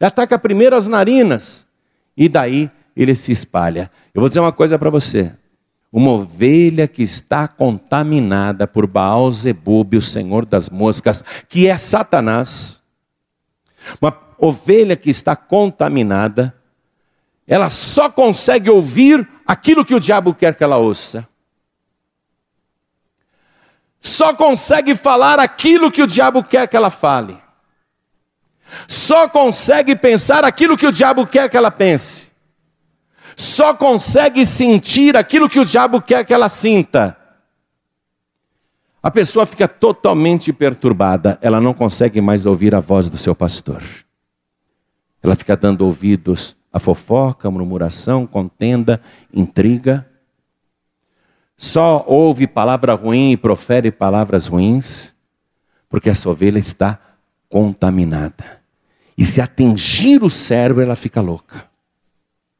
Ataca 0.00 0.38
primeiro 0.38 0.76
as 0.76 0.88
narinas 0.88 1.66
e 2.16 2.28
daí 2.28 2.70
ele 2.96 3.14
se 3.14 3.32
espalha. 3.32 3.90
Eu 4.12 4.20
vou 4.20 4.28
dizer 4.28 4.40
uma 4.40 4.52
coisa 4.52 4.78
para 4.78 4.90
você. 4.90 5.34
Uma 5.92 6.12
ovelha 6.12 6.86
que 6.86 7.02
está 7.02 7.48
contaminada 7.48 8.66
por 8.66 8.86
Baal 8.86 9.30
Zebub, 9.30 9.96
o 9.96 10.02
senhor 10.02 10.46
das 10.46 10.70
moscas, 10.70 11.24
que 11.48 11.66
é 11.66 11.76
Satanás. 11.76 12.80
Uma 14.00 14.16
ovelha 14.38 14.96
que 14.96 15.10
está 15.10 15.34
contaminada, 15.34 16.54
ela 17.46 17.68
só 17.68 18.08
consegue 18.08 18.70
ouvir 18.70 19.28
aquilo 19.50 19.84
que 19.84 19.96
o 19.96 19.98
diabo 19.98 20.32
quer 20.32 20.54
que 20.54 20.62
ela 20.62 20.76
ouça. 20.76 21.26
Só 24.00 24.32
consegue 24.32 24.94
falar 24.94 25.40
aquilo 25.40 25.90
que 25.90 26.00
o 26.00 26.06
diabo 26.06 26.44
quer 26.44 26.68
que 26.68 26.76
ela 26.76 26.88
fale. 26.88 27.36
Só 28.86 29.28
consegue 29.28 29.96
pensar 29.96 30.44
aquilo 30.44 30.78
que 30.78 30.86
o 30.86 30.92
diabo 30.92 31.26
quer 31.26 31.50
que 31.50 31.56
ela 31.56 31.72
pense. 31.72 32.30
Só 33.36 33.74
consegue 33.74 34.46
sentir 34.46 35.16
aquilo 35.16 35.50
que 35.50 35.58
o 35.58 35.64
diabo 35.64 36.00
quer 36.00 36.24
que 36.24 36.32
ela 36.32 36.48
sinta. 36.48 37.16
A 39.02 39.10
pessoa 39.10 39.44
fica 39.46 39.66
totalmente 39.66 40.52
perturbada, 40.52 41.40
ela 41.42 41.60
não 41.60 41.74
consegue 41.74 42.20
mais 42.20 42.46
ouvir 42.46 42.72
a 42.72 42.78
voz 42.78 43.10
do 43.10 43.18
seu 43.18 43.34
pastor. 43.34 43.82
Ela 45.20 45.34
fica 45.34 45.56
dando 45.56 45.84
ouvidos 45.84 46.54
a 46.72 46.78
fofoca, 46.78 47.48
a 47.48 47.50
murmuração, 47.50 48.26
contenda, 48.26 49.00
intriga. 49.32 50.06
Só 51.56 52.04
ouve 52.06 52.46
palavra 52.46 52.94
ruim 52.94 53.32
e 53.32 53.36
profere 53.36 53.90
palavras 53.90 54.46
ruins, 54.46 55.14
porque 55.88 56.08
essa 56.08 56.28
ovelha 56.28 56.58
está 56.58 56.98
contaminada. 57.48 58.60
E 59.18 59.24
se 59.24 59.40
atingir 59.40 60.22
o 60.22 60.30
cérebro, 60.30 60.82
ela 60.82 60.96
fica 60.96 61.20
louca. 61.20 61.68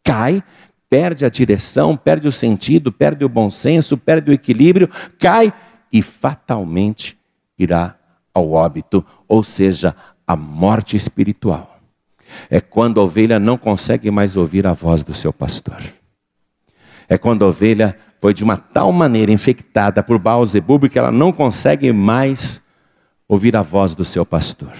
Cai, 0.04 0.42
perde 0.90 1.24
a 1.24 1.30
direção, 1.30 1.96
perde 1.96 2.26
o 2.26 2.32
sentido, 2.32 2.92
perde 2.92 3.24
o 3.24 3.28
bom 3.28 3.48
senso, 3.48 3.96
perde 3.96 4.30
o 4.30 4.34
equilíbrio, 4.34 4.90
cai 5.18 5.52
e 5.92 6.02
fatalmente 6.02 7.16
irá 7.56 7.96
ao 8.34 8.50
óbito, 8.50 9.04
ou 9.28 9.42
seja, 9.44 9.94
a 10.26 10.34
morte 10.34 10.96
espiritual. 10.96 11.69
É 12.48 12.60
quando 12.60 13.00
a 13.00 13.02
ovelha 13.02 13.38
não 13.38 13.56
consegue 13.56 14.10
mais 14.10 14.36
ouvir 14.36 14.66
a 14.66 14.72
voz 14.72 15.02
do 15.02 15.14
seu 15.14 15.32
pastor. 15.32 15.82
É 17.08 17.18
quando 17.18 17.44
a 17.44 17.48
ovelha 17.48 17.96
foi 18.20 18.34
de 18.34 18.44
uma 18.44 18.56
tal 18.56 18.92
maneira 18.92 19.32
infectada 19.32 20.02
por 20.02 20.18
Baal-Zebub 20.18 20.88
que 20.88 20.98
ela 20.98 21.10
não 21.10 21.32
consegue 21.32 21.92
mais 21.92 22.62
ouvir 23.26 23.56
a 23.56 23.62
voz 23.62 23.94
do 23.94 24.04
seu 24.04 24.26
pastor. 24.26 24.72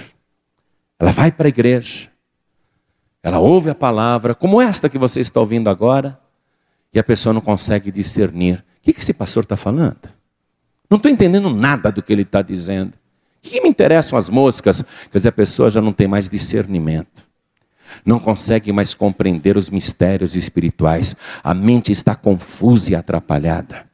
Ela 0.99 1.11
vai 1.11 1.33
para 1.33 1.47
a 1.47 1.49
igreja, 1.49 2.09
ela 3.23 3.39
ouve 3.39 3.71
a 3.71 3.75
palavra, 3.75 4.35
como 4.35 4.61
esta 4.61 4.89
que 4.89 4.99
você 4.99 5.21
está 5.21 5.41
ouvindo 5.41 5.69
agora, 5.69 6.19
e 6.93 6.99
a 6.99 7.05
pessoa 7.05 7.33
não 7.33 7.41
consegue 7.41 7.91
discernir. 7.91 8.65
O 8.79 8.83
que 8.83 8.99
esse 8.99 9.13
pastor 9.13 9.45
está 9.45 9.57
falando? 9.57 10.09
Não 10.89 10.97
estou 10.97 11.11
entendendo 11.11 11.49
nada 11.51 11.93
do 11.93 12.03
que 12.03 12.13
ele 12.13 12.23
está 12.23 12.43
dizendo. 12.43 12.95
O 13.45 13.49
que 13.49 13.61
me 13.61 13.69
interessam 13.69 14.19
as 14.19 14.29
moscas? 14.29 14.83
Quer 15.11 15.19
dizer, 15.19 15.29
a 15.29 15.33
pessoa 15.33 15.71
já 15.71 15.81
não 15.81 15.93
tem 15.93 16.09
mais 16.09 16.29
discernimento. 16.29 17.25
Não 18.05 18.19
consegue 18.19 18.73
mais 18.73 18.95
compreender 18.95 19.57
os 19.57 19.71
mistérios 19.71 20.37
espirituais. 20.37 21.17
A 21.43 21.55
mente 21.55 21.93
está 21.93 22.15
confusa 22.15 22.93
e 22.93 22.95
atrapalhada. 22.95 23.85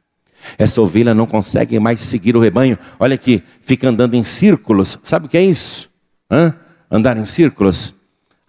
Essa 0.57 0.81
ovelha 0.81 1.13
não 1.13 1.25
consegue 1.25 1.79
mais 1.79 1.99
seguir 1.99 2.35
o 2.35 2.39
rebanho. 2.39 2.77
Olha 2.99 3.15
aqui, 3.15 3.43
fica 3.61 3.89
andando 3.89 4.15
em 4.15 4.23
círculos. 4.23 4.97
Sabe 5.03 5.25
o 5.25 5.29
que 5.29 5.37
é 5.37 5.43
isso? 5.43 5.89
Hã? 6.31 6.53
Andar 6.89 7.17
em 7.17 7.25
círculos? 7.25 7.93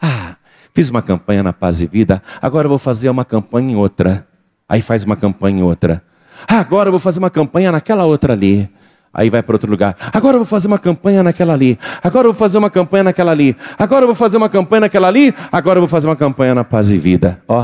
Ah, 0.01 0.37
fiz 0.73 0.89
uma 0.89 1.03
campanha 1.03 1.43
na 1.43 1.53
Paz 1.53 1.81
e 1.81 1.87
Vida, 1.87 2.23
agora 2.41 2.69
vou 2.69 2.79
fazer 2.79 3.09
uma 3.11 3.25
campanha 3.25 3.73
em 3.73 3.77
outra. 3.77 4.27
Aí 4.69 4.81
faz 4.81 5.03
uma 5.03 5.17
campanha 5.17 5.59
em 5.59 5.63
outra. 5.63 6.03
Ah, 6.47 6.61
agora 6.61 6.91
vou 6.91 7.01
fazer 7.01 7.19
uma 7.19 7.31
campanha 7.31 7.73
naquela 7.73 8.05
outra 8.05 8.33
ali. 8.35 8.71
Aí 9.19 9.29
vai 9.29 9.43
para 9.43 9.57
outro 9.57 9.69
lugar. 9.69 9.97
Agora 10.13 10.37
eu 10.37 10.39
vou 10.39 10.47
fazer 10.47 10.69
uma 10.69 10.79
campanha 10.79 11.25
naquela 11.25 11.53
ali. 11.53 11.77
Agora 12.01 12.29
eu 12.29 12.33
vou 12.33 12.39
fazer 12.39 12.57
uma 12.57 12.71
campanha 12.71 13.03
naquela 13.03 13.33
ali. 13.33 13.57
Agora 13.77 14.05
eu 14.05 14.07
vou 14.07 14.15
fazer 14.15 14.37
uma 14.37 14.49
campanha 14.49 14.83
naquela 14.83 15.09
ali. 15.09 15.35
Agora 15.51 15.79
eu 15.79 15.81
vou 15.81 15.89
fazer 15.89 16.07
uma 16.07 16.15
campanha 16.15 16.55
na 16.55 16.63
paz 16.63 16.93
e 16.93 16.97
vida. 16.97 17.43
Ó, 17.49 17.63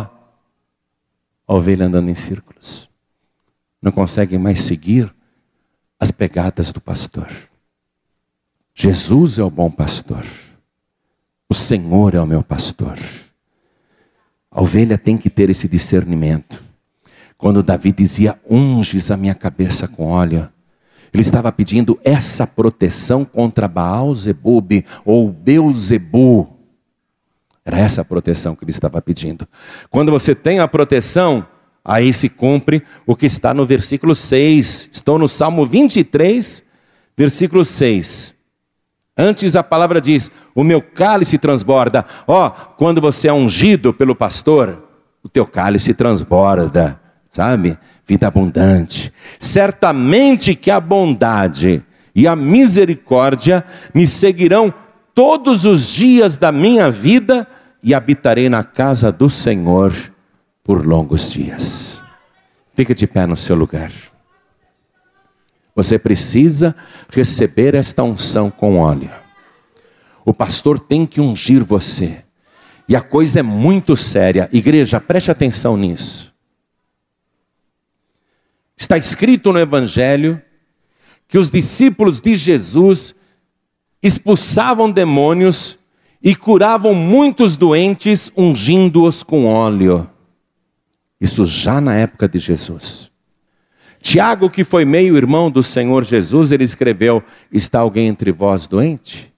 a 1.47 1.55
ovelha 1.55 1.87
andando 1.87 2.11
em 2.11 2.15
círculos. 2.17 2.89
Não 3.81 3.93
consegue 3.93 4.37
mais 4.37 4.65
seguir 4.65 5.15
as 6.01 6.11
pegadas 6.11 6.73
do 6.73 6.81
pastor. 6.81 7.29
Jesus 8.75 9.39
é 9.39 9.45
o 9.45 9.49
bom 9.51 9.71
pastor. 9.71 10.25
O 11.49 11.55
Senhor 11.55 12.17
é 12.17 12.21
o 12.21 12.27
meu 12.27 12.43
pastor. 12.43 12.99
A 14.51 14.61
ovelha 14.61 14.99
tem 14.99 15.17
que 15.17 15.31
ter 15.31 15.51
esse 15.51 15.69
discernimento. 15.69 16.61
Quando 17.39 17.63
Davi 17.63 17.93
dizia: 17.93 18.41
Unges 18.51 19.13
a 19.13 19.17
minha 19.17 19.37
cabeça 19.37 19.87
com 19.87 20.07
óleo, 20.07 20.49
ele 21.15 21.23
estava 21.23 21.53
pedindo 21.53 21.99
essa 22.03 22.45
proteção 22.45 23.25
contra 23.25 23.69
Baal 23.69 24.13
Zebub 24.13 24.85
ou 25.05 25.31
Beuzebu. 25.31 26.49
Era 27.65 27.79
essa 27.79 28.03
a 28.03 28.05
proteção 28.05 28.57
que 28.57 28.65
ele 28.65 28.73
estava 28.73 29.01
pedindo. 29.01 29.49
Quando 29.89 30.11
você 30.11 30.35
tem 30.35 30.59
a 30.59 30.67
proteção, 30.67 31.47
aí 31.85 32.13
se 32.13 32.29
cumpre 32.29 32.83
o 33.07 33.15
que 33.15 33.27
está 33.27 33.55
no 33.55 33.65
versículo 33.65 34.13
6. 34.13 34.91
Estou 34.93 35.17
no 35.17 35.29
Salmo 35.29 35.65
23, 35.65 36.65
versículo 37.17 37.65
6. 37.65 38.35
Antes 39.17 39.55
a 39.55 39.63
palavra 39.63 40.01
diz: 40.01 40.33
O 40.53 40.65
meu 40.65 40.83
cálice 40.83 41.39
transborda. 41.39 42.05
Ó, 42.27 42.49
oh, 42.49 42.51
quando 42.77 43.01
você 43.01 43.29
é 43.29 43.33
ungido 43.33 43.95
pelo 43.95 44.17
pastor, 44.17 44.83
o 45.23 45.29
teu 45.29 45.47
cálice 45.47 45.95
transborda, 45.95 47.01
sabe? 47.31 47.79
Vida 48.07 48.27
abundante. 48.27 49.13
Certamente 49.39 50.55
que 50.55 50.71
a 50.71 50.79
bondade 50.81 51.83
e 52.15 52.29
a 52.29 52.37
misericórdia 52.37 53.65
me 53.95 54.07
seguirão 54.07 54.73
todos 55.15 55.65
os 55.65 55.89
dias 55.89 56.37
da 56.37 56.53
minha 56.53 56.91
vida 56.91 57.47
e 57.83 57.95
habitarei 57.95 58.49
na 58.49 58.63
casa 58.63 59.11
do 59.13 59.29
Senhor 59.29 59.93
por 60.63 60.87
longos 60.87 61.33
dias. 61.33 62.01
Fique 62.75 62.95
de 62.95 63.07
pé 63.07 63.27
no 63.27 63.37
seu 63.37 63.55
lugar. 63.55 63.93
Você 65.75 65.99
precisa 65.99 66.75
receber 67.11 67.75
esta 67.75 68.03
unção 68.03 68.51
com 68.51 68.79
óleo. 68.79 69.11
O 70.25 70.33
pastor 70.33 70.81
tem 70.81 71.05
que 71.05 71.21
ungir 71.21 71.65
você. 71.65 72.25
E 72.89 72.95
a 72.95 73.01
coisa 73.01 73.41
é 73.41 73.43
muito 73.43 73.97
séria. 73.97 74.49
Igreja, 74.53 75.01
preste 75.01 75.31
atenção 75.31 75.77
nisso. 75.77 76.34
Está 78.77 78.97
escrito 78.99 79.53
no 79.53 79.59
Evangelho 79.59 80.41
que 81.29 81.39
os 81.39 81.51
discípulos 81.51 82.21
de 82.21 82.35
Jesus 82.35 83.15
expulsavam 84.03 84.91
demônios 84.91 85.79
e 86.23 86.35
curavam 86.35 86.95
muitos 86.95 87.57
doentes 87.57 88.31
ungindo-os 88.37 89.23
com 89.23 89.47
óleo. 89.47 90.09
Isso 91.21 91.45
já 91.45 91.81
na 91.81 91.95
época 91.95 92.29
de 92.29 92.39
Jesus. 92.39 93.11
Tiago, 94.01 94.51
que 94.51 94.65
foi 94.65 94.85
meio 94.85 95.17
irmão 95.17 95.51
do 95.51 95.63
Senhor 95.63 96.05
Jesus, 96.05 96.53
ele 96.53 96.65
escreveu: 96.65 97.23
Está 97.51 97.81
alguém 97.81 98.09
entre 98.09 98.31
vós 98.31 98.67
doente? 98.67 99.33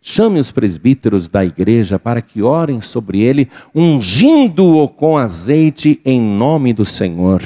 Chame 0.00 0.38
os 0.38 0.50
presbíteros 0.52 1.28
da 1.28 1.44
igreja 1.44 1.98
para 1.98 2.20
que 2.20 2.42
orem 2.42 2.80
sobre 2.80 3.20
ele, 3.20 3.48
ungindo-o 3.74 4.88
com 4.88 5.16
azeite 5.16 6.00
em 6.04 6.20
nome 6.20 6.72
do 6.72 6.84
Senhor. 6.84 7.42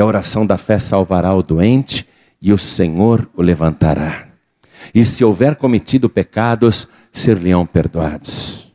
E 0.00 0.02
a 0.02 0.06
oração 0.06 0.46
da 0.46 0.56
fé 0.56 0.78
salvará 0.78 1.34
o 1.34 1.42
doente, 1.42 2.08
e 2.40 2.54
o 2.54 2.56
Senhor 2.56 3.28
o 3.34 3.42
levantará. 3.42 4.28
E 4.94 5.04
se 5.04 5.22
houver 5.22 5.56
cometido 5.56 6.08
pecados, 6.08 6.88
ser-lhe-ão 7.12 7.66
perdoados. 7.66 8.72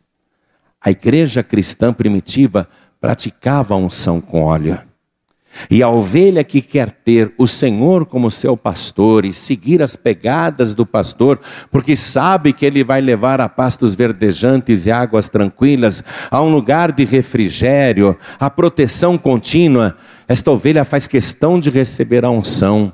A 0.80 0.91
igreja 0.91 1.41
cristã 1.41 1.91
primitiva 1.91 2.69
praticava 3.01 3.73
a 3.73 3.78
unção 3.78 4.21
com 4.21 4.43
óleo. 4.43 4.80
E 5.70 5.82
a 5.82 5.89
ovelha 5.89 6.43
que 6.43 6.62
quer 6.62 6.91
ter 6.91 7.34
o 7.38 7.47
Senhor 7.47 8.06
como 8.06 8.30
seu 8.30 8.58
pastor 8.58 9.26
e 9.26 9.34
seguir 9.34 9.82
as 9.82 9.95
pegadas 9.95 10.74
do 10.74 10.86
pastor, 10.86 11.39
porque 11.72 11.95
sabe 11.95 12.53
que 12.53 12.66
ele 12.66 12.84
vai 12.84 13.01
levar 13.01 13.41
a 13.41 13.49
pastos 13.49 13.95
verdejantes 13.95 14.86
e 14.86 14.91
águas 14.91 15.30
tranquilas, 15.30 16.03
a 16.30 16.41
um 16.41 16.51
lugar 16.51 16.91
de 16.91 17.06
refrigério, 17.06 18.18
a 18.39 18.49
proteção 18.49 19.18
contínua, 19.18 19.95
esta 20.28 20.51
ovelha 20.51 20.84
faz 20.84 21.08
questão 21.08 21.60
de 21.60 21.70
receber 21.70 22.26
a 22.26 22.30
unção, 22.30 22.91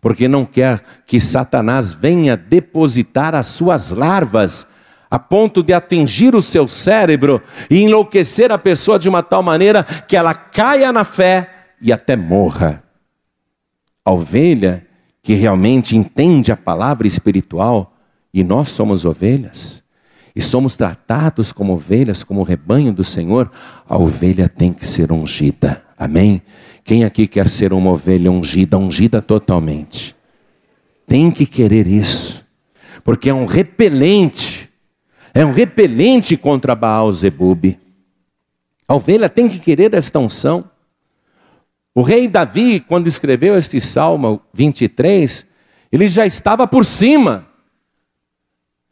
porque 0.00 0.28
não 0.28 0.44
quer 0.44 0.80
que 1.06 1.20
Satanás 1.20 1.92
venha 1.92 2.36
depositar 2.36 3.34
as 3.34 3.46
suas 3.46 3.90
larvas 3.90 4.66
a 5.10 5.18
ponto 5.18 5.62
de 5.62 5.72
atingir 5.72 6.34
o 6.34 6.42
seu 6.42 6.66
cérebro 6.66 7.40
e 7.70 7.82
enlouquecer 7.82 8.50
a 8.50 8.58
pessoa 8.58 8.98
de 8.98 9.08
uma 9.08 9.22
tal 9.22 9.42
maneira 9.42 9.84
que 9.84 10.16
ela 10.16 10.34
caia 10.34 10.92
na 10.92 11.04
fé 11.04 11.55
e 11.80 11.92
até 11.92 12.16
morra. 12.16 12.82
A 14.04 14.12
ovelha 14.12 14.86
que 15.22 15.34
realmente 15.34 15.96
entende 15.96 16.52
a 16.52 16.56
palavra 16.56 17.06
espiritual, 17.06 17.96
e 18.32 18.44
nós 18.44 18.68
somos 18.68 19.04
ovelhas, 19.04 19.82
e 20.36 20.40
somos 20.40 20.76
tratados 20.76 21.50
como 21.50 21.72
ovelhas, 21.72 22.22
como 22.22 22.44
rebanho 22.44 22.92
do 22.92 23.02
Senhor, 23.02 23.50
a 23.88 23.98
ovelha 23.98 24.48
tem 24.48 24.72
que 24.72 24.86
ser 24.86 25.10
ungida. 25.10 25.82
Amém? 25.98 26.42
Quem 26.84 27.04
aqui 27.04 27.26
quer 27.26 27.48
ser 27.48 27.72
uma 27.72 27.90
ovelha 27.90 28.30
ungida, 28.30 28.78
ungida 28.78 29.20
totalmente? 29.20 30.14
Tem 31.06 31.30
que 31.30 31.44
querer 31.44 31.88
isso, 31.88 32.44
porque 33.02 33.30
é 33.30 33.34
um 33.34 33.46
repelente, 33.46 34.70
é 35.34 35.44
um 35.44 35.52
repelente 35.52 36.36
contra 36.36 36.74
Baal 36.76 37.10
Zebub. 37.10 37.76
A 38.86 38.94
ovelha 38.94 39.28
tem 39.28 39.48
que 39.48 39.58
querer 39.58 39.92
esta 39.94 40.20
unção. 40.20 40.70
O 41.96 42.02
rei 42.02 42.28
Davi, 42.28 42.78
quando 42.78 43.06
escreveu 43.06 43.56
este 43.56 43.80
Salmo 43.80 44.42
23, 44.52 45.46
ele 45.90 46.06
já 46.08 46.26
estava 46.26 46.66
por 46.66 46.84
cima. 46.84 47.46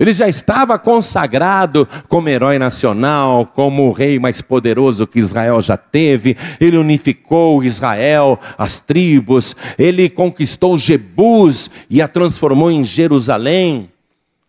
Ele 0.00 0.10
já 0.10 0.26
estava 0.26 0.78
consagrado 0.78 1.86
como 2.08 2.30
herói 2.30 2.58
nacional, 2.58 3.44
como 3.44 3.88
o 3.88 3.92
rei 3.92 4.18
mais 4.18 4.40
poderoso 4.40 5.06
que 5.06 5.18
Israel 5.18 5.60
já 5.60 5.76
teve. 5.76 6.34
Ele 6.58 6.78
unificou 6.78 7.62
Israel, 7.62 8.40
as 8.56 8.80
tribos. 8.80 9.54
Ele 9.76 10.08
conquistou 10.08 10.78
Jebus 10.78 11.70
e 11.90 12.00
a 12.00 12.08
transformou 12.08 12.70
em 12.70 12.82
Jerusalém. 12.82 13.92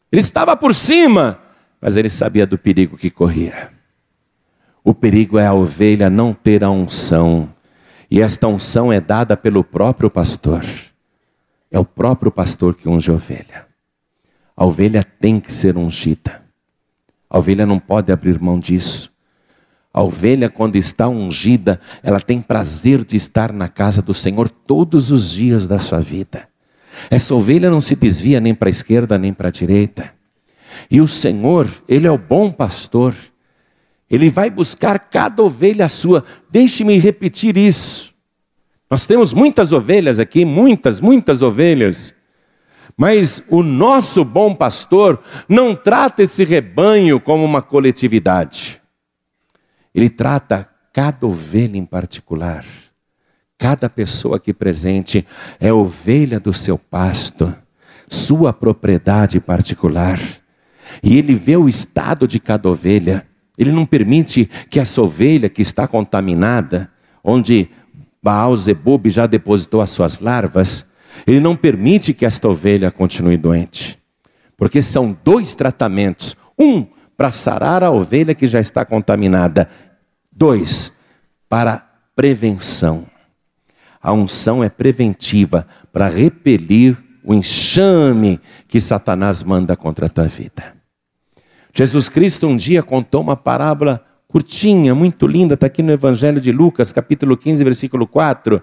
Ele 0.10 0.22
estava 0.22 0.56
por 0.56 0.74
cima, 0.74 1.41
mas 1.82 1.97
ele 1.97 2.10
sabia 2.10 2.47
do 2.47 2.58
perigo 2.58 2.95
que 2.95 3.10
corria. 3.10 3.70
O 4.82 4.93
perigo 4.93 5.38
é 5.38 5.45
a 5.45 5.53
ovelha 5.53 6.10
não 6.10 6.34
ter 6.34 6.64
a 6.64 6.70
unção 6.70 7.53
e 8.10 8.22
esta 8.22 8.47
unção 8.47 8.91
é 8.91 9.01
dada 9.01 9.36
pelo 9.36 9.64
próprio 9.64 10.10
pastor. 10.10 10.64
É 11.72 11.80
o 11.80 11.86
próprio 11.86 12.32
pastor 12.32 12.76
que 12.76 12.88
unge 12.88 13.10
a 13.10 13.14
ovelha. 13.14 13.68
A 14.56 14.66
ovelha 14.66 15.03
tem 15.03 15.39
que 15.39 15.53
ser 15.53 15.78
ungida. 15.78 16.41
A 17.30 17.38
ovelha 17.38 17.66
não 17.66 17.80
pode 17.80 18.12
abrir 18.12 18.39
mão 18.39 18.60
disso. 18.60 19.12
A 19.93 20.01
ovelha, 20.01 20.49
quando 20.49 20.76
está 20.76 21.08
ungida, 21.08 21.80
ela 22.03 22.20
tem 22.20 22.41
prazer 22.41 23.03
de 23.03 23.16
estar 23.16 23.51
na 23.51 23.68
casa 23.68 24.01
do 24.01 24.14
Senhor 24.14 24.49
todos 24.49 25.10
os 25.12 25.32
dias 25.32 25.66
da 25.66 25.80
sua 25.80 25.99
vida. 25.99 26.47
Essa 27.10 27.34
ovelha 27.34 27.70
não 27.70 27.82
se 27.82 27.95
desvia 27.95 28.39
nem 28.39 28.53
para 28.53 28.70
a 28.70 28.72
esquerda 28.72 29.18
nem 29.18 29.34
para 29.34 29.49
a 29.49 29.51
direita. 29.51 30.14
E 30.89 31.01
o 31.01 31.08
Senhor, 31.08 31.68
Ele 31.88 32.08
é 32.08 32.12
o 32.12 32.18
bom 32.18 32.51
pastor. 32.51 33.16
Ele 34.10 34.30
vai 34.30 34.49
buscar 34.49 34.99
cada 34.99 35.41
ovelha 35.41 35.89
sua. 35.89 36.24
Deixe-me 36.49 36.97
repetir 36.97 37.58
isso. 37.58 38.14
Nós 38.89 39.06
temos 39.06 39.34
muitas 39.34 39.72
ovelhas 39.72 40.20
aqui, 40.20 40.45
muitas, 40.45 40.99
muitas 41.01 41.41
ovelhas. 41.41 42.14
Mas 42.95 43.43
o 43.49 43.62
nosso 43.64 44.24
bom 44.24 44.53
pastor 44.53 45.22
não 45.49 45.76
trata 45.76 46.24
esse 46.24 46.45
rebanho 46.45 47.20
como 47.20 47.43
uma 47.43 47.62
coletividade. 47.62 48.82
Ele 49.93 50.10
trata 50.10 50.70
cada 50.93 51.26
ovelha 51.26 51.78
em 51.78 51.86
particular. 51.86 52.66
Cada 53.58 53.89
pessoa 53.89 54.38
aqui 54.38 54.53
presente 54.53 55.26
é 55.60 55.74
ovelha 55.74 56.39
do 56.39 56.53
seu 56.53 56.78
pasto, 56.78 57.53
sua 58.10 58.53
propriedade 58.53 59.39
particular. 59.39 60.20
E 61.01 61.18
ele 61.18 61.34
vê 61.34 61.58
o 61.58 61.68
estado 61.68 62.28
de 62.28 62.39
cada 62.39 62.70
ovelha. 62.70 63.26
Ele 63.58 63.72
não 63.72 63.86
permite 63.86 64.49
que 64.70 64.80
essa 64.80 65.01
ovelha 65.01 65.49
que 65.49 65.62
está 65.62 65.88
contaminada, 65.88 66.89
onde 67.24 67.70
Baal 68.22 68.56
Zebub 68.58 69.10
já 69.10 69.28
depositou 69.28 69.82
as 69.82 69.89
suas 69.89 70.20
larvas, 70.20 70.86
ele 71.26 71.39
não 71.39 71.56
permite 71.56 72.14
que 72.14 72.26
esta 72.26 72.47
ovelha 72.47 72.91
continue 72.91 73.38
doente. 73.38 73.99
Porque 74.58 74.82
são 74.82 75.18
dois 75.24 75.53
tratamentos: 75.53 76.36
um 76.58 76.86
para 77.16 77.32
sarar 77.32 77.84
a 77.84 77.91
ovelha 77.91 78.36
que 78.36 78.47
já 78.47 78.60
está 78.60 78.84
contaminada, 78.84 79.70
dois 80.32 80.91
para 81.47 81.88
prevenção. 82.16 83.06
A 84.01 84.12
unção 84.14 84.64
é 84.64 84.70
preventiva 84.70 85.68
para 85.91 86.08
repelir 86.08 86.97
o 87.24 87.34
enxame 87.34 88.39
que 88.68 88.80
Satanás 88.80 89.41
manda 89.41 89.76
contra 89.76 90.06
a 90.06 90.10
tua 90.10 90.28
vida. 90.28 90.74
Jesus 91.78 92.07
Cristo 92.07 92.47
um 92.47 92.55
dia 92.55 92.82
contou 92.82 93.19
uma 93.19 93.36
parábola 93.36 94.01
curtinha, 94.30 94.95
muito 94.95 95.28
linda, 95.28 95.55
está 95.55 95.67
aqui 95.67 95.84
no 95.84 95.91
Evangelho 95.91 96.39
de 96.39 96.49
Lucas, 96.49 96.93
capítulo 96.93 97.36
15, 97.36 97.61
versículo 97.65 98.07
4. 98.07 98.61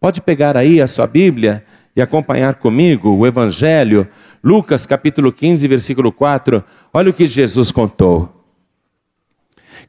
Pode 0.00 0.20
pegar 0.20 0.56
aí 0.56 0.80
a 0.80 0.86
sua 0.86 1.08
Bíblia 1.08 1.64
e 1.96 2.00
acompanhar 2.00 2.54
comigo 2.54 3.10
o 3.16 3.26
Evangelho, 3.26 4.06
Lucas 4.44 4.86
capítulo 4.86 5.32
15, 5.32 5.66
versículo 5.66 6.12
4. 6.12 6.62
Olha 6.94 7.10
o 7.10 7.12
que 7.12 7.26
Jesus 7.26 7.72
contou. 7.72 8.32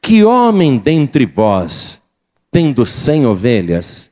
Que 0.02 0.24
homem 0.24 0.76
dentre 0.76 1.26
vós, 1.26 2.02
tendo 2.50 2.84
cem 2.84 3.24
ovelhas, 3.24 4.10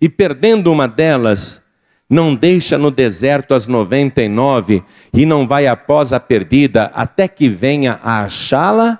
e 0.00 0.08
perdendo 0.08 0.70
uma 0.70 0.86
delas, 0.86 1.60
não 2.08 2.34
deixa 2.34 2.78
no 2.78 2.90
deserto 2.90 3.54
as 3.54 3.66
noventa 3.66 4.22
e 4.22 4.28
nove 4.28 4.84
e 5.12 5.26
não 5.26 5.46
vai 5.46 5.66
após 5.66 6.12
a 6.12 6.20
perdida 6.20 6.90
até 6.94 7.26
que 7.26 7.48
venha 7.48 8.00
a 8.02 8.22
achá-la? 8.22 8.98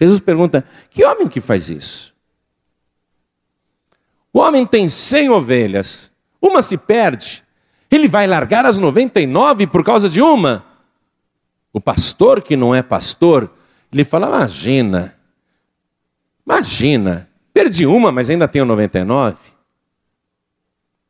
Jesus 0.00 0.20
pergunta: 0.20 0.64
que 0.90 1.04
homem 1.04 1.28
que 1.28 1.40
faz 1.40 1.68
isso? 1.68 2.14
O 4.32 4.38
homem 4.38 4.66
tem 4.66 4.88
cem 4.88 5.28
ovelhas, 5.28 6.10
uma 6.40 6.62
se 6.62 6.76
perde, 6.76 7.44
ele 7.90 8.08
vai 8.08 8.26
largar 8.26 8.64
as 8.64 8.78
noventa 8.78 9.20
e 9.20 9.26
nove 9.26 9.66
por 9.66 9.84
causa 9.84 10.08
de 10.08 10.22
uma? 10.22 10.64
O 11.72 11.80
pastor 11.80 12.40
que 12.40 12.56
não 12.56 12.74
é 12.74 12.82
pastor, 12.82 13.52
ele 13.92 14.04
fala: 14.04 14.28
imagina, 14.28 15.14
imagina, 16.46 17.28
Perdi 17.52 17.86
uma, 17.86 18.10
mas 18.10 18.30
ainda 18.30 18.48
tenho 18.48 18.64
99. 18.64 19.36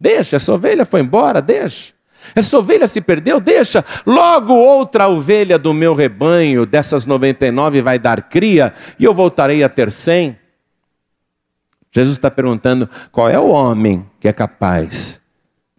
Deixa, 0.03 0.34
essa 0.34 0.53
ovelha 0.53 0.84
foi 0.84 1.00
embora, 1.00 1.40
deixa. 1.40 1.94
Essa 2.34 2.59
ovelha 2.59 2.88
se 2.88 3.00
perdeu, 3.00 3.38
deixa. 3.38 3.84
Logo 4.05 4.53
outra 4.53 5.09
ovelha 5.09 5.57
do 5.57 5.72
meu 5.72 5.94
rebanho, 5.94 6.66
dessas 6.66 7.07
99, 7.07 7.80
vai 7.80 8.00
dar 8.00 8.22
cria 8.28 8.74
e 8.98 9.05
eu 9.05 9.14
voltarei 9.14 9.62
a 9.62 9.68
ter 9.68 9.92
100. 9.92 10.36
Jesus 11.92 12.16
está 12.16 12.28
perguntando 12.28 12.90
qual 13.12 13.28
é 13.28 13.38
o 13.38 13.48
homem 13.48 14.05
que 14.18 14.26
é 14.26 14.32
capaz 14.32 15.20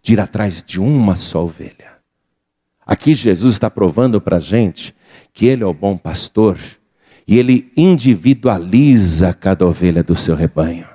de 0.02 0.14
ir 0.14 0.20
atrás 0.20 0.62
de 0.62 0.80
uma 0.80 1.16
só 1.16 1.44
ovelha. 1.44 1.92
Aqui 2.86 3.12
Jesus 3.12 3.52
está 3.52 3.68
provando 3.68 4.22
para 4.22 4.36
a 4.36 4.40
gente 4.40 4.94
que 5.34 5.44
Ele 5.44 5.62
é 5.62 5.66
o 5.66 5.74
bom 5.74 5.98
pastor 5.98 6.56
e 7.26 7.38
ele 7.38 7.72
individualiza 7.76 9.32
cada 9.32 9.66
ovelha 9.66 10.02
do 10.02 10.14
seu 10.14 10.34
rebanho. 10.34 10.93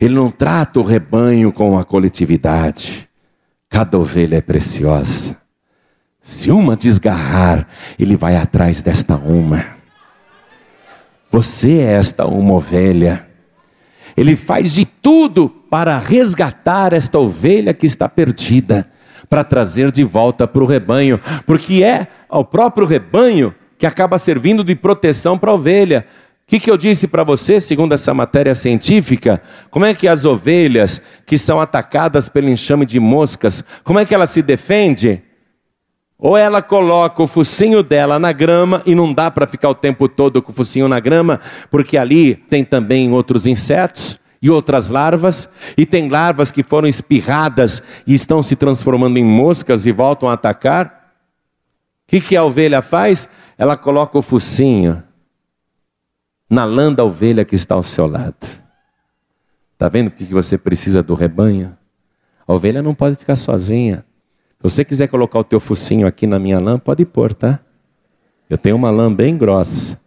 Ele 0.00 0.14
não 0.14 0.30
trata 0.30 0.80
o 0.80 0.82
rebanho 0.82 1.52
com 1.52 1.78
a 1.78 1.84
coletividade. 1.84 3.08
Cada 3.68 3.98
ovelha 3.98 4.36
é 4.36 4.40
preciosa. 4.40 5.36
Se 6.20 6.50
uma 6.50 6.76
desgarrar, 6.76 7.66
ele 7.98 8.14
vai 8.14 8.36
atrás 8.36 8.80
desta 8.80 9.16
uma. 9.16 9.64
Você 11.30 11.78
é 11.78 11.92
esta 11.94 12.26
uma 12.26 12.54
ovelha. 12.54 13.26
Ele 14.16 14.36
faz 14.36 14.72
de 14.72 14.84
tudo 14.84 15.48
para 15.48 15.98
resgatar 15.98 16.92
esta 16.92 17.18
ovelha 17.18 17.72
que 17.72 17.86
está 17.86 18.08
perdida, 18.08 18.86
para 19.28 19.42
trazer 19.42 19.90
de 19.90 20.04
volta 20.04 20.46
para 20.46 20.62
o 20.62 20.66
rebanho, 20.66 21.18
porque 21.46 21.82
é 21.82 22.06
ao 22.28 22.44
próprio 22.44 22.86
rebanho 22.86 23.54
que 23.78 23.86
acaba 23.86 24.18
servindo 24.18 24.62
de 24.62 24.76
proteção 24.76 25.38
para 25.38 25.50
a 25.50 25.54
ovelha. 25.54 26.06
O 26.46 26.50
que, 26.52 26.60
que 26.60 26.70
eu 26.70 26.76
disse 26.76 27.06
para 27.06 27.24
você, 27.24 27.60
segundo 27.60 27.94
essa 27.94 28.12
matéria 28.12 28.54
científica? 28.54 29.40
Como 29.70 29.86
é 29.86 29.94
que 29.94 30.06
as 30.06 30.24
ovelhas 30.24 31.00
que 31.24 31.38
são 31.38 31.60
atacadas 31.60 32.28
pelo 32.28 32.50
enxame 32.50 32.84
de 32.84 33.00
moscas, 33.00 33.64
como 33.82 33.98
é 33.98 34.04
que 34.04 34.14
ela 34.14 34.26
se 34.26 34.42
defende? 34.42 35.22
Ou 36.18 36.36
ela 36.36 36.60
coloca 36.60 37.22
o 37.22 37.26
focinho 37.26 37.82
dela 37.82 38.18
na 38.18 38.32
grama 38.32 38.82
e 38.84 38.94
não 38.94 39.12
dá 39.12 39.30
para 39.30 39.46
ficar 39.46 39.70
o 39.70 39.74
tempo 39.74 40.08
todo 40.08 40.42
com 40.42 40.52
o 40.52 40.54
focinho 40.54 40.88
na 40.88 41.00
grama, 41.00 41.40
porque 41.70 41.96
ali 41.96 42.34
tem 42.34 42.64
também 42.64 43.10
outros 43.12 43.46
insetos 43.46 44.20
e 44.40 44.50
outras 44.50 44.90
larvas, 44.90 45.48
e 45.76 45.86
tem 45.86 46.08
larvas 46.08 46.50
que 46.50 46.64
foram 46.64 46.88
espirradas 46.88 47.82
e 48.06 48.12
estão 48.12 48.42
se 48.42 48.56
transformando 48.56 49.16
em 49.16 49.24
moscas 49.24 49.86
e 49.86 49.92
voltam 49.92 50.28
a 50.28 50.32
atacar. 50.32 50.86
O 50.86 52.08
que, 52.08 52.20
que 52.20 52.36
a 52.36 52.44
ovelha 52.44 52.82
faz? 52.82 53.28
ela 53.62 53.76
coloca 53.76 54.18
o 54.18 54.22
focinho 54.22 55.02
na 56.52 56.66
lã 56.66 56.92
da 56.92 57.02
ovelha 57.02 57.46
que 57.46 57.54
está 57.54 57.74
ao 57.74 57.82
seu 57.82 58.06
lado. 58.06 58.36
Está 59.72 59.88
vendo 59.88 60.10
por 60.10 60.18
que 60.18 60.34
você 60.34 60.58
precisa 60.58 61.02
do 61.02 61.14
rebanho? 61.14 61.74
A 62.46 62.52
ovelha 62.52 62.82
não 62.82 62.94
pode 62.94 63.16
ficar 63.16 63.36
sozinha. 63.36 64.04
Se 64.58 64.62
você 64.62 64.84
quiser 64.84 65.08
colocar 65.08 65.38
o 65.38 65.44
teu 65.44 65.58
focinho 65.58 66.06
aqui 66.06 66.26
na 66.26 66.38
minha 66.38 66.60
lã, 66.60 66.78
pode 66.78 67.06
pôr, 67.06 67.32
tá? 67.32 67.58
Eu 68.50 68.58
tenho 68.58 68.76
uma 68.76 68.90
lã 68.90 69.10
bem 69.10 69.34
grossa. 69.34 69.98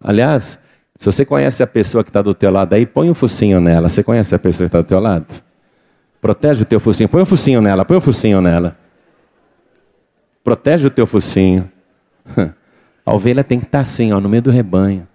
Aliás, 0.00 0.58
se 0.96 1.06
você 1.06 1.24
conhece 1.24 1.62
a 1.62 1.66
pessoa 1.66 2.02
que 2.02 2.10
está 2.10 2.22
do 2.22 2.34
teu 2.34 2.50
lado 2.50 2.72
aí, 2.72 2.84
põe 2.84 3.08
um 3.08 3.14
focinho 3.14 3.60
nela. 3.60 3.88
Você 3.88 4.02
conhece 4.02 4.34
a 4.34 4.40
pessoa 4.40 4.68
que 4.68 4.70
está 4.70 4.80
do 4.80 4.88
teu 4.88 4.98
lado? 4.98 5.26
Protege 6.20 6.62
o 6.62 6.66
teu 6.66 6.80
focinho. 6.80 7.08
Põe 7.08 7.22
um 7.22 7.26
focinho 7.26 7.62
nela, 7.62 7.84
põe 7.84 7.96
um 7.96 8.00
focinho 8.00 8.40
nela. 8.40 8.76
Protege 10.42 10.88
o 10.88 10.90
teu 10.90 11.06
focinho. 11.06 11.70
A 13.06 13.14
ovelha 13.14 13.44
tem 13.44 13.60
que 13.60 13.66
estar 13.66 13.78
assim, 13.78 14.12
ó, 14.12 14.20
no 14.20 14.28
meio 14.28 14.42
do 14.42 14.50
rebanho. 14.50 15.06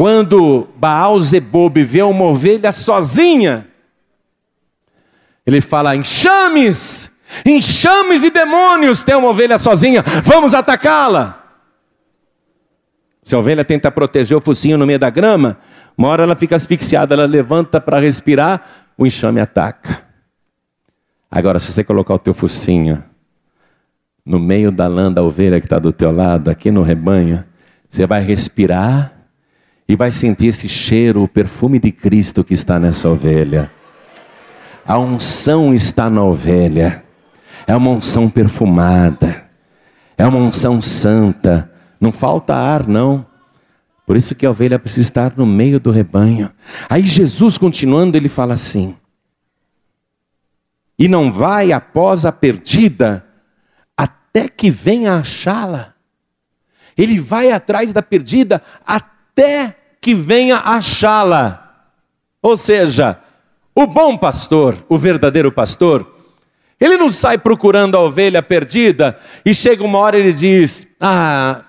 Quando 0.00 0.66
Baal 0.76 1.20
Zebob 1.20 1.84
vê 1.84 2.00
uma 2.00 2.24
ovelha 2.24 2.72
sozinha, 2.72 3.66
ele 5.44 5.60
fala: 5.60 5.94
enxames, 5.94 7.12
enxames 7.44 8.24
e 8.24 8.30
demônios, 8.30 9.04
tem 9.04 9.14
uma 9.14 9.28
ovelha 9.28 9.58
sozinha, 9.58 10.02
vamos 10.24 10.54
atacá-la. 10.54 11.44
Se 13.22 13.34
a 13.34 13.38
ovelha 13.38 13.62
tenta 13.62 13.90
proteger 13.90 14.34
o 14.34 14.40
focinho 14.40 14.78
no 14.78 14.86
meio 14.86 14.98
da 14.98 15.10
grama, 15.10 15.58
uma 15.98 16.08
hora 16.08 16.22
ela 16.22 16.34
fica 16.34 16.56
asfixiada, 16.56 17.14
ela 17.14 17.26
levanta 17.26 17.78
para 17.78 18.00
respirar, 18.00 18.86
o 18.96 19.06
enxame 19.06 19.38
ataca. 19.38 20.02
Agora, 21.30 21.58
se 21.58 21.70
você 21.70 21.84
colocar 21.84 22.14
o 22.14 22.18
teu 22.18 22.32
focinho 22.32 23.04
no 24.24 24.38
meio 24.38 24.72
da 24.72 24.88
lã 24.88 25.12
da 25.12 25.22
ovelha 25.22 25.60
que 25.60 25.66
está 25.66 25.78
do 25.78 25.92
teu 25.92 26.10
lado, 26.10 26.48
aqui 26.48 26.70
no 26.70 26.82
rebanho, 26.82 27.44
você 27.90 28.06
vai 28.06 28.22
respirar 28.22 29.19
e 29.90 29.96
vai 29.96 30.12
sentir 30.12 30.46
esse 30.46 30.68
cheiro, 30.68 31.20
o 31.20 31.26
perfume 31.26 31.80
de 31.80 31.90
Cristo 31.90 32.44
que 32.44 32.54
está 32.54 32.78
nessa 32.78 33.08
ovelha. 33.08 33.72
A 34.86 34.96
unção 34.96 35.74
está 35.74 36.08
na 36.08 36.22
ovelha, 36.22 37.02
é 37.66 37.74
uma 37.74 37.90
unção 37.90 38.30
perfumada, 38.30 39.50
é 40.16 40.24
uma 40.24 40.38
unção 40.38 40.80
santa, 40.80 41.68
não 42.00 42.12
falta 42.12 42.54
ar, 42.54 42.86
não. 42.86 43.26
Por 44.06 44.16
isso 44.16 44.32
que 44.32 44.46
a 44.46 44.50
ovelha 44.50 44.78
precisa 44.78 45.08
estar 45.08 45.32
no 45.36 45.44
meio 45.44 45.80
do 45.80 45.90
rebanho. 45.90 46.52
Aí 46.88 47.02
Jesus, 47.02 47.58
continuando, 47.58 48.16
ele 48.16 48.28
fala 48.28 48.54
assim: 48.54 48.94
E 50.96 51.08
não 51.08 51.32
vai 51.32 51.72
após 51.72 52.24
a 52.24 52.30
perdida, 52.30 53.26
até 53.96 54.48
que 54.48 54.70
venha 54.70 55.16
achá-la. 55.16 55.94
Ele 56.96 57.18
vai 57.18 57.50
atrás 57.50 57.92
da 57.92 58.02
perdida 58.02 58.62
até 58.86 59.79
que 60.00 60.14
venha 60.14 60.58
achá-la. 60.58 61.86
Ou 62.42 62.56
seja, 62.56 63.18
O 63.74 63.86
bom 63.86 64.18
pastor, 64.18 64.76
o 64.88 64.98
verdadeiro 64.98 65.52
pastor, 65.52 66.06
ele 66.78 66.96
não 66.96 67.08
sai 67.10 67.38
procurando 67.38 67.96
a 67.96 68.00
ovelha 68.00 68.42
perdida 68.42 69.18
e 69.44 69.54
chega 69.54 69.84
uma 69.84 69.98
hora 69.98 70.18
e 70.18 70.20
ele 70.20 70.32
diz: 70.32 70.86
Ah, 71.00 71.62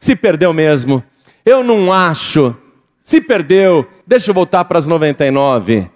se 0.00 0.16
perdeu 0.16 0.52
mesmo, 0.52 1.02
eu 1.46 1.62
não 1.62 1.92
acho, 1.92 2.56
se 3.04 3.20
perdeu, 3.20 3.88
deixa 4.06 4.30
eu 4.30 4.34
voltar 4.34 4.64
para 4.64 4.78
as 4.78 4.86
99. 4.86 5.88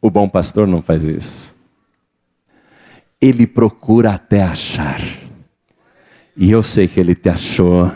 O 0.00 0.08
bom 0.10 0.28
pastor 0.28 0.66
não 0.66 0.80
faz 0.80 1.04
isso. 1.04 1.54
Ele 3.20 3.46
procura 3.46 4.12
até 4.12 4.42
achar. 4.42 5.00
E 6.36 6.50
eu 6.50 6.62
sei 6.62 6.86
que 6.86 7.00
ele 7.00 7.16
te 7.16 7.28
achou. 7.28 7.90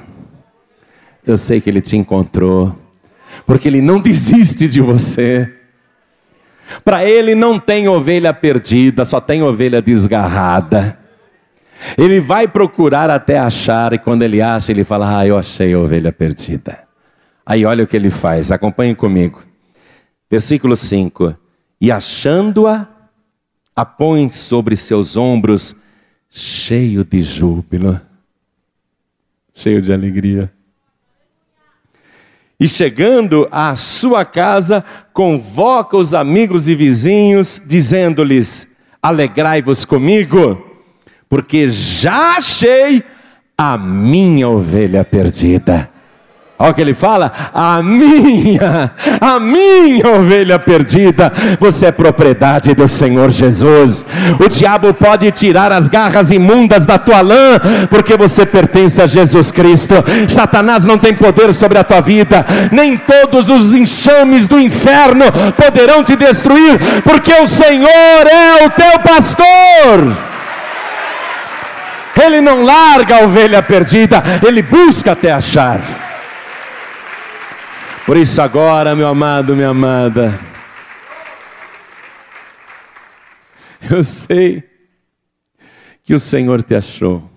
Eu 1.26 1.38
sei 1.38 1.60
que 1.60 1.70
ele 1.70 1.80
te 1.80 1.96
encontrou. 1.96 2.76
Porque 3.46 3.68
ele 3.68 3.80
não 3.80 3.98
desiste 4.02 4.68
de 4.68 4.80
você. 4.80 5.52
Para 6.84 7.04
ele 7.04 7.34
não 7.34 7.58
tem 7.58 7.88
ovelha 7.88 8.32
perdida, 8.32 9.04
só 9.04 9.20
tem 9.20 9.42
ovelha 9.42 9.82
desgarrada. 9.82 10.98
Ele 11.98 12.20
vai 12.20 12.46
procurar 12.46 13.10
até 13.10 13.38
achar, 13.38 13.92
e 13.92 13.98
quando 13.98 14.22
ele 14.22 14.40
acha, 14.40 14.72
ele 14.72 14.84
fala: 14.84 15.18
Ah, 15.18 15.26
eu 15.26 15.36
achei 15.36 15.74
a 15.74 15.78
ovelha 15.78 16.12
perdida. 16.12 16.84
Aí 17.44 17.64
olha 17.64 17.84
o 17.84 17.86
que 17.86 17.96
ele 17.96 18.10
faz, 18.10 18.52
acompanhe 18.52 18.94
comigo. 18.94 19.42
Versículo 20.30 20.76
5: 20.76 21.36
E 21.80 21.90
achando-a, 21.90 22.86
a 23.74 23.84
põe 23.84 24.30
sobre 24.30 24.76
seus 24.76 25.16
ombros, 25.16 25.74
cheio 26.30 27.04
de 27.04 27.20
júbilo, 27.20 28.00
cheio 29.52 29.82
de 29.82 29.92
alegria. 29.92 30.50
E 32.62 32.68
chegando 32.68 33.48
à 33.50 33.74
sua 33.74 34.24
casa, 34.24 34.84
convoca 35.12 35.96
os 35.96 36.14
amigos 36.14 36.68
e 36.68 36.76
vizinhos, 36.76 37.60
dizendo-lhes: 37.66 38.68
Alegrai-vos 39.02 39.84
comigo, 39.84 40.64
porque 41.28 41.68
já 41.68 42.36
achei 42.36 43.02
a 43.58 43.76
minha 43.76 44.48
ovelha 44.48 45.04
perdida. 45.04 45.90
Olha 46.62 46.70
o 46.70 46.74
que 46.74 46.80
ele 46.80 46.94
fala: 46.94 47.32
a 47.52 47.82
minha, 47.82 48.92
a 49.20 49.40
minha 49.40 50.08
ovelha 50.10 50.60
perdida, 50.60 51.32
você 51.58 51.86
é 51.86 51.92
propriedade 51.92 52.72
do 52.72 52.86
Senhor 52.86 53.32
Jesus. 53.32 54.06
O 54.38 54.48
diabo 54.48 54.94
pode 54.94 55.28
tirar 55.32 55.72
as 55.72 55.88
garras 55.88 56.30
imundas 56.30 56.86
da 56.86 56.98
tua 56.98 57.20
lã, 57.20 57.58
porque 57.90 58.16
você 58.16 58.46
pertence 58.46 59.02
a 59.02 59.08
Jesus 59.08 59.50
Cristo. 59.50 59.96
Satanás 60.28 60.84
não 60.84 60.98
tem 60.98 61.12
poder 61.12 61.52
sobre 61.52 61.78
a 61.78 61.84
tua 61.84 62.00
vida, 62.00 62.46
nem 62.70 62.96
todos 62.96 63.50
os 63.50 63.74
enxames 63.74 64.46
do 64.46 64.56
inferno 64.56 65.24
poderão 65.56 66.04
te 66.04 66.14
destruir, 66.14 66.78
porque 67.02 67.32
o 67.42 67.46
Senhor 67.48 67.88
é 67.88 68.64
o 68.64 68.70
teu 68.70 69.00
pastor. 69.00 70.16
Ele 72.24 72.40
não 72.40 72.62
larga 72.62 73.16
a 73.16 73.24
ovelha 73.24 73.60
perdida, 73.64 74.22
ele 74.46 74.62
busca 74.62 75.10
até 75.10 75.32
achar. 75.32 76.01
Por 78.04 78.16
isso, 78.16 78.42
agora, 78.42 78.96
meu 78.96 79.06
amado, 79.06 79.54
minha 79.54 79.68
amada, 79.68 80.36
eu 83.88 84.02
sei 84.02 84.68
que 86.02 86.12
o 86.12 86.18
Senhor 86.18 86.64
te 86.64 86.74
achou, 86.74 87.30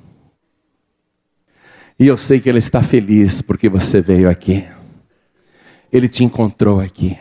e 2.00 2.08
eu 2.08 2.18
sei 2.18 2.40
que 2.40 2.50
Ele 2.50 2.58
está 2.58 2.82
feliz 2.82 3.44
porque 3.44 3.70
você 3.70 4.02
veio 4.02 4.28
aqui, 4.28 4.68
Ele 5.94 6.10
te 6.10 6.24
encontrou 6.24 6.80
aqui. 6.80 7.16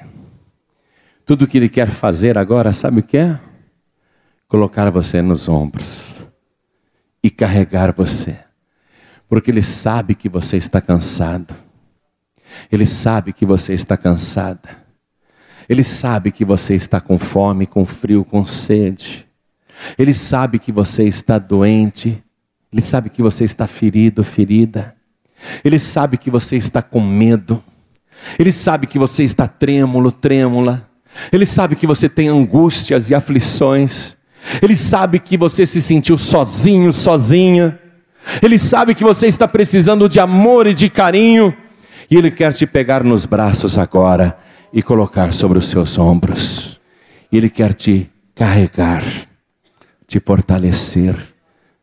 Tudo 1.27 1.47
que 1.47 1.59
Ele 1.59 1.69
quer 1.69 1.91
fazer 1.91 2.39
agora, 2.39 2.73
sabe 2.73 3.01
o 3.01 3.03
que 3.03 3.19
é? 3.19 3.39
Colocar 4.49 4.91
você 4.91 5.21
nos 5.21 5.49
ombros 5.51 6.27
e 7.23 7.31
carregar 7.31 7.93
você, 7.93 8.39
porque 9.29 9.51
Ele 9.51 9.63
sabe 9.63 10.15
que 10.15 10.31
você 10.31 10.57
está 10.57 10.81
cansado. 10.81 11.55
Ele 12.71 12.87
sabe 12.87 13.33
que 13.33 13.47
você 13.47 13.73
está 13.73 13.97
cansada. 13.97 14.85
Ele 15.69 15.83
sabe 15.83 16.31
que 16.31 16.45
você 16.45 16.75
está 16.75 17.01
com 17.01 17.19
fome, 17.19 17.67
com 17.67 17.85
frio, 17.85 18.25
com 18.25 18.45
sede. 18.45 19.27
Ele 19.99 20.13
sabe 20.13 20.59
que 20.59 20.71
você 20.71 21.05
está 21.05 21.39
doente. 21.39 22.23
Ele 22.73 22.83
sabe 22.83 23.09
que 23.09 23.23
você 23.23 23.45
está 23.45 23.67
ferido, 23.67 24.23
ferida. 24.23 24.95
Ele 25.65 25.79
sabe 25.79 26.17
que 26.17 26.31
você 26.31 26.57
está 26.57 26.83
com 26.83 27.01
medo. 27.01 27.63
Ele 28.39 28.53
sabe 28.53 28.87
que 28.87 28.99
você 28.99 29.25
está 29.25 29.47
trêmulo, 29.47 30.11
trêmula. 30.11 30.89
Ele 31.33 31.47
sabe 31.47 31.77
que 31.77 31.87
você 31.87 32.09
tem 32.09 32.29
angústias 32.29 33.11
e 33.11 33.15
aflições. 33.15 34.17
Ele 34.61 34.77
sabe 34.77 35.19
que 35.19 35.37
você 35.37 35.65
se 35.65 35.81
sentiu 35.81 36.19
sozinho, 36.19 36.93
sozinha. 36.93 37.79
Ele 38.43 38.59
sabe 38.59 38.95
que 38.95 39.05
você 39.05 39.27
está 39.27 39.47
precisando 39.47 40.09
de 40.09 40.19
amor 40.21 40.67
e 40.67 40.75
de 40.75 40.89
carinho. 40.89 41.57
E 42.15 42.17
Ele 42.17 42.31
quer 42.31 42.53
te 42.53 42.65
pegar 42.65 43.03
nos 43.03 43.27
braços 43.27 43.77
agora 43.77 44.39
e 44.73 44.81
colocar 44.81 45.35
sobre 45.35 45.59
os 45.59 45.67
seus 45.67 45.99
ombros. 45.99 46.81
Ele 47.33 47.51
quer 47.51 47.75
te 47.75 48.09
carregar, 48.37 49.03
te 50.07 50.21
fortalecer, 50.21 51.17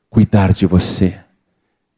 cuidar 0.10 0.54
de 0.54 0.66
você, 0.66 1.20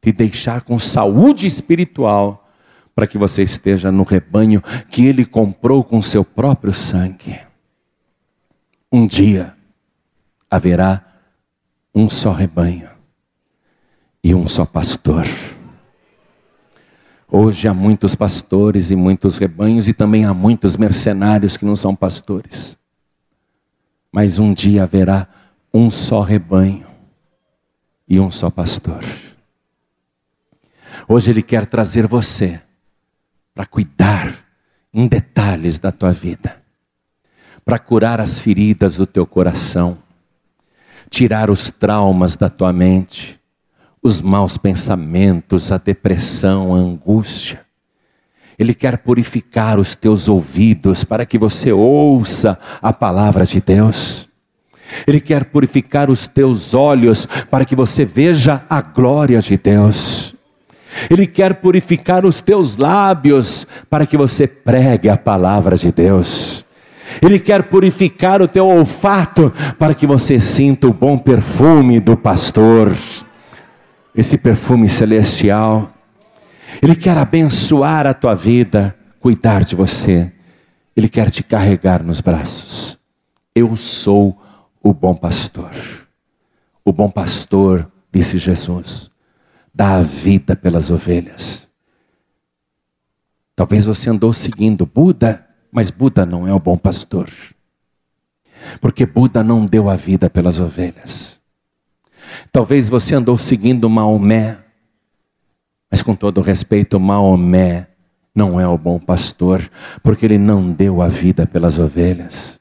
te 0.02 0.12
deixar 0.12 0.62
com 0.62 0.80
saúde 0.80 1.46
espiritual, 1.46 2.50
para 2.96 3.06
que 3.06 3.20
você 3.20 3.44
esteja 3.44 3.92
no 3.92 4.02
rebanho 4.02 4.64
que 4.90 5.06
Ele 5.06 5.26
comprou 5.26 5.84
com 5.84 6.02
seu 6.02 6.26
próprio 6.26 6.74
sangue. 6.74 7.40
Um 8.92 9.06
dia 9.06 9.54
haverá 10.50 11.06
um 11.94 12.10
só 12.10 12.32
rebanho 12.32 12.90
e 14.24 14.34
um 14.34 14.48
só 14.48 14.66
pastor. 14.66 15.24
Hoje 17.36 17.68
há 17.68 17.74
muitos 17.74 18.14
pastores 18.14 18.92
e 18.92 18.96
muitos 18.96 19.40
rebanhos, 19.40 19.88
e 19.88 19.94
também 19.94 20.24
há 20.24 20.36
muitos 20.36 20.78
mercenários 20.78 21.58
que 21.58 21.66
não 21.66 21.76
são 21.76 21.96
pastores. 21.96 22.78
Mas 24.12 24.38
um 24.38 24.54
dia 24.54 24.84
haverá 24.84 25.28
um 25.74 25.90
só 25.90 26.22
rebanho 26.22 26.86
e 28.08 28.20
um 28.20 28.30
só 28.30 28.52
pastor. 28.52 29.04
Hoje 31.08 31.32
Ele 31.32 31.42
quer 31.42 31.66
trazer 31.66 32.06
você 32.06 32.62
para 33.56 33.66
cuidar 33.66 34.32
em 34.94 35.08
detalhes 35.08 35.80
da 35.80 35.92
tua 35.92 36.12
vida, 36.12 36.62
para 37.66 37.80
curar 37.80 38.22
as 38.22 38.38
feridas 38.38 38.98
do 38.98 39.08
teu 39.08 39.26
coração, 39.26 39.98
tirar 41.10 41.50
os 41.50 41.72
traumas 41.72 42.36
da 42.36 42.52
tua 42.52 42.72
mente 42.72 43.42
os 44.04 44.22
maus 44.22 44.58
pensamentos, 44.58 45.72
a 45.72 45.78
depressão, 45.78 46.76
a 46.76 46.78
angústia. 46.78 47.62
Ele 48.60 48.74
quer 48.74 48.98
purificar 48.98 49.80
os 49.80 49.96
teus 49.96 50.28
ouvidos 50.28 51.06
para 51.06 51.26
que 51.26 51.40
você 51.40 51.72
ouça 51.72 52.60
a 52.82 52.92
palavra 52.92 53.46
de 53.46 53.62
Deus. 53.62 54.28
Ele 55.08 55.22
quer 55.22 55.46
purificar 55.46 56.12
os 56.12 56.28
teus 56.28 56.74
olhos 56.74 57.26
para 57.50 57.66
que 57.66 57.76
você 57.76 58.04
veja 58.04 58.62
a 58.70 58.82
glória 58.82 59.40
de 59.40 59.58
Deus. 59.58 60.36
Ele 61.10 61.26
quer 61.26 61.56
purificar 61.56 62.26
os 62.26 62.42
teus 62.42 62.78
lábios 62.78 63.66
para 63.90 64.06
que 64.06 64.18
você 64.18 64.46
pregue 64.46 65.10
a 65.10 65.18
palavra 65.18 65.76
de 65.76 65.92
Deus. 65.92 66.64
Ele 67.22 67.40
quer 67.40 67.64
purificar 67.64 68.42
o 68.42 68.48
teu 68.48 68.68
olfato 68.68 69.52
para 69.80 69.96
que 69.96 70.06
você 70.06 70.40
sinta 70.40 70.88
o 70.88 70.94
bom 70.94 71.18
perfume 71.18 72.00
do 72.00 72.16
pastor 72.16 72.92
esse 74.16 74.38
perfume 74.38 74.88
celestial. 74.88 75.92
Ele 76.82 76.96
quer 76.96 77.18
abençoar 77.18 78.06
a 78.08 78.14
tua 78.14 78.36
vida, 78.36 78.96
cuidar 79.20 79.64
de 79.64 79.76
você. 79.76 80.32
Ele 80.96 81.10
quer 81.10 81.30
te 81.30 81.44
carregar 81.44 82.04
nos 82.04 82.22
braços. 82.22 82.98
Eu 83.56 83.76
sou 83.76 84.40
o 84.82 84.94
bom 84.94 85.16
pastor. 85.16 85.72
O 86.86 86.92
bom 86.92 87.10
pastor, 87.10 87.90
disse 88.12 88.38
Jesus, 88.38 89.10
dá 89.74 89.96
a 89.96 90.02
vida 90.02 90.56
pelas 90.56 90.90
ovelhas. 90.90 91.68
Talvez 93.56 93.86
você 93.86 94.10
andou 94.10 94.34
seguindo 94.34 94.86
Buda, 94.86 95.48
mas 95.72 95.90
Buda 95.90 96.26
não 96.26 96.48
é 96.48 96.54
o 96.54 96.60
bom 96.60 96.78
pastor. 96.78 97.30
Porque 98.82 99.06
Buda 99.06 99.44
não 99.44 99.66
deu 99.66 99.90
a 99.90 99.96
vida 99.96 100.30
pelas 100.30 100.60
ovelhas. 100.60 101.33
Talvez 102.52 102.90
você 102.90 103.16
andou 103.16 103.38
seguindo 103.38 103.90
Maomé, 103.90 104.58
mas 105.92 106.02
com 106.02 106.16
todo 106.16 106.42
respeito, 106.42 107.00
Maomé 107.00 107.88
não 108.34 108.60
é 108.60 108.68
o 108.68 108.78
bom 108.78 108.98
pastor, 108.98 109.70
porque 110.02 110.26
ele 110.26 110.38
não 110.38 110.72
deu 110.72 111.02
a 111.02 111.08
vida 111.08 111.46
pelas 111.46 111.78
ovelhas. 111.78 112.60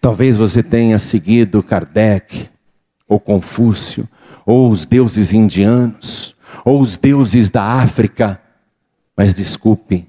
Talvez 0.00 0.36
você 0.36 0.62
tenha 0.62 0.98
seguido 0.98 1.62
Kardec, 1.62 2.50
ou 3.08 3.18
Confúcio, 3.18 4.08
ou 4.44 4.70
os 4.70 4.84
deuses 4.84 5.32
indianos, 5.32 6.36
ou 6.64 6.80
os 6.80 6.96
deuses 6.96 7.48
da 7.48 7.62
África, 7.62 8.40
mas 9.16 9.34
desculpe, 9.34 10.06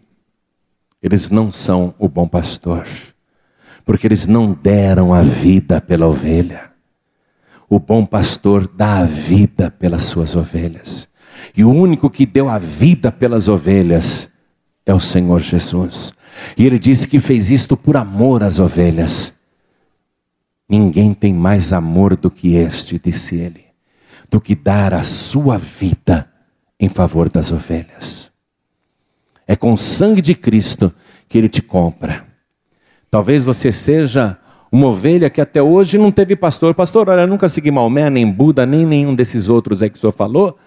eles 1.01 1.29
não 1.29 1.51
são 1.51 1.93
o 1.97 2.09
bom 2.09 2.27
pastor, 2.27 2.85
porque 3.85 4.07
eles 4.07 4.27
não 4.27 4.51
deram 4.51 5.13
a 5.13 5.21
vida 5.21 5.79
pela 5.79 6.07
ovelha. 6.07 6.72
O 7.73 7.79
bom 7.79 8.05
pastor 8.05 8.67
dá 8.67 8.99
a 8.99 9.03
vida 9.03 9.71
pelas 9.71 10.03
suas 10.03 10.35
ovelhas. 10.35 11.07
E 11.57 11.63
o 11.63 11.71
único 11.71 12.07
que 12.07 12.23
deu 12.23 12.47
a 12.47 12.59
vida 12.59 13.11
pelas 13.11 13.47
ovelhas 13.47 14.29
é 14.85 14.93
o 14.93 14.99
Senhor 14.99 15.39
Jesus. 15.39 16.13
E 16.55 16.67
ele 16.67 16.77
disse 16.77 17.07
que 17.07 17.19
fez 17.19 17.49
isto 17.49 17.75
por 17.75 17.97
amor 17.97 18.43
às 18.43 18.59
ovelhas. 18.59 19.33
Ninguém 20.69 21.15
tem 21.15 21.33
mais 21.33 21.73
amor 21.73 22.15
do 22.15 22.29
que 22.29 22.53
este, 22.53 22.99
disse 22.99 23.37
ele, 23.37 23.65
do 24.29 24.39
que 24.39 24.53
dar 24.53 24.93
a 24.93 25.01
sua 25.01 25.57
vida 25.57 26.29
em 26.79 26.89
favor 26.89 27.27
das 27.27 27.51
ovelhas. 27.51 28.29
É 29.47 29.55
com 29.55 29.73
o 29.73 29.77
sangue 29.79 30.21
de 30.21 30.35
Cristo 30.35 30.93
que 31.27 31.39
ele 31.39 31.49
te 31.49 31.63
compra. 31.63 32.23
Talvez 33.09 33.43
você 33.43 33.71
seja 33.71 34.37
uma 34.73 34.87
ovelha 34.87 35.29
que 35.29 35.39
até 35.39 35.61
hoje 35.61 35.99
não 35.99 36.11
teve 36.11 36.35
pastor. 36.35 36.73
Pastor, 36.73 37.07
olha, 37.07 37.21
eu 37.21 37.27
nunca 37.27 37.47
segui 37.47 37.69
Maomé, 37.69 38.09
nem 38.09 38.27
Buda, 38.27 38.65
nem 38.65 38.83
nenhum 38.83 39.13
desses 39.13 39.47
outros 39.47 39.83
aí 39.83 39.89
que 39.91 39.97
o 39.97 40.01
senhor 40.01 40.11
falou. 40.11 40.57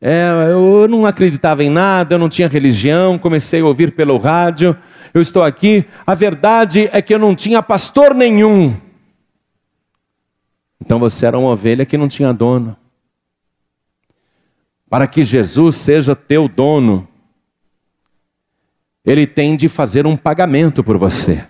É, 0.00 0.26
eu 0.50 0.88
não 0.88 1.06
acreditava 1.06 1.62
em 1.62 1.70
nada, 1.70 2.16
eu 2.16 2.18
não 2.18 2.28
tinha 2.28 2.48
religião, 2.48 3.16
comecei 3.16 3.60
a 3.60 3.64
ouvir 3.64 3.92
pelo 3.92 4.18
rádio, 4.18 4.76
eu 5.14 5.20
estou 5.20 5.44
aqui. 5.44 5.86
A 6.04 6.12
verdade 6.12 6.90
é 6.92 7.00
que 7.00 7.14
eu 7.14 7.20
não 7.20 7.36
tinha 7.36 7.62
pastor 7.62 8.16
nenhum. 8.16 8.74
Então 10.80 10.98
você 10.98 11.24
era 11.24 11.38
uma 11.38 11.50
ovelha 11.50 11.86
que 11.86 11.96
não 11.96 12.08
tinha 12.08 12.32
dono. 12.32 12.76
Para 14.90 15.06
que 15.06 15.22
Jesus 15.22 15.76
seja 15.76 16.16
teu 16.16 16.48
dono, 16.48 17.06
ele 19.04 19.24
tem 19.24 19.54
de 19.54 19.68
fazer 19.68 20.04
um 20.04 20.16
pagamento 20.16 20.82
por 20.82 20.96
você. 20.98 21.46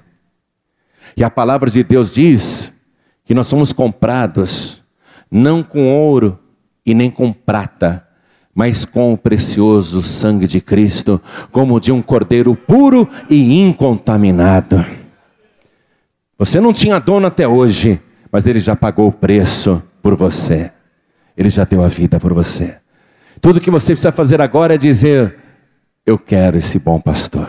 E 1.16 1.24
a 1.24 1.30
palavra 1.30 1.70
de 1.70 1.82
Deus 1.82 2.12
diz 2.14 2.72
que 3.24 3.34
nós 3.34 3.46
somos 3.46 3.72
comprados 3.72 4.82
não 5.30 5.62
com 5.62 5.92
ouro 5.92 6.38
e 6.84 6.94
nem 6.94 7.10
com 7.10 7.32
prata, 7.32 8.06
mas 8.54 8.84
com 8.84 9.12
o 9.12 9.18
precioso 9.18 10.02
sangue 10.02 10.46
de 10.46 10.60
Cristo, 10.60 11.20
como 11.50 11.80
de 11.80 11.90
um 11.90 12.00
cordeiro 12.00 12.54
puro 12.54 13.08
e 13.28 13.60
incontaminado. 13.60 14.84
Você 16.38 16.60
não 16.60 16.72
tinha 16.72 16.98
dono 16.98 17.26
até 17.26 17.48
hoje, 17.48 18.00
mas 18.30 18.46
ele 18.46 18.58
já 18.58 18.76
pagou 18.76 19.08
o 19.08 19.12
preço 19.12 19.82
por 20.02 20.14
você. 20.14 20.70
Ele 21.36 21.48
já 21.48 21.64
deu 21.64 21.82
a 21.82 21.88
vida 21.88 22.20
por 22.20 22.32
você. 22.32 22.76
Tudo 23.40 23.60
que 23.60 23.70
você 23.70 23.92
precisa 23.92 24.12
fazer 24.12 24.40
agora 24.40 24.74
é 24.74 24.78
dizer: 24.78 25.36
Eu 26.04 26.18
quero 26.18 26.56
esse 26.56 26.78
bom 26.78 27.00
pastor. 27.00 27.48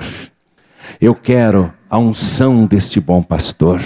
Eu 1.00 1.14
quero 1.14 1.72
a 1.90 1.98
unção 1.98 2.66
deste 2.66 3.00
bom 3.00 3.22
pastor. 3.22 3.80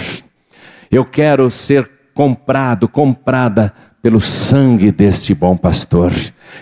Eu 0.90 1.04
quero 1.04 1.50
ser 1.50 1.90
comprado, 2.14 2.88
comprada 2.88 3.72
pelo 4.02 4.20
sangue 4.20 4.90
deste 4.90 5.34
bom 5.34 5.56
pastor. 5.56 6.12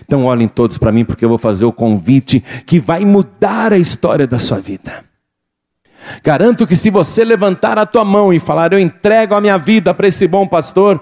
Então 0.05 0.25
olhem 0.25 0.49
todos 0.49 0.77
para 0.77 0.93
mim, 0.93 1.05
porque 1.05 1.25
eu 1.25 1.29
vou 1.29 1.39
fazer 1.39 1.65
o 1.65 1.73
convite 1.73 2.41
que 2.67 2.79
vai 2.79 3.05
mudar 3.05 3.73
a 3.73 3.79
história 3.79 4.27
da 4.27 4.39
sua 4.39 4.59
vida. 4.59 5.05
Garanto 6.23 6.67
que 6.67 6.77
se 6.77 6.91
você 6.91 7.25
levantar 7.25 7.79
a 7.79 7.87
tua 7.87 8.05
mão 8.05 8.33
e 8.33 8.41
falar, 8.41 8.73
eu 8.73 8.79
entrego 8.79 9.35
a 9.35 9.41
minha 9.41 9.57
vida 9.57 9.95
para 9.95 10.09
esse 10.09 10.27
bom 10.27 10.47
pastor, 10.47 11.01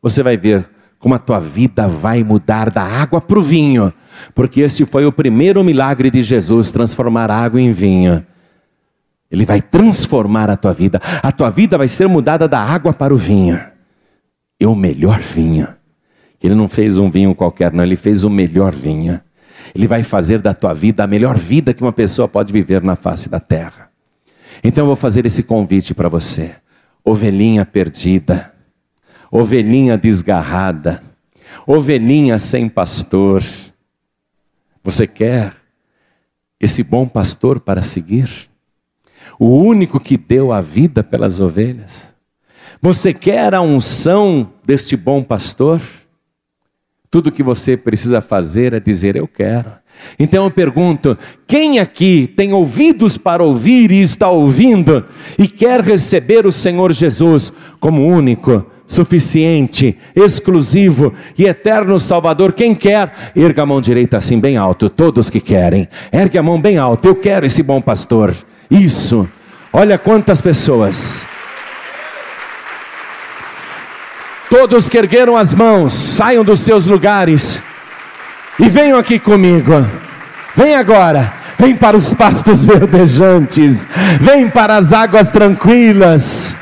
você 0.00 0.22
vai 0.22 0.36
ver 0.36 0.68
como 0.98 1.14
a 1.14 1.18
tua 1.18 1.38
vida 1.38 1.86
vai 1.86 2.22
mudar 2.22 2.70
da 2.70 2.82
água 2.82 3.20
para 3.20 3.38
o 3.38 3.42
vinho, 3.42 3.92
porque 4.34 4.62
esse 4.62 4.86
foi 4.86 5.04
o 5.04 5.12
primeiro 5.12 5.62
milagre 5.62 6.10
de 6.10 6.22
Jesus 6.22 6.70
transformar 6.70 7.30
água 7.30 7.60
em 7.60 7.72
vinho. 7.72 8.24
Ele 9.34 9.44
vai 9.44 9.60
transformar 9.60 10.48
a 10.48 10.56
tua 10.56 10.72
vida, 10.72 11.00
a 11.22 11.32
tua 11.32 11.50
vida 11.50 11.76
vai 11.76 11.88
ser 11.88 12.06
mudada 12.06 12.46
da 12.46 12.60
água 12.60 12.92
para 12.92 13.12
o 13.12 13.16
vinho 13.16 13.60
e 14.60 14.64
o 14.64 14.74
melhor 14.76 15.18
vinho. 15.18 15.66
Ele 16.40 16.54
não 16.54 16.68
fez 16.68 16.98
um 16.98 17.10
vinho 17.10 17.34
qualquer, 17.34 17.72
não, 17.72 17.82
ele 17.82 17.96
fez 17.96 18.22
o 18.22 18.30
melhor 18.30 18.72
vinho. 18.72 19.20
Ele 19.74 19.88
vai 19.88 20.02
fazer 20.02 20.38
da 20.38 20.54
tua 20.54 20.72
vida 20.72 21.02
a 21.02 21.06
melhor 21.06 21.36
vida 21.36 21.74
que 21.74 21.82
uma 21.82 21.92
pessoa 21.92 22.28
pode 22.28 22.52
viver 22.52 22.82
na 22.82 22.94
face 22.94 23.28
da 23.28 23.40
terra. 23.40 23.90
Então 24.62 24.82
eu 24.82 24.86
vou 24.86 24.96
fazer 24.96 25.26
esse 25.26 25.42
convite 25.42 25.94
para 25.94 26.08
você. 26.08 26.54
Ovelhinha 27.04 27.64
perdida, 27.64 28.54
ovelhinha 29.30 29.98
desgarrada, 29.98 31.02
ovelhinha 31.66 32.38
sem 32.38 32.68
pastor. 32.68 33.42
Você 34.84 35.06
quer 35.06 35.54
esse 36.60 36.84
bom 36.84 37.08
pastor 37.08 37.58
para 37.58 37.82
seguir? 37.82 38.48
O 39.38 39.56
único 39.56 39.98
que 39.98 40.16
deu 40.16 40.52
a 40.52 40.60
vida 40.60 41.02
pelas 41.02 41.40
ovelhas? 41.40 42.14
Você 42.80 43.12
quer 43.12 43.54
a 43.54 43.60
unção 43.60 44.50
deste 44.64 44.96
bom 44.96 45.22
pastor? 45.22 45.80
Tudo 47.10 47.32
que 47.32 47.42
você 47.42 47.76
precisa 47.76 48.20
fazer 48.20 48.72
é 48.72 48.80
dizer: 48.80 49.16
Eu 49.16 49.28
quero. 49.28 49.72
Então 50.18 50.44
eu 50.44 50.50
pergunto: 50.50 51.16
quem 51.46 51.78
aqui 51.78 52.32
tem 52.36 52.52
ouvidos 52.52 53.16
para 53.16 53.42
ouvir 53.42 53.90
e 53.90 54.00
está 54.00 54.28
ouvindo 54.28 55.04
e 55.38 55.48
quer 55.48 55.80
receber 55.80 56.46
o 56.46 56.52
Senhor 56.52 56.92
Jesus 56.92 57.52
como 57.80 58.06
único, 58.06 58.66
suficiente, 58.86 59.96
exclusivo 60.14 61.14
e 61.38 61.44
eterno 61.44 61.98
Salvador? 61.98 62.52
Quem 62.52 62.74
quer, 62.74 63.32
erga 63.34 63.62
a 63.62 63.66
mão 63.66 63.80
direita 63.80 64.18
assim 64.18 64.38
bem 64.38 64.56
alto. 64.56 64.90
Todos 64.90 65.30
que 65.30 65.40
querem, 65.40 65.88
ergue 66.12 66.38
a 66.38 66.42
mão 66.42 66.60
bem 66.60 66.78
alto. 66.78 67.08
Eu 67.08 67.14
quero 67.14 67.46
esse 67.46 67.62
bom 67.62 67.80
pastor. 67.80 68.34
Isso. 68.70 69.28
Olha 69.72 69.98
quantas 69.98 70.40
pessoas. 70.40 71.26
Todos 74.48 74.88
que 74.88 74.96
ergueram 74.96 75.36
as 75.36 75.52
mãos, 75.52 75.92
saiam 75.92 76.44
dos 76.44 76.60
seus 76.60 76.86
lugares 76.86 77.60
e 78.58 78.68
venham 78.68 78.98
aqui 78.98 79.18
comigo. 79.18 79.84
Vem 80.54 80.76
agora. 80.76 81.32
Vem 81.58 81.74
para 81.74 81.96
os 81.96 82.12
pastos 82.14 82.64
verdejantes. 82.66 83.86
Vem 84.20 84.48
para 84.48 84.76
as 84.76 84.92
águas 84.92 85.28
tranquilas. 85.28 86.56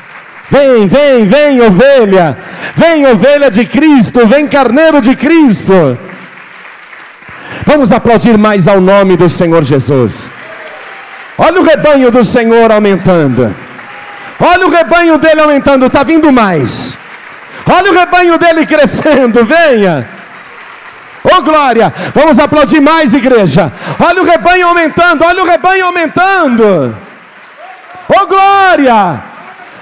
Vem, 0.49 0.87
vem, 0.87 1.25
vem, 1.25 1.61
ovelha. 1.61 2.37
Vem, 2.75 3.05
ovelha 3.05 3.49
de 3.49 3.65
Cristo. 3.65 4.25
Vem, 4.27 4.47
carneiro 4.47 5.01
de 5.01 5.15
Cristo. 5.15 5.97
Vamos 7.65 7.91
aplaudir 7.91 8.37
mais 8.37 8.67
ao 8.67 8.81
nome 8.81 9.15
do 9.15 9.29
Senhor 9.29 9.63
Jesus. 9.63 10.31
Olha 11.37 11.59
o 11.59 11.63
rebanho 11.63 12.11
do 12.11 12.23
Senhor 12.23 12.71
aumentando. 12.71 13.55
Olha 14.39 14.67
o 14.67 14.69
rebanho 14.69 15.17
dele 15.17 15.41
aumentando. 15.41 15.85
Está 15.85 16.03
vindo 16.03 16.31
mais. 16.31 16.97
Olha 17.71 17.91
o 17.91 17.93
rebanho 17.93 18.37
dele 18.37 18.65
crescendo, 18.65 19.43
venha. 19.45 20.07
Oh 21.23 21.41
glória, 21.41 21.93
vamos 22.13 22.37
aplaudir 22.37 22.81
mais, 22.81 23.13
igreja. 23.13 23.71
Olha 23.97 24.21
o 24.21 24.25
rebanho 24.25 24.67
aumentando, 24.67 25.23
olha 25.23 25.41
o 25.41 25.45
rebanho 25.45 25.85
aumentando. 25.85 26.97
Oh 28.09 28.27
glória, 28.27 29.23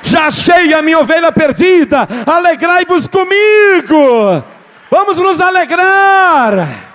já 0.03 0.27
achei 0.27 0.71
a 0.73 0.83
minha 0.83 0.99
ovelha 0.99 1.31
perdida. 1.31 2.07
Alegrai-vos 2.27 3.07
comigo. 3.07 4.43
Vamos 4.91 5.17
nos 5.17 5.41
alegrar. 5.41 6.90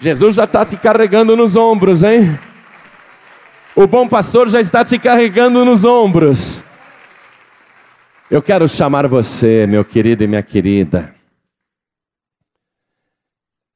Jesus 0.00 0.34
já 0.36 0.44
está 0.44 0.64
te 0.66 0.76
carregando 0.76 1.36
nos 1.36 1.56
ombros, 1.56 2.02
hein? 2.02 2.38
O 3.76 3.86
bom 3.86 4.08
pastor 4.08 4.48
já 4.48 4.60
está 4.60 4.84
te 4.84 4.98
carregando 4.98 5.64
nos 5.64 5.84
ombros. 5.84 6.64
Eu 8.30 8.42
quero 8.42 8.68
chamar 8.68 9.06
você, 9.06 9.66
meu 9.66 9.84
querido 9.84 10.24
e 10.24 10.26
minha 10.26 10.42
querida, 10.42 11.14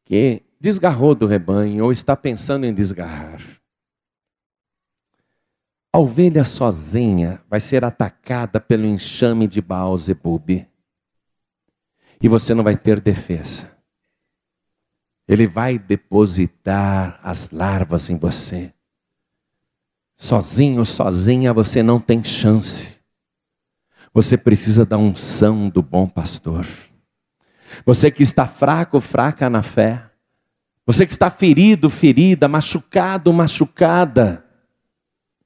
que 0.05 0.43
desgarrou 0.61 1.15
do 1.15 1.27
rebanho 1.27 1.85
ou 1.85 1.93
está 1.93 2.17
pensando 2.17 2.65
em 2.65 2.75
desgarrar. 2.75 3.41
A 5.93 5.99
ovelha 5.99 6.45
sozinha 6.45 7.43
vai 7.49 7.61
ser 7.61 7.85
atacada 7.85 8.61
pelo 8.61 8.87
enxame 8.87 9.47
de 9.47 9.61
Baal-Zebub. 9.61 10.67
E 12.21 12.29
você 12.29 12.55
não 12.55 12.65
vai 12.65 12.77
ter 12.77 13.01
defesa. 13.01 13.78
Ele 15.29 15.47
vai 15.47 15.79
depositar 15.79 17.21
as 17.23 17.51
larvas 17.51 18.09
em 18.09 18.17
você. 18.17 18.73
Sozinho, 20.17 20.85
sozinha, 20.87 21.53
você 21.53 21.83
não 21.83 22.01
tem 22.01 22.25
chance. 22.25 22.97
Você 24.13 24.37
precisa 24.37 24.87
da 24.87 24.97
unção 24.97 25.69
do 25.69 25.83
bom 25.83 26.09
pastor. 26.09 26.67
Você 27.85 28.11
que 28.11 28.23
está 28.23 28.47
fraco, 28.47 29.01
fraca 29.01 29.51
na 29.51 29.63
fé. 29.63 30.05
Você 30.87 31.05
que 31.05 31.13
está 31.13 31.31
ferido, 31.31 31.91
ferida, 31.91 32.49
machucado, 32.49 33.33
machucada. 33.33 34.45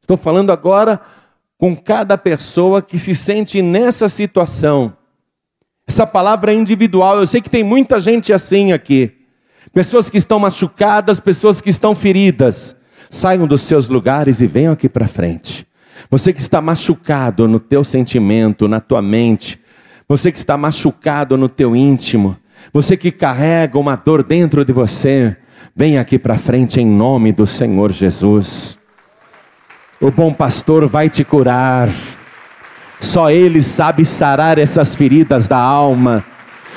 Estou 0.01 0.17
falando 0.17 0.53
agora 0.53 1.01
com 1.59 1.77
cada 1.77 2.17
pessoa 2.17 2.81
que 2.81 2.99
se 2.99 3.15
sente 3.15 3.61
nessa 3.61 4.09
situação. 4.09 4.97
Essa 5.87 6.07
palavra 6.07 6.53
é 6.53 6.55
individual. 6.55 7.19
Eu 7.19 7.27
sei 7.27 7.43
que 7.43 7.51
tem 7.51 7.65
muita 7.65 8.01
gente 8.01 8.33
assim 8.33 8.73
aqui. 8.73 9.22
Pessoas 9.73 10.11
que 10.11 10.19
estão 10.19 10.39
machucadas, 10.39 11.19
pessoas 11.19 11.61
que 11.61 11.71
estão 11.71 11.95
feridas. 11.95 12.77
saiam 13.09 13.47
dos 13.47 13.63
seus 13.63 13.89
lugares 13.89 14.41
e 14.41 14.47
venham 14.47 14.73
aqui 14.73 14.89
para 14.89 15.07
frente. 15.07 15.67
Você 16.11 16.33
que 16.33 16.41
está 16.41 16.63
machucado 16.63 17.47
no 17.47 17.61
teu 17.61 17.85
sentimento, 17.85 18.67
na 18.67 18.81
tua 18.81 19.03
mente, 19.03 19.61
você 20.09 20.33
que 20.33 20.39
está 20.39 20.57
machucado 20.57 21.37
no 21.37 21.49
teu 21.49 21.77
íntimo, 21.77 22.37
você 22.73 22.97
que 22.97 23.11
carrega 23.11 23.79
uma 23.79 23.97
dor 23.97 24.23
dentro 24.23 24.65
de 24.65 24.73
você, 24.73 25.37
vem 25.75 25.99
aqui 25.99 26.19
para 26.19 26.39
frente 26.39 26.81
em 26.81 26.87
nome 26.87 27.33
do 27.33 27.47
Senhor 27.47 27.93
Jesus. 27.93 28.79
O 30.01 30.11
bom 30.11 30.33
pastor 30.33 30.87
vai 30.87 31.09
te 31.09 31.25
curar. 31.25 31.89
Só 32.99 33.31
ele 33.31 33.63
sabe 33.63 34.05
sarar 34.05 34.59
essas 34.59 34.95
feridas 34.95 35.47
da 35.47 35.59
alma. 35.59 36.25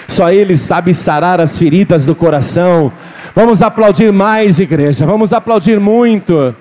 Só 0.08 0.32
ele 0.32 0.56
sabe 0.56 0.94
sarar 0.94 1.42
as 1.42 1.58
feridas 1.58 2.06
do 2.06 2.16
coração. 2.16 2.92
Vamos 3.34 3.62
aplaudir 3.62 4.12
mais, 4.14 4.60
igreja. 4.60 5.06
Vamos 5.06 5.34
aplaudir 5.34 5.80
muito. 5.80 6.56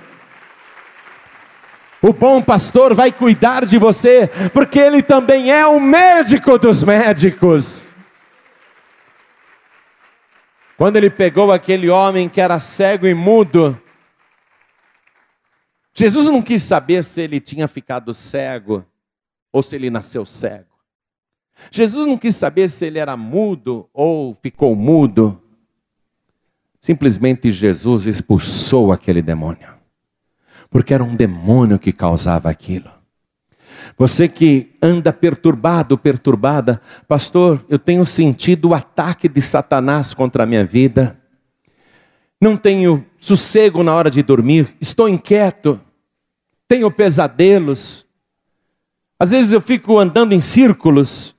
O 2.03 2.13
bom 2.13 2.43
pastor 2.43 2.93
vai 2.93 3.11
cuidar 3.11 3.65
de 3.65 3.79
você, 3.79 4.29
porque 4.53 4.79
ele 4.79 5.03
também 5.03 5.51
é 5.51 5.67
o 5.67 5.81
médico 5.81 6.59
dos 6.59 6.83
médicos. 6.83 7.87
Quando 10.77 10.97
ele 10.97 11.09
pegou 11.09 11.53
aquele 11.53 11.89
homem 11.89 12.29
que 12.29 12.41
era 12.41 12.59
cego 12.59 13.07
e 13.07 13.15
mudo, 13.15 13.81
Jesus 15.95 16.27
não 16.27 16.43
quis 16.43 16.63
saber 16.63 17.05
se 17.05 17.23
ele 17.23 17.41
tinha 17.41 17.69
ficado 17.69 18.13
cego 18.13 18.85
ou 19.53 19.63
se 19.63 19.77
ele 19.77 19.89
nasceu 19.89 20.27
cego. 20.27 20.74
Jesus 21.71 22.07
não 22.07 22.19
quis 22.19 22.37
saber 22.37 22.69
se 22.69 22.85
ele 22.85 22.99
era 22.99 23.17
mudo 23.17 23.89
ou 23.93 24.35
ficou 24.35 24.75
mudo. 24.75 25.41
Simplesmente 26.81 27.51
Jesus 27.51 28.07
expulsou 28.07 28.93
aquele 28.93 29.23
demônio 29.23 29.75
porque 30.75 30.93
era 30.93 31.05
um 31.05 31.15
demônio 31.15 31.79
que 31.79 31.93
causava 31.93 32.51
aquilo. 32.51 32.91
Você 33.97 34.27
que 34.27 34.75
anda 34.83 35.13
perturbado, 35.13 35.97
perturbada, 35.97 36.81
pastor, 37.07 37.65
eu 37.69 37.79
tenho 37.79 38.05
sentido 38.05 38.71
o 38.71 38.75
ataque 38.75 39.29
de 39.29 39.41
Satanás 39.41 40.13
contra 40.13 40.43
a 40.43 40.47
minha 40.47 40.65
vida. 40.67 41.17
Não 42.41 42.57
tenho 42.57 43.07
sossego 43.19 43.85
na 43.85 43.95
hora 43.95 44.11
de 44.11 44.21
dormir, 44.21 44.75
estou 44.81 45.09
inquieto, 45.09 45.81
tenho 46.67 46.91
pesadelos. 46.91 48.05
Às 49.17 49.31
vezes 49.31 49.53
eu 49.53 49.61
fico 49.61 49.97
andando 49.97 50.33
em 50.33 50.41
círculos. 50.41 51.34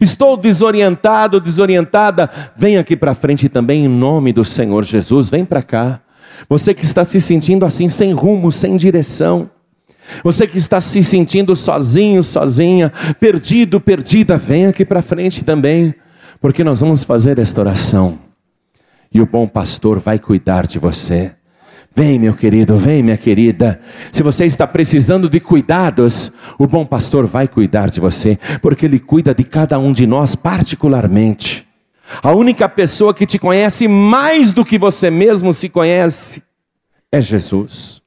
Estou 0.00 0.36
desorientado, 0.36 1.40
desorientada. 1.40 2.30
Vem 2.56 2.76
aqui 2.76 2.96
para 2.96 3.14
frente 3.14 3.48
também 3.48 3.84
em 3.84 3.88
nome 3.88 4.32
do 4.32 4.44
Senhor 4.44 4.84
Jesus, 4.84 5.30
vem 5.30 5.44
para 5.44 5.62
cá. 5.62 6.00
Você 6.48 6.74
que 6.74 6.84
está 6.84 7.04
se 7.04 7.20
sentindo 7.20 7.64
assim, 7.64 7.88
sem 7.88 8.12
rumo, 8.12 8.50
sem 8.50 8.76
direção. 8.76 9.50
Você 10.22 10.46
que 10.46 10.58
está 10.58 10.80
se 10.80 11.02
sentindo 11.02 11.56
sozinho, 11.56 12.22
sozinha, 12.22 12.92
perdido, 13.18 13.80
perdida, 13.80 14.36
vem 14.36 14.66
aqui 14.66 14.84
para 14.84 15.00
frente 15.00 15.44
também, 15.44 15.94
porque 16.40 16.62
nós 16.62 16.80
vamos 16.80 17.04
fazer 17.04 17.38
esta 17.38 17.60
oração. 17.60 18.18
E 19.12 19.20
o 19.20 19.26
bom 19.26 19.46
pastor 19.46 19.98
vai 19.98 20.18
cuidar 20.18 20.66
de 20.66 20.78
você. 20.78 21.34
Vem, 21.96 22.18
meu 22.18 22.34
querido, 22.34 22.76
vem, 22.76 23.04
minha 23.04 23.16
querida. 23.16 23.80
Se 24.10 24.24
você 24.24 24.44
está 24.44 24.66
precisando 24.66 25.30
de 25.30 25.38
cuidados, 25.38 26.32
o 26.58 26.66
bom 26.66 26.84
pastor 26.84 27.24
vai 27.24 27.46
cuidar 27.46 27.88
de 27.88 28.00
você, 28.00 28.36
porque 28.60 28.86
ele 28.86 28.98
cuida 28.98 29.32
de 29.32 29.44
cada 29.44 29.78
um 29.78 29.92
de 29.92 30.04
nós 30.04 30.34
particularmente. 30.34 31.64
A 32.20 32.32
única 32.32 32.68
pessoa 32.68 33.14
que 33.14 33.24
te 33.24 33.38
conhece 33.38 33.86
mais 33.86 34.52
do 34.52 34.64
que 34.64 34.76
você 34.76 35.08
mesmo 35.08 35.52
se 35.52 35.68
conhece 35.68 36.42
é 37.12 37.20
Jesus. 37.20 38.02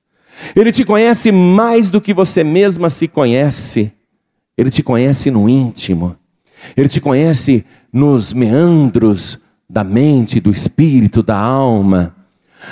Ele 0.54 0.74
te 0.74 0.84
conhece 0.84 1.32
mais 1.32 1.90
do 1.90 2.02
que 2.02 2.14
você 2.14 2.44
mesma 2.44 2.90
se 2.90 3.08
conhece. 3.08 3.94
Ele 4.58 4.70
te 4.70 4.84
conhece 4.84 5.32
no 5.32 5.48
íntimo. 5.48 6.18
Ele 6.76 6.90
te 6.90 7.00
conhece 7.00 7.66
nos 7.92 8.34
meandros 8.34 9.40
da 9.70 9.84
mente, 9.84 10.42
do 10.42 10.52
espírito, 10.52 11.24
da 11.24 11.38
alma. 11.38 12.17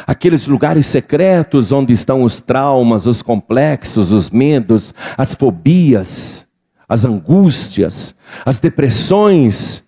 Aqueles 0.06 0.48
lugares 0.48 0.86
secretos 0.86 1.72
onde 1.72 1.94
estão 1.94 2.24
os 2.24 2.42
traumas, 2.42 3.06
os 3.06 3.22
complexos, 3.22 4.12
os 4.12 4.30
medos, 4.30 4.94
as 5.18 5.36
fobias, 5.36 6.46
as 6.88 7.06
angústias, 7.06 8.16
as 8.46 8.60
depressões, 8.60 9.84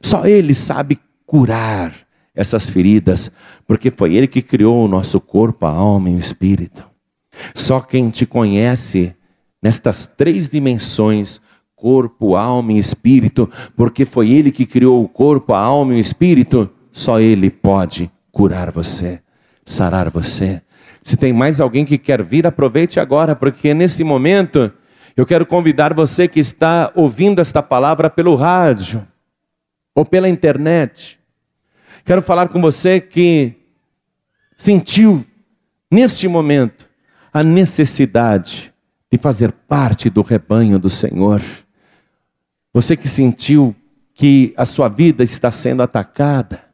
só 0.00 0.26
Ele 0.26 0.54
sabe 0.54 0.98
curar 1.26 1.92
essas 2.34 2.68
feridas, 2.68 3.30
porque 3.66 3.90
foi 3.90 4.14
Ele 4.14 4.26
que 4.26 4.42
criou 4.42 4.84
o 4.84 4.88
nosso 4.88 5.20
corpo, 5.20 5.66
a 5.66 5.70
alma 5.70 6.10
e 6.10 6.14
o 6.14 6.18
espírito. 6.18 6.84
Só 7.54 7.80
quem 7.80 8.10
te 8.10 8.26
conhece 8.26 9.14
nestas 9.62 10.06
três 10.06 10.48
dimensões, 10.48 11.40
corpo, 11.76 12.36
alma 12.36 12.72
e 12.72 12.78
espírito, 12.78 13.50
porque 13.76 14.04
foi 14.04 14.30
Ele 14.30 14.50
que 14.50 14.66
criou 14.66 15.02
o 15.02 15.08
corpo, 15.08 15.52
a 15.52 15.58
alma 15.58 15.94
e 15.94 15.96
o 15.96 16.00
espírito, 16.00 16.70
só 16.92 17.20
Ele 17.20 17.50
pode 17.50 18.10
curar 18.32 18.70
você, 18.70 19.20
sarar 19.70 20.10
você. 20.10 20.62
Se 21.02 21.16
tem 21.16 21.32
mais 21.32 21.60
alguém 21.60 21.84
que 21.84 21.96
quer 21.96 22.22
vir, 22.22 22.46
aproveite 22.46 23.00
agora, 23.00 23.34
porque 23.34 23.72
nesse 23.72 24.04
momento 24.04 24.72
eu 25.16 25.24
quero 25.26 25.46
convidar 25.46 25.94
você 25.94 26.28
que 26.28 26.40
está 26.40 26.92
ouvindo 26.94 27.40
esta 27.40 27.62
palavra 27.62 28.10
pelo 28.10 28.34
rádio 28.34 29.06
ou 29.94 30.04
pela 30.04 30.28
internet. 30.28 31.18
Quero 32.04 32.22
falar 32.22 32.48
com 32.48 32.60
você 32.60 33.00
que 33.00 33.54
sentiu 34.56 35.24
neste 35.90 36.28
momento 36.28 36.88
a 37.32 37.42
necessidade 37.42 38.72
de 39.10 39.18
fazer 39.18 39.52
parte 39.52 40.08
do 40.08 40.22
rebanho 40.22 40.78
do 40.78 40.90
Senhor. 40.90 41.42
Você 42.72 42.96
que 42.96 43.08
sentiu 43.08 43.74
que 44.14 44.52
a 44.56 44.64
sua 44.64 44.88
vida 44.88 45.22
está 45.24 45.50
sendo 45.50 45.82
atacada. 45.82 46.69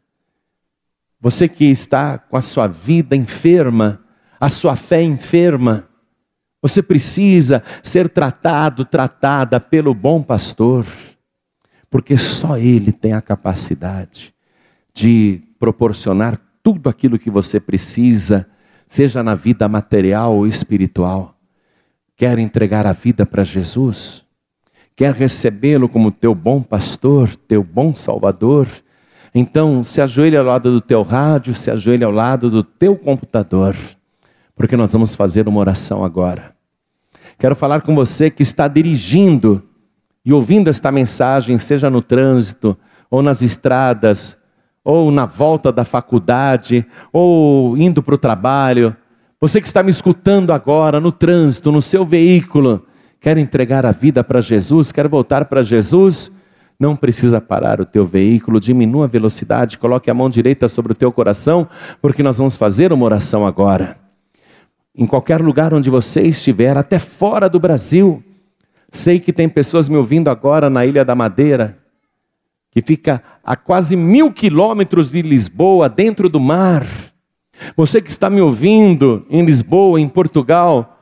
Você 1.20 1.48
que 1.48 1.64
está 1.64 2.18
com 2.18 2.36
a 2.36 2.40
sua 2.40 2.66
vida 2.66 3.16
enferma, 3.16 4.00
a 4.38 4.48
sua 4.48 4.76
fé 4.76 5.02
enferma. 5.02 5.88
Você 6.62 6.82
precisa 6.82 7.62
ser 7.82 8.08
tratado, 8.08 8.84
tratada 8.84 9.58
pelo 9.60 9.94
bom 9.94 10.22
pastor 10.22 10.86
porque 11.90 12.18
só 12.18 12.58
Ele 12.58 12.92
tem 12.92 13.12
a 13.12 13.22
capacidade 13.22 14.34
de 14.92 15.40
proporcionar 15.58 16.38
tudo 16.62 16.88
aquilo 16.88 17.18
que 17.18 17.30
você 17.30 17.60
precisa, 17.60 18.46
seja 18.88 19.22
na 19.22 19.34
vida 19.34 19.68
material 19.68 20.36
ou 20.36 20.46
espiritual. 20.46 21.38
Quer 22.16 22.38
entregar 22.38 22.86
a 22.86 22.92
vida 22.92 23.24
para 23.24 23.44
Jesus? 23.44 24.24
Quer 24.94 25.12
recebê-lo 25.14 25.88
como 25.88 26.10
teu 26.10 26.34
bom 26.34 26.62
pastor, 26.62 27.34
teu 27.36 27.62
bom 27.62 27.94
salvador? 27.94 28.66
Então, 29.38 29.84
se 29.84 30.00
ajoelhe 30.00 30.34
ao 30.34 30.42
lado 30.42 30.72
do 30.72 30.80
teu 30.80 31.02
rádio, 31.02 31.54
se 31.54 31.70
ajoelhe 31.70 32.02
ao 32.02 32.10
lado 32.10 32.48
do 32.48 32.64
teu 32.64 32.96
computador, 32.96 33.76
porque 34.54 34.78
nós 34.78 34.90
vamos 34.94 35.14
fazer 35.14 35.46
uma 35.46 35.60
oração 35.60 36.02
agora. 36.02 36.54
Quero 37.38 37.54
falar 37.54 37.82
com 37.82 37.94
você 37.94 38.30
que 38.30 38.42
está 38.42 38.66
dirigindo 38.66 39.62
e 40.24 40.32
ouvindo 40.32 40.70
esta 40.70 40.90
mensagem, 40.90 41.58
seja 41.58 41.90
no 41.90 42.00
trânsito, 42.00 42.78
ou 43.10 43.20
nas 43.20 43.42
estradas, 43.42 44.38
ou 44.82 45.10
na 45.10 45.26
volta 45.26 45.70
da 45.70 45.84
faculdade, 45.84 46.86
ou 47.12 47.76
indo 47.76 48.02
para 48.02 48.14
o 48.14 48.18
trabalho, 48.18 48.96
você 49.38 49.60
que 49.60 49.66
está 49.66 49.82
me 49.82 49.90
escutando 49.90 50.50
agora 50.50 50.98
no 50.98 51.12
trânsito, 51.12 51.70
no 51.70 51.82
seu 51.82 52.06
veículo, 52.06 52.86
quer 53.20 53.36
entregar 53.36 53.84
a 53.84 53.92
vida 53.92 54.24
para 54.24 54.40
Jesus, 54.40 54.92
quer 54.92 55.06
voltar 55.06 55.44
para 55.44 55.62
Jesus, 55.62 56.32
não 56.78 56.94
precisa 56.94 57.40
parar 57.40 57.80
o 57.80 57.86
teu 57.86 58.04
veículo, 58.04 58.60
diminua 58.60 59.04
a 59.04 59.08
velocidade, 59.08 59.78
coloque 59.78 60.10
a 60.10 60.14
mão 60.14 60.28
direita 60.28 60.68
sobre 60.68 60.92
o 60.92 60.94
teu 60.94 61.10
coração, 61.10 61.68
porque 62.02 62.22
nós 62.22 62.38
vamos 62.38 62.56
fazer 62.56 62.92
uma 62.92 63.04
oração 63.04 63.46
agora. 63.46 63.98
Em 64.94 65.06
qualquer 65.06 65.40
lugar 65.40 65.74
onde 65.74 65.90
você 65.90 66.22
estiver, 66.22 66.76
até 66.76 66.98
fora 66.98 67.48
do 67.48 67.60
Brasil, 67.60 68.22
Sei 68.90 69.18
que 69.18 69.32
tem 69.32 69.48
pessoas 69.48 69.88
me 69.88 69.96
ouvindo 69.96 70.28
agora 70.28 70.70
na 70.70 70.86
Ilha 70.86 71.04
da 71.04 71.14
Madeira, 71.14 71.78
que 72.70 72.80
fica 72.80 73.22
a 73.42 73.56
quase 73.56 73.96
mil 73.96 74.32
quilômetros 74.32 75.10
de 75.10 75.22
Lisboa, 75.22 75.88
dentro 75.88 76.28
do 76.28 76.38
mar. 76.38 76.86
Você 77.76 78.00
que 78.00 78.10
está 78.10 78.30
me 78.30 78.40
ouvindo 78.40 79.26
em 79.28 79.44
Lisboa, 79.44 80.00
em 80.00 80.08
Portugal, 80.08 80.95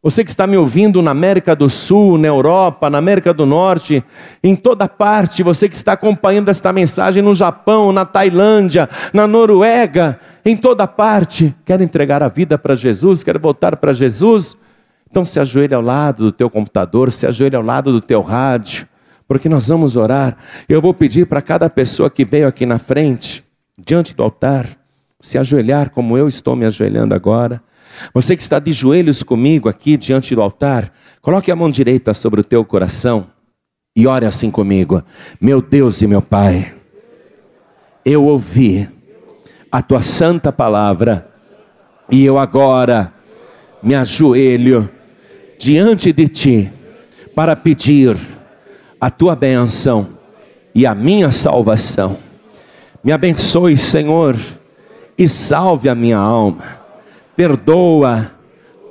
você 0.00 0.22
que 0.22 0.30
está 0.30 0.46
me 0.46 0.56
ouvindo 0.56 1.02
na 1.02 1.10
América 1.10 1.56
do 1.56 1.68
Sul, 1.68 2.18
na 2.18 2.28
Europa, 2.28 2.88
na 2.88 2.98
América 2.98 3.34
do 3.34 3.44
Norte, 3.44 4.04
em 4.42 4.54
toda 4.54 4.88
parte, 4.88 5.42
você 5.42 5.68
que 5.68 5.74
está 5.74 5.94
acompanhando 5.94 6.48
esta 6.48 6.72
mensagem 6.72 7.20
no 7.20 7.34
Japão, 7.34 7.92
na 7.92 8.04
Tailândia, 8.04 8.88
na 9.12 9.26
Noruega, 9.26 10.20
em 10.44 10.56
toda 10.56 10.86
parte, 10.86 11.52
quer 11.64 11.80
entregar 11.80 12.22
a 12.22 12.28
vida 12.28 12.56
para 12.56 12.76
Jesus, 12.76 13.24
quer 13.24 13.38
voltar 13.38 13.76
para 13.76 13.92
Jesus, 13.92 14.56
então 15.10 15.24
se 15.24 15.40
ajoelhe 15.40 15.74
ao 15.74 15.82
lado 15.82 16.24
do 16.24 16.32
teu 16.32 16.48
computador, 16.48 17.10
se 17.10 17.26
ajoelhe 17.26 17.56
ao 17.56 17.62
lado 17.62 17.90
do 17.90 18.00
teu 18.00 18.22
rádio, 18.22 18.86
porque 19.26 19.48
nós 19.48 19.66
vamos 19.66 19.96
orar. 19.96 20.36
Eu 20.68 20.80
vou 20.80 20.94
pedir 20.94 21.26
para 21.26 21.42
cada 21.42 21.68
pessoa 21.68 22.08
que 22.08 22.24
veio 22.24 22.46
aqui 22.46 22.64
na 22.64 22.78
frente, 22.78 23.44
diante 23.76 24.14
do 24.14 24.22
altar, 24.22 24.68
se 25.20 25.36
ajoelhar 25.36 25.90
como 25.90 26.16
eu 26.16 26.28
estou 26.28 26.54
me 26.54 26.64
ajoelhando 26.64 27.16
agora. 27.16 27.60
Você 28.12 28.36
que 28.36 28.42
está 28.42 28.58
de 28.58 28.72
joelhos 28.72 29.22
comigo 29.22 29.68
aqui 29.68 29.96
diante 29.96 30.34
do 30.34 30.42
altar, 30.42 30.92
coloque 31.20 31.50
a 31.50 31.56
mão 31.56 31.70
direita 31.70 32.14
sobre 32.14 32.40
o 32.40 32.44
teu 32.44 32.64
coração 32.64 33.26
e 33.94 34.06
ore 34.06 34.26
assim 34.26 34.50
comigo: 34.50 35.02
Meu 35.40 35.60
Deus 35.60 36.02
e 36.02 36.06
meu 36.06 36.22
Pai, 36.22 36.74
eu 38.04 38.24
ouvi 38.24 38.88
a 39.70 39.82
tua 39.82 40.02
santa 40.02 40.52
palavra 40.52 41.28
e 42.10 42.24
eu 42.24 42.38
agora 42.38 43.12
me 43.82 43.94
ajoelho 43.94 44.90
diante 45.58 46.12
de 46.12 46.28
ti 46.28 46.72
para 47.34 47.54
pedir 47.54 48.16
a 49.00 49.10
tua 49.10 49.36
bênção 49.36 50.18
e 50.74 50.86
a 50.86 50.94
minha 50.94 51.30
salvação. 51.30 52.18
Me 53.02 53.12
abençoe, 53.12 53.76
Senhor, 53.76 54.36
e 55.16 55.26
salve 55.28 55.88
a 55.88 55.94
minha 55.94 56.18
alma. 56.18 56.77
Perdoa 57.38 58.32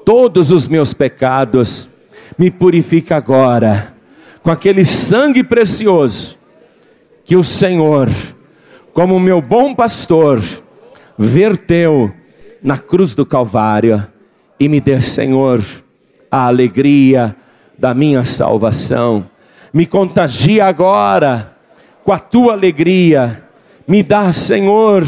todos 0.06 0.53
os 0.53 0.69
meus 0.69 0.94
pecados. 0.94 1.90
Me 2.38 2.49
purifica 2.49 3.18
agora 3.18 3.94
com 4.41 4.49
aquele 4.49 4.86
sangue 4.86 5.44
precioso 5.44 6.38
que 7.26 7.36
o 7.36 7.44
Senhor, 7.44 8.10
como 8.94 9.19
meu 9.19 9.41
bom 9.41 9.76
pastor, 9.76 10.41
verteu 11.18 12.10
na 12.64 12.78
cruz 12.78 13.14
do 13.14 13.26
Calvário 13.26 14.07
e 14.57 14.69
me 14.69 14.80
dê, 14.80 15.02
Senhor, 15.02 15.61
a 16.32 16.48
alegria 16.48 17.36
da 17.78 17.94
minha 17.94 18.24
salvação. 18.24 19.30
Me 19.74 19.86
contagia 19.86 20.68
agora 20.68 21.53
com 22.02 22.14
a 22.14 22.19
tua 22.19 22.53
alegria. 22.53 23.44
Me 23.86 24.02
dá, 24.02 24.32
Senhor, 24.32 25.06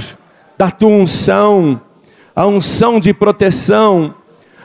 da 0.58 0.70
tua 0.70 0.90
unção, 0.90 1.80
a 2.40 2.48
unção 2.48 3.02
de 3.02 3.14
proteção, 3.14 4.16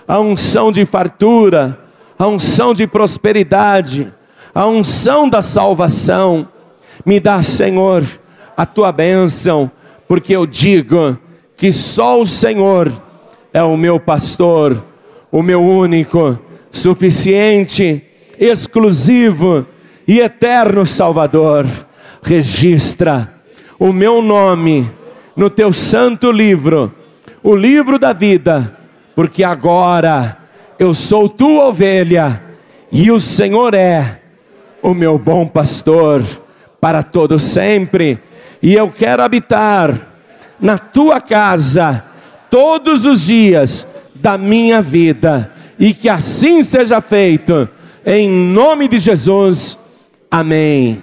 a 0.07 0.21
unção 0.21 0.71
de 0.71 0.85
fartura, 0.85 1.77
a 2.17 2.25
unção 2.25 2.73
de 2.73 2.87
prosperidade, 2.87 4.15
a 4.55 4.65
unção 4.65 5.29
da 5.29 5.43
salvação. 5.43 6.47
Me 7.05 7.19
dá, 7.19 7.43
Senhor, 7.43 8.05
a 8.57 8.65
tua 8.65 8.93
bênção, 8.93 9.69
porque 10.07 10.37
eu 10.37 10.47
digo 10.47 11.19
que 11.57 11.73
só 11.73 12.21
o 12.21 12.25
Senhor 12.25 12.93
é 13.53 13.65
o 13.65 13.77
meu 13.77 13.99
pastor, 13.99 14.85
o 15.33 15.43
meu 15.43 15.61
único, 15.61 16.39
suficiente, 16.71 18.05
exclusivo 18.39 19.67
e 20.07 20.21
eterno 20.21 20.87
Salvador. 20.87 21.67
Registra 22.23 23.35
o 23.81 23.93
meu 23.93 24.23
nome 24.23 24.89
no 25.35 25.51
teu 25.51 25.73
santo 25.73 26.31
livro, 26.31 26.95
o 27.45 27.55
livro 27.55 27.99
da 27.99 28.15
vida, 28.15 28.75
porque 29.15 29.45
agora 29.45 30.39
eu 30.79 30.95
sou 30.95 31.29
tua 31.29 31.67
ovelha 31.67 32.43
e 32.91 33.11
o 33.11 33.21
Senhor 33.21 33.75
é 33.75 34.23
o 34.83 34.95
meu 34.95 35.19
bom 35.19 35.47
pastor 35.47 36.25
para 36.81 37.03
todo 37.03 37.39
sempre, 37.39 38.19
e 38.63 38.75
eu 38.75 38.91
quero 38.91 39.23
habitar 39.23 40.09
na 40.59 40.79
tua 40.79 41.21
casa 41.21 42.05
todos 42.51 43.05
os 43.05 43.23
dias 43.23 43.87
da 44.15 44.39
minha 44.39 44.81
vida, 44.81 45.53
e 45.79 45.93
que 45.93 46.09
assim 46.09 46.63
seja 46.63 47.01
feito, 47.01 47.69
em 48.07 48.29
nome 48.29 48.89
de 48.89 48.99
Jesus. 48.99 49.79
Amém. 50.31 51.03